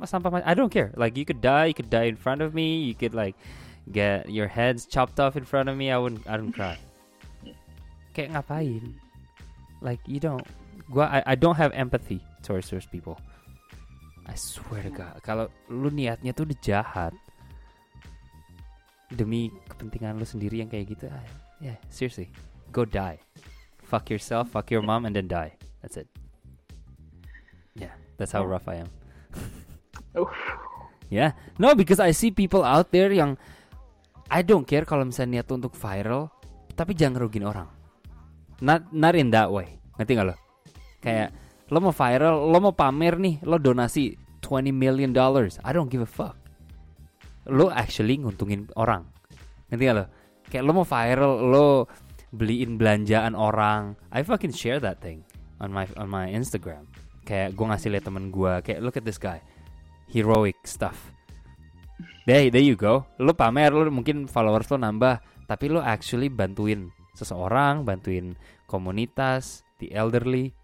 sampah. 0.03 0.42
I 0.42 0.55
don't 0.59 0.70
care. 0.70 0.90
Like, 0.99 1.14
you 1.14 1.22
could 1.22 1.38
die. 1.38 1.70
You 1.70 1.76
could 1.78 1.90
die 1.90 2.11
in 2.11 2.18
front 2.18 2.42
of 2.42 2.51
me. 2.55 2.82
You 2.82 2.94
could 2.99 3.14
like 3.14 3.38
get 3.90 4.26
your 4.26 4.51
heads 4.51 4.86
chopped 4.86 5.22
off 5.22 5.38
in 5.38 5.47
front 5.47 5.70
of 5.70 5.78
me. 5.78 5.94
I 5.94 5.99
wouldn't. 5.99 6.26
I 6.26 6.34
don't 6.34 6.51
cry. 6.51 6.78
Kayak 8.14 8.34
ngapain? 8.34 8.99
Like, 9.78 10.03
you 10.07 10.18
don't 10.18 10.42
gua 10.90 11.22
I, 11.22 11.32
I 11.32 11.34
don't 11.38 11.59
have 11.59 11.70
empathy 11.74 12.22
towards 12.42 12.70
those 12.70 12.86
people. 12.86 13.18
I 14.26 14.34
swear 14.34 14.82
to 14.82 14.90
God, 14.90 15.14
kalau 15.22 15.47
lu 15.70 15.86
niatnya 15.94 16.34
tuh 16.34 16.51
udah 16.51 16.59
jahat 16.59 17.14
demi 19.14 19.54
kepentingan 19.70 20.18
lu 20.18 20.26
sendiri 20.26 20.62
yang 20.62 20.70
kayak 20.70 20.96
gitu, 20.96 21.07
ah, 21.07 21.22
yeah, 21.62 21.78
seriously, 21.92 22.30
go 22.74 22.82
die, 22.82 23.18
fuck 23.82 24.11
yourself, 24.11 24.50
fuck 24.50 24.70
your 24.70 24.82
mom, 24.82 25.07
and 25.07 25.14
then 25.14 25.30
die. 25.30 25.54
That's 25.82 25.96
it. 25.96 26.11
Yeah, 27.78 27.94
that's 28.18 28.34
how 28.34 28.42
rough 28.42 28.66
I 28.66 28.82
am. 28.82 28.90
Uff. 30.18 30.34
Yeah, 31.07 31.38
no, 31.62 31.78
because 31.78 32.02
I 32.02 32.11
see 32.11 32.34
people 32.34 32.66
out 32.66 32.90
there 32.90 33.14
yang 33.14 33.38
I 34.26 34.42
don't 34.42 34.66
care 34.66 34.82
kalau 34.82 35.07
misalnya 35.07 35.38
niat 35.38 35.48
untuk 35.54 35.78
viral, 35.78 36.34
tapi 36.74 36.98
jangan 36.98 37.22
ngerugin 37.22 37.46
orang. 37.46 37.70
Not 38.59 38.90
not 38.90 39.14
in 39.14 39.30
that 39.30 39.54
way. 39.54 39.78
Ngerti 39.94 40.12
gak 40.18 40.26
lo? 40.26 40.36
Kayak 40.98 41.30
lo 41.70 41.78
mau 41.78 41.94
viral, 41.94 42.34
lo 42.50 42.59
mau 42.59 42.74
pamer 42.74 43.14
nih, 43.22 43.38
lo 43.46 43.62
donasi 43.62 44.18
20 44.42 44.74
million 44.74 45.14
dollars. 45.14 45.62
I 45.62 45.70
don't 45.70 45.86
give 45.86 46.02
a 46.02 46.11
fuck. 46.11 46.34
Lo 47.47 47.70
actually 47.70 48.18
nguntungin 48.18 48.66
orang. 48.74 49.07
Ngerti 49.70 49.82
gak 49.86 49.97
lo? 49.97 50.05
Kayak 50.47 50.64
lo 50.66 50.72
mau 50.78 50.86
viral, 50.86 51.32
lo 51.42 51.68
beliin 52.34 52.78
belanjaan 52.78 53.34
orang. 53.34 53.94
I 54.11 54.22
fucking 54.22 54.55
share 54.55 54.78
that 54.82 55.03
thing 55.03 55.22
on 55.59 55.70
my 55.70 55.86
on 55.99 56.07
my 56.11 56.30
Instagram. 56.30 56.86
Kayak 57.26 57.59
gue 57.59 57.66
ngasih 57.66 57.90
liat 57.90 58.05
temen 58.07 58.30
gue, 58.30 58.53
kayak 58.62 58.80
look 58.82 58.94
at 58.94 59.03
this 59.03 59.18
guy, 59.18 59.42
heroic 60.11 60.55
stuff. 60.62 61.11
There, 62.26 62.51
there 62.51 62.62
you 62.62 62.78
go. 62.78 63.07
Lo 63.18 63.34
pamer, 63.34 63.70
lo 63.74 63.86
mungkin 63.90 64.26
followers 64.30 64.70
lo 64.70 64.78
nambah, 64.78 65.47
tapi 65.47 65.70
lo 65.70 65.82
actually 65.82 66.30
bantuin 66.30 66.90
seseorang, 67.14 67.82
bantuin 67.86 68.34
komunitas, 68.70 69.66
the 69.78 69.90
elderly. 69.94 70.55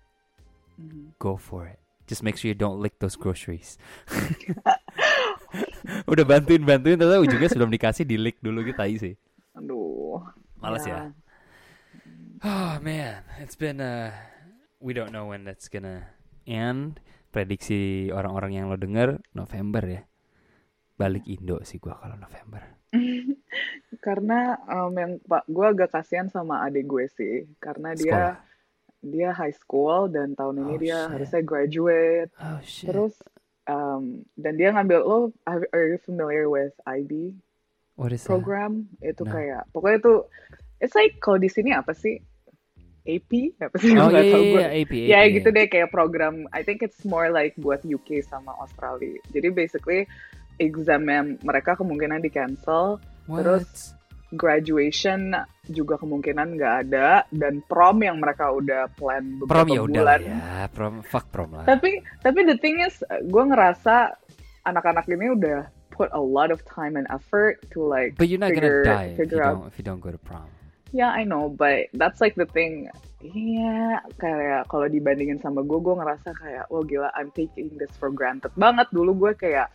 Mhm. 0.78 1.18
Go 1.18 1.38
for 1.38 1.66
it. 1.66 1.78
Just 2.06 2.22
make 2.26 2.34
sure 2.36 2.50
you 2.50 2.58
don't 2.58 2.82
lick 2.82 2.98
those 2.98 3.14
groceries. 3.14 3.78
Udah 6.06 6.24
bantuin 6.24 6.62
bantuin, 6.62 6.96
ternyata 6.96 7.20
ujungnya 7.20 7.48
sebelum 7.48 7.70
dikasih 7.70 8.04
di 8.04 8.16
lick 8.16 8.38
dulu 8.38 8.62
gitu 8.62 8.78
aja 8.78 8.96
sih. 8.98 9.14
Aduh. 9.54 10.22
Males 10.58 10.84
ya. 10.84 11.10
Oh 12.42 12.74
man, 12.78 13.22
it's 13.38 13.54
been 13.54 13.78
uh, 13.78 14.10
we 14.78 14.90
don't 14.90 15.10
know 15.10 15.30
when 15.30 15.42
that's 15.42 15.66
gonna 15.66 16.10
end. 16.42 16.98
Prediksi 17.32 18.12
orang-orang 18.12 18.52
yang 18.52 18.66
lo 18.68 18.76
denger 18.76 19.22
November 19.32 19.80
ya. 19.86 20.02
Balik 20.94 21.24
Indo 21.24 21.62
sih 21.64 21.78
gua 21.78 21.96
kalau 21.96 22.14
November. 22.14 22.60
Karena 24.04 24.58
um, 24.66 24.92
yang 24.92 25.16
pak 25.22 25.46
gue 25.46 25.62
agak 25.64 25.90
kasihan 25.92 26.26
sama 26.26 26.66
adik 26.66 26.84
gue 26.84 27.06
sih, 27.08 27.34
karena 27.56 27.94
dia 27.94 28.10
Sekolah. 28.10 28.34
dia 29.00 29.28
high 29.30 29.54
school 29.54 30.10
dan 30.10 30.34
tahun 30.34 30.66
ini 30.66 30.74
Oh, 30.74 30.80
dia 30.80 30.98
shit. 30.98 31.10
harusnya 31.14 31.42
graduate. 31.42 32.30
Oh 32.36 32.58
shit. 32.60 32.86
Terus 32.90 33.14
um, 33.66 34.22
dan 34.34 34.54
dia 34.54 34.70
ngambil 34.70 35.00
lo 35.00 35.18
are 35.44 35.66
are 35.70 35.86
you 35.88 35.98
familiar 36.02 36.46
with 36.46 36.72
IB 36.84 37.36
What 37.94 38.10
is 38.10 38.24
that? 38.24 38.30
program? 38.32 38.88
Itu 38.98 39.22
No. 39.22 39.30
kayak 39.30 39.68
pokoknya 39.70 39.98
itu 40.00 40.14
it's 40.80 40.94
like 40.94 41.20
kalau 41.20 41.36
di 41.36 41.46
sini 41.46 41.70
apa 41.70 41.92
sih? 41.92 42.18
AP 43.02 43.58
apa 43.58 43.76
sih? 43.76 43.92
Oh 43.98 44.08
iya 44.14 44.22
tahu 44.30 44.42
gue. 44.46 44.62
iya, 44.62 44.68
AP, 44.72 44.92
Ya 44.94 45.18
AP, 45.26 45.30
gitu 45.36 45.48
iya. 45.50 45.56
deh 45.58 45.66
kayak 45.66 45.90
program 45.90 46.46
I 46.54 46.62
think 46.62 46.80
it's 46.80 47.02
more 47.02 47.28
like 47.28 47.52
buat 47.58 47.82
UK 47.82 48.22
sama 48.22 48.54
Australia. 48.56 49.18
Jadi 49.30 49.50
basically 49.50 50.06
exam 50.56 51.04
yang 51.06 51.34
mereka 51.42 51.74
kemungkinan 51.74 52.22
di 52.22 52.30
cancel, 52.30 53.02
What? 53.26 53.42
terus 53.42 53.92
graduation 54.32 55.36
juga 55.68 56.00
kemungkinan 56.00 56.58
nggak 56.58 56.74
ada 56.88 57.28
dan 57.30 57.60
prom 57.68 58.02
yang 58.02 58.18
mereka 58.18 58.50
udah 58.50 58.88
plan 58.96 59.38
beberapa 59.38 59.64
prom 59.64 59.68
ya 59.70 59.80
bulan. 59.84 60.20
ya, 60.24 60.66
prom 60.72 60.94
fuck 61.04 61.28
prom 61.28 61.50
lah. 61.54 61.64
Tapi 61.68 62.00
tapi 62.24 62.40
the 62.48 62.56
thing 62.58 62.80
is 62.80 63.04
gue 63.08 63.44
ngerasa 63.44 64.16
anak-anak 64.64 65.06
ini 65.06 65.36
udah 65.36 65.68
put 65.92 66.08
a 66.16 66.22
lot 66.22 66.48
of 66.48 66.64
time 66.64 66.96
and 66.96 67.04
effort 67.12 67.60
to 67.70 67.84
like 67.84 68.16
But 68.16 68.32
you're 68.32 68.40
not 68.40 68.56
figure 68.56 68.82
gonna 68.82 68.96
die 68.96 69.08
if 69.14 69.28
you 69.28 69.40
out 69.44 69.60
don't 69.60 69.68
if 69.68 69.76
you 69.76 69.84
don't 69.84 70.00
go 70.02 70.10
to 70.10 70.18
prom. 70.18 70.48
Yeah, 70.92 71.08
I 71.08 71.24
know, 71.24 71.48
but 71.48 71.88
that's 71.96 72.20
like 72.20 72.36
the 72.36 72.44
thing. 72.44 72.92
Iya, 73.24 74.04
kayak 74.20 74.68
kalau 74.68 74.92
dibandingin 74.92 75.40
sama 75.40 75.64
gue, 75.64 75.80
gue 75.80 75.94
ngerasa 75.96 76.36
kayak, 76.36 76.68
oh 76.68 76.84
gila, 76.84 77.08
I'm 77.16 77.32
taking 77.32 77.72
this 77.80 77.88
for 77.96 78.12
granted 78.12 78.52
banget. 78.60 78.92
Dulu 78.92 79.16
gue 79.16 79.32
kayak, 79.40 79.72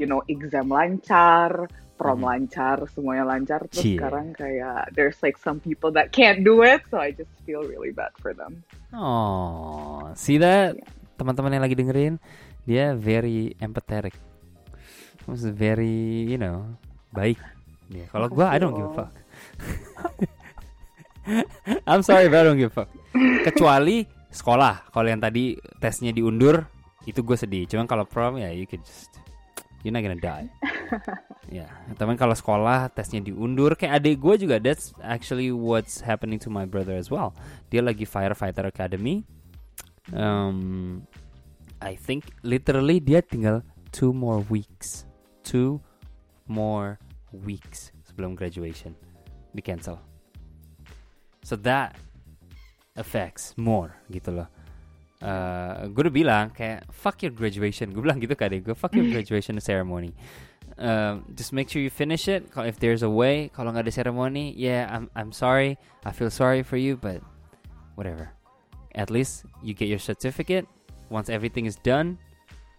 you 0.00 0.08
know, 0.08 0.24
exam 0.26 0.72
lancar, 0.72 1.68
prom 1.94 2.24
Mhm. 2.24 2.26
lancar, 2.26 2.88
semuanya 2.88 3.28
lancar. 3.28 3.68
Terus 3.68 3.84
Cie. 3.84 4.00
sekarang 4.00 4.32
kayak, 4.32 4.88
there's 4.96 5.20
like 5.20 5.36
some 5.36 5.60
people 5.60 5.92
that 5.92 6.08
can't 6.10 6.40
do 6.40 6.64
it, 6.64 6.80
so 6.88 6.96
I 6.96 7.12
just 7.12 7.28
feel 7.44 7.60
really 7.60 7.92
bad 7.92 8.16
for 8.16 8.32
them. 8.32 8.64
Oh, 8.96 10.08
see 10.16 10.40
that? 10.40 10.80
Teman-teman 11.20 11.60
yang 11.60 11.64
lagi 11.68 11.76
dengerin, 11.76 12.16
dia 12.64 12.96
very 12.96 13.52
empathetic. 13.60 14.16
Was 15.28 15.44
very, 15.44 16.24
you 16.24 16.40
know, 16.40 16.64
baik. 17.12 17.36
Dia. 17.92 18.08
Kalau 18.08 18.32
gua 18.32 18.48
I 18.48 18.56
don't 18.56 18.72
give 18.72 18.88
a 18.88 18.96
fuck. 18.96 19.12
I'm 21.84 22.00
sorry, 22.00 22.32
but 22.32 22.40
I 22.40 22.44
don't 22.48 22.56
give 22.56 22.72
a 22.72 22.76
fuck. 22.82 22.90
Kecuali 23.44 24.08
sekolah. 24.32 24.88
Kalau 24.88 25.06
yang 25.06 25.20
tadi 25.20 25.54
tesnya 25.78 26.10
diundur, 26.10 26.64
itu 27.04 27.20
gue 27.20 27.36
sedih. 27.36 27.68
Cuman 27.68 27.84
kalau 27.84 28.08
prom 28.08 28.40
ya 28.40 28.48
you 28.50 28.64
can 28.64 28.80
just 28.80 29.12
you're 29.82 29.94
not 29.94 30.04
gonna 30.04 30.20
die. 30.20 30.46
ya, 31.58 31.66
teman 31.96 32.16
kalau 32.20 32.36
sekolah 32.36 32.92
tesnya 32.92 33.24
diundur 33.24 33.74
kayak 33.74 34.00
adik 34.00 34.20
gue 34.20 34.34
juga 34.46 34.56
that's 34.60 34.92
actually 35.00 35.48
what's 35.52 36.04
happening 36.04 36.36
to 36.36 36.52
my 36.52 36.68
brother 36.68 36.96
as 36.96 37.08
well. 37.08 37.32
Dia 37.72 37.80
lagi 37.80 38.04
firefighter 38.04 38.68
academy. 38.68 39.24
Um, 40.12 41.04
I 41.80 41.96
think 41.96 42.28
literally 42.44 43.00
dia 43.00 43.24
tinggal 43.24 43.64
two 43.88 44.12
more 44.12 44.44
weeks, 44.52 45.08
two 45.46 45.80
more 46.44 47.00
weeks 47.32 47.94
sebelum 48.04 48.36
graduation 48.36 48.92
di 49.54 49.62
cancel. 49.64 49.96
So 51.42 51.56
that 51.64 51.96
affects 53.00 53.56
more 53.56 53.96
gitu 54.12 54.44
loh. 54.44 54.48
Uh, 55.20 55.92
gue 55.92 56.08
udah 56.08 56.16
bilang 56.16 56.44
kayak 56.50 56.88
fuck 56.88 57.20
your 57.20 57.32
graduation. 57.32 57.92
Gue 57.92 58.00
bilang 58.00 58.18
gitu 58.18 58.32
ke 58.32 58.44
adik 58.48 58.64
gue, 58.64 58.76
fuck 58.76 58.96
your 58.96 59.08
graduation 59.14 59.60
ceremony. 59.60 60.16
Um, 60.80 61.28
just 61.36 61.52
make 61.52 61.68
sure 61.68 61.82
you 61.82 61.92
finish 61.92 62.24
it. 62.28 62.48
If 62.56 62.80
there's 62.80 63.04
a 63.04 63.10
way, 63.12 63.52
kalau 63.52 63.76
nggak 63.76 63.84
ada 63.84 63.92
ceremony, 63.92 64.56
yeah, 64.56 64.88
I'm 64.88 65.12
I'm 65.12 65.28
sorry. 65.28 65.76
I 66.08 66.12
feel 66.16 66.32
sorry 66.32 66.64
for 66.64 66.80
you, 66.80 66.96
but 66.96 67.20
whatever. 68.00 68.32
At 68.96 69.12
least 69.12 69.44
you 69.60 69.76
get 69.76 69.92
your 69.92 70.00
certificate. 70.00 70.64
Once 71.12 71.28
everything 71.28 71.66
is 71.66 71.76
done, 71.84 72.16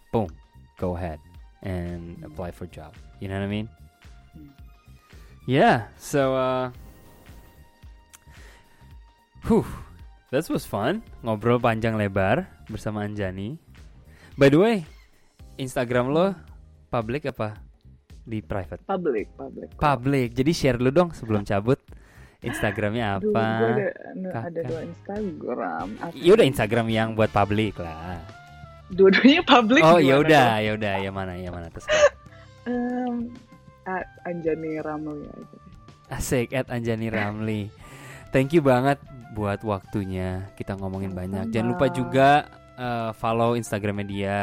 boom, 0.10 0.34
go 0.82 0.98
ahead 0.98 1.20
and 1.62 2.18
apply 2.26 2.50
for 2.52 2.66
a 2.66 2.72
job. 2.74 2.96
You 3.22 3.30
know 3.30 3.38
what 3.38 3.46
I 3.46 3.54
mean? 3.54 3.70
Yeah. 5.46 5.88
So, 5.98 6.36
uh, 6.36 6.72
whew, 9.46 9.66
that 10.32 10.48
was 10.48 10.64
fun. 10.64 11.04
Ngobrol 11.22 11.60
panjang 11.60 12.00
lebar 12.00 12.48
bersama 12.72 13.04
Anjani. 13.04 13.60
By 14.40 14.48
the 14.48 14.60
way, 14.64 14.76
Instagram 15.60 16.16
lo 16.16 16.32
public 16.88 17.28
apa 17.28 17.60
di 18.24 18.40
private? 18.40 18.80
Public, 18.88 19.28
public. 19.36 19.68
Public. 19.76 20.28
Jadi 20.32 20.52
share 20.56 20.80
lu 20.80 20.90
dong 20.90 21.12
sebelum 21.12 21.44
cabut. 21.44 21.78
Instagramnya 22.42 23.22
apa? 23.22 23.46
gue 23.62 23.70
ada, 24.26 24.50
ada 24.50 24.62
dua 24.66 24.82
Instagram. 24.82 25.88
Apa? 26.02 26.16
Ya 26.18 26.32
udah 26.34 26.46
Instagram 26.48 26.90
yang 26.90 27.14
buat 27.14 27.30
public 27.30 27.78
lah. 27.78 28.18
Dua-duanya 28.90 29.46
public. 29.46 29.86
Oh 29.86 30.02
ya 30.02 30.18
udah, 30.18 30.58
ya 30.58 30.74
udah, 30.74 30.94
ya 31.06 31.12
mana, 31.14 31.38
ya 31.38 31.52
mana 31.54 31.68
terserah. 31.70 32.10
Um, 32.62 33.34
at 33.90 34.06
Anjani 34.22 34.78
Ramli 34.86 35.26
aja. 35.26 35.58
Asik 36.14 36.54
at 36.54 36.70
Anjani 36.70 37.10
Ramli. 37.10 37.74
Thank 38.32 38.56
you 38.56 38.64
banget 38.64 39.00
buat 39.36 39.64
waktunya. 39.64 40.48
Kita 40.56 40.80
ngomongin 40.80 41.12
banyak. 41.12 41.52
Jangan 41.52 41.70
lupa 41.76 41.88
juga 41.92 42.30
uh, 42.80 43.12
follow 43.16 43.60
Instagramnya 43.60 44.08
dia. 44.08 44.38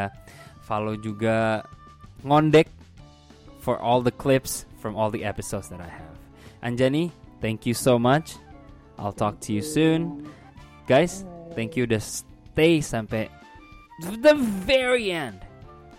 Follow 0.64 0.96
juga 1.00 1.64
ngondek 2.24 2.68
for 3.64 3.80
all 3.80 4.04
the 4.04 4.12
clips 4.12 4.68
from 4.80 4.96
all 4.96 5.08
the 5.08 5.24
episodes 5.24 5.68
that 5.72 5.80
I 5.80 5.88
have. 5.88 6.16
Anjani, 6.60 7.10
thank 7.40 7.64
you 7.64 7.72
so 7.72 7.98
much. 7.98 8.36
I'll 8.98 9.14
talk 9.16 9.40
to 9.48 9.52
you 9.52 9.62
soon. 9.62 10.28
Guys, 10.84 11.24
thank 11.56 11.76
you 11.76 11.86
udah 11.86 12.02
stay 12.02 12.80
sampai 12.82 13.30
the 14.20 14.34
very 14.66 15.12
end. 15.12 15.40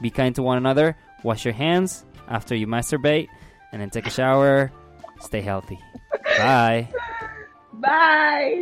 Be 0.02 0.10
kind 0.10 0.36
to 0.36 0.44
one 0.44 0.58
another. 0.58 0.96
Wash 1.24 1.44
your 1.44 1.54
hands 1.54 2.06
after 2.28 2.56
you 2.56 2.68
masturbate, 2.68 3.28
and 3.72 3.82
then 3.82 3.90
take 3.90 4.08
a 4.08 4.14
shower. 4.14 4.72
Stay 5.20 5.42
healthy. 5.42 5.80
Bye. 6.38 6.88
Bye. 7.80 8.56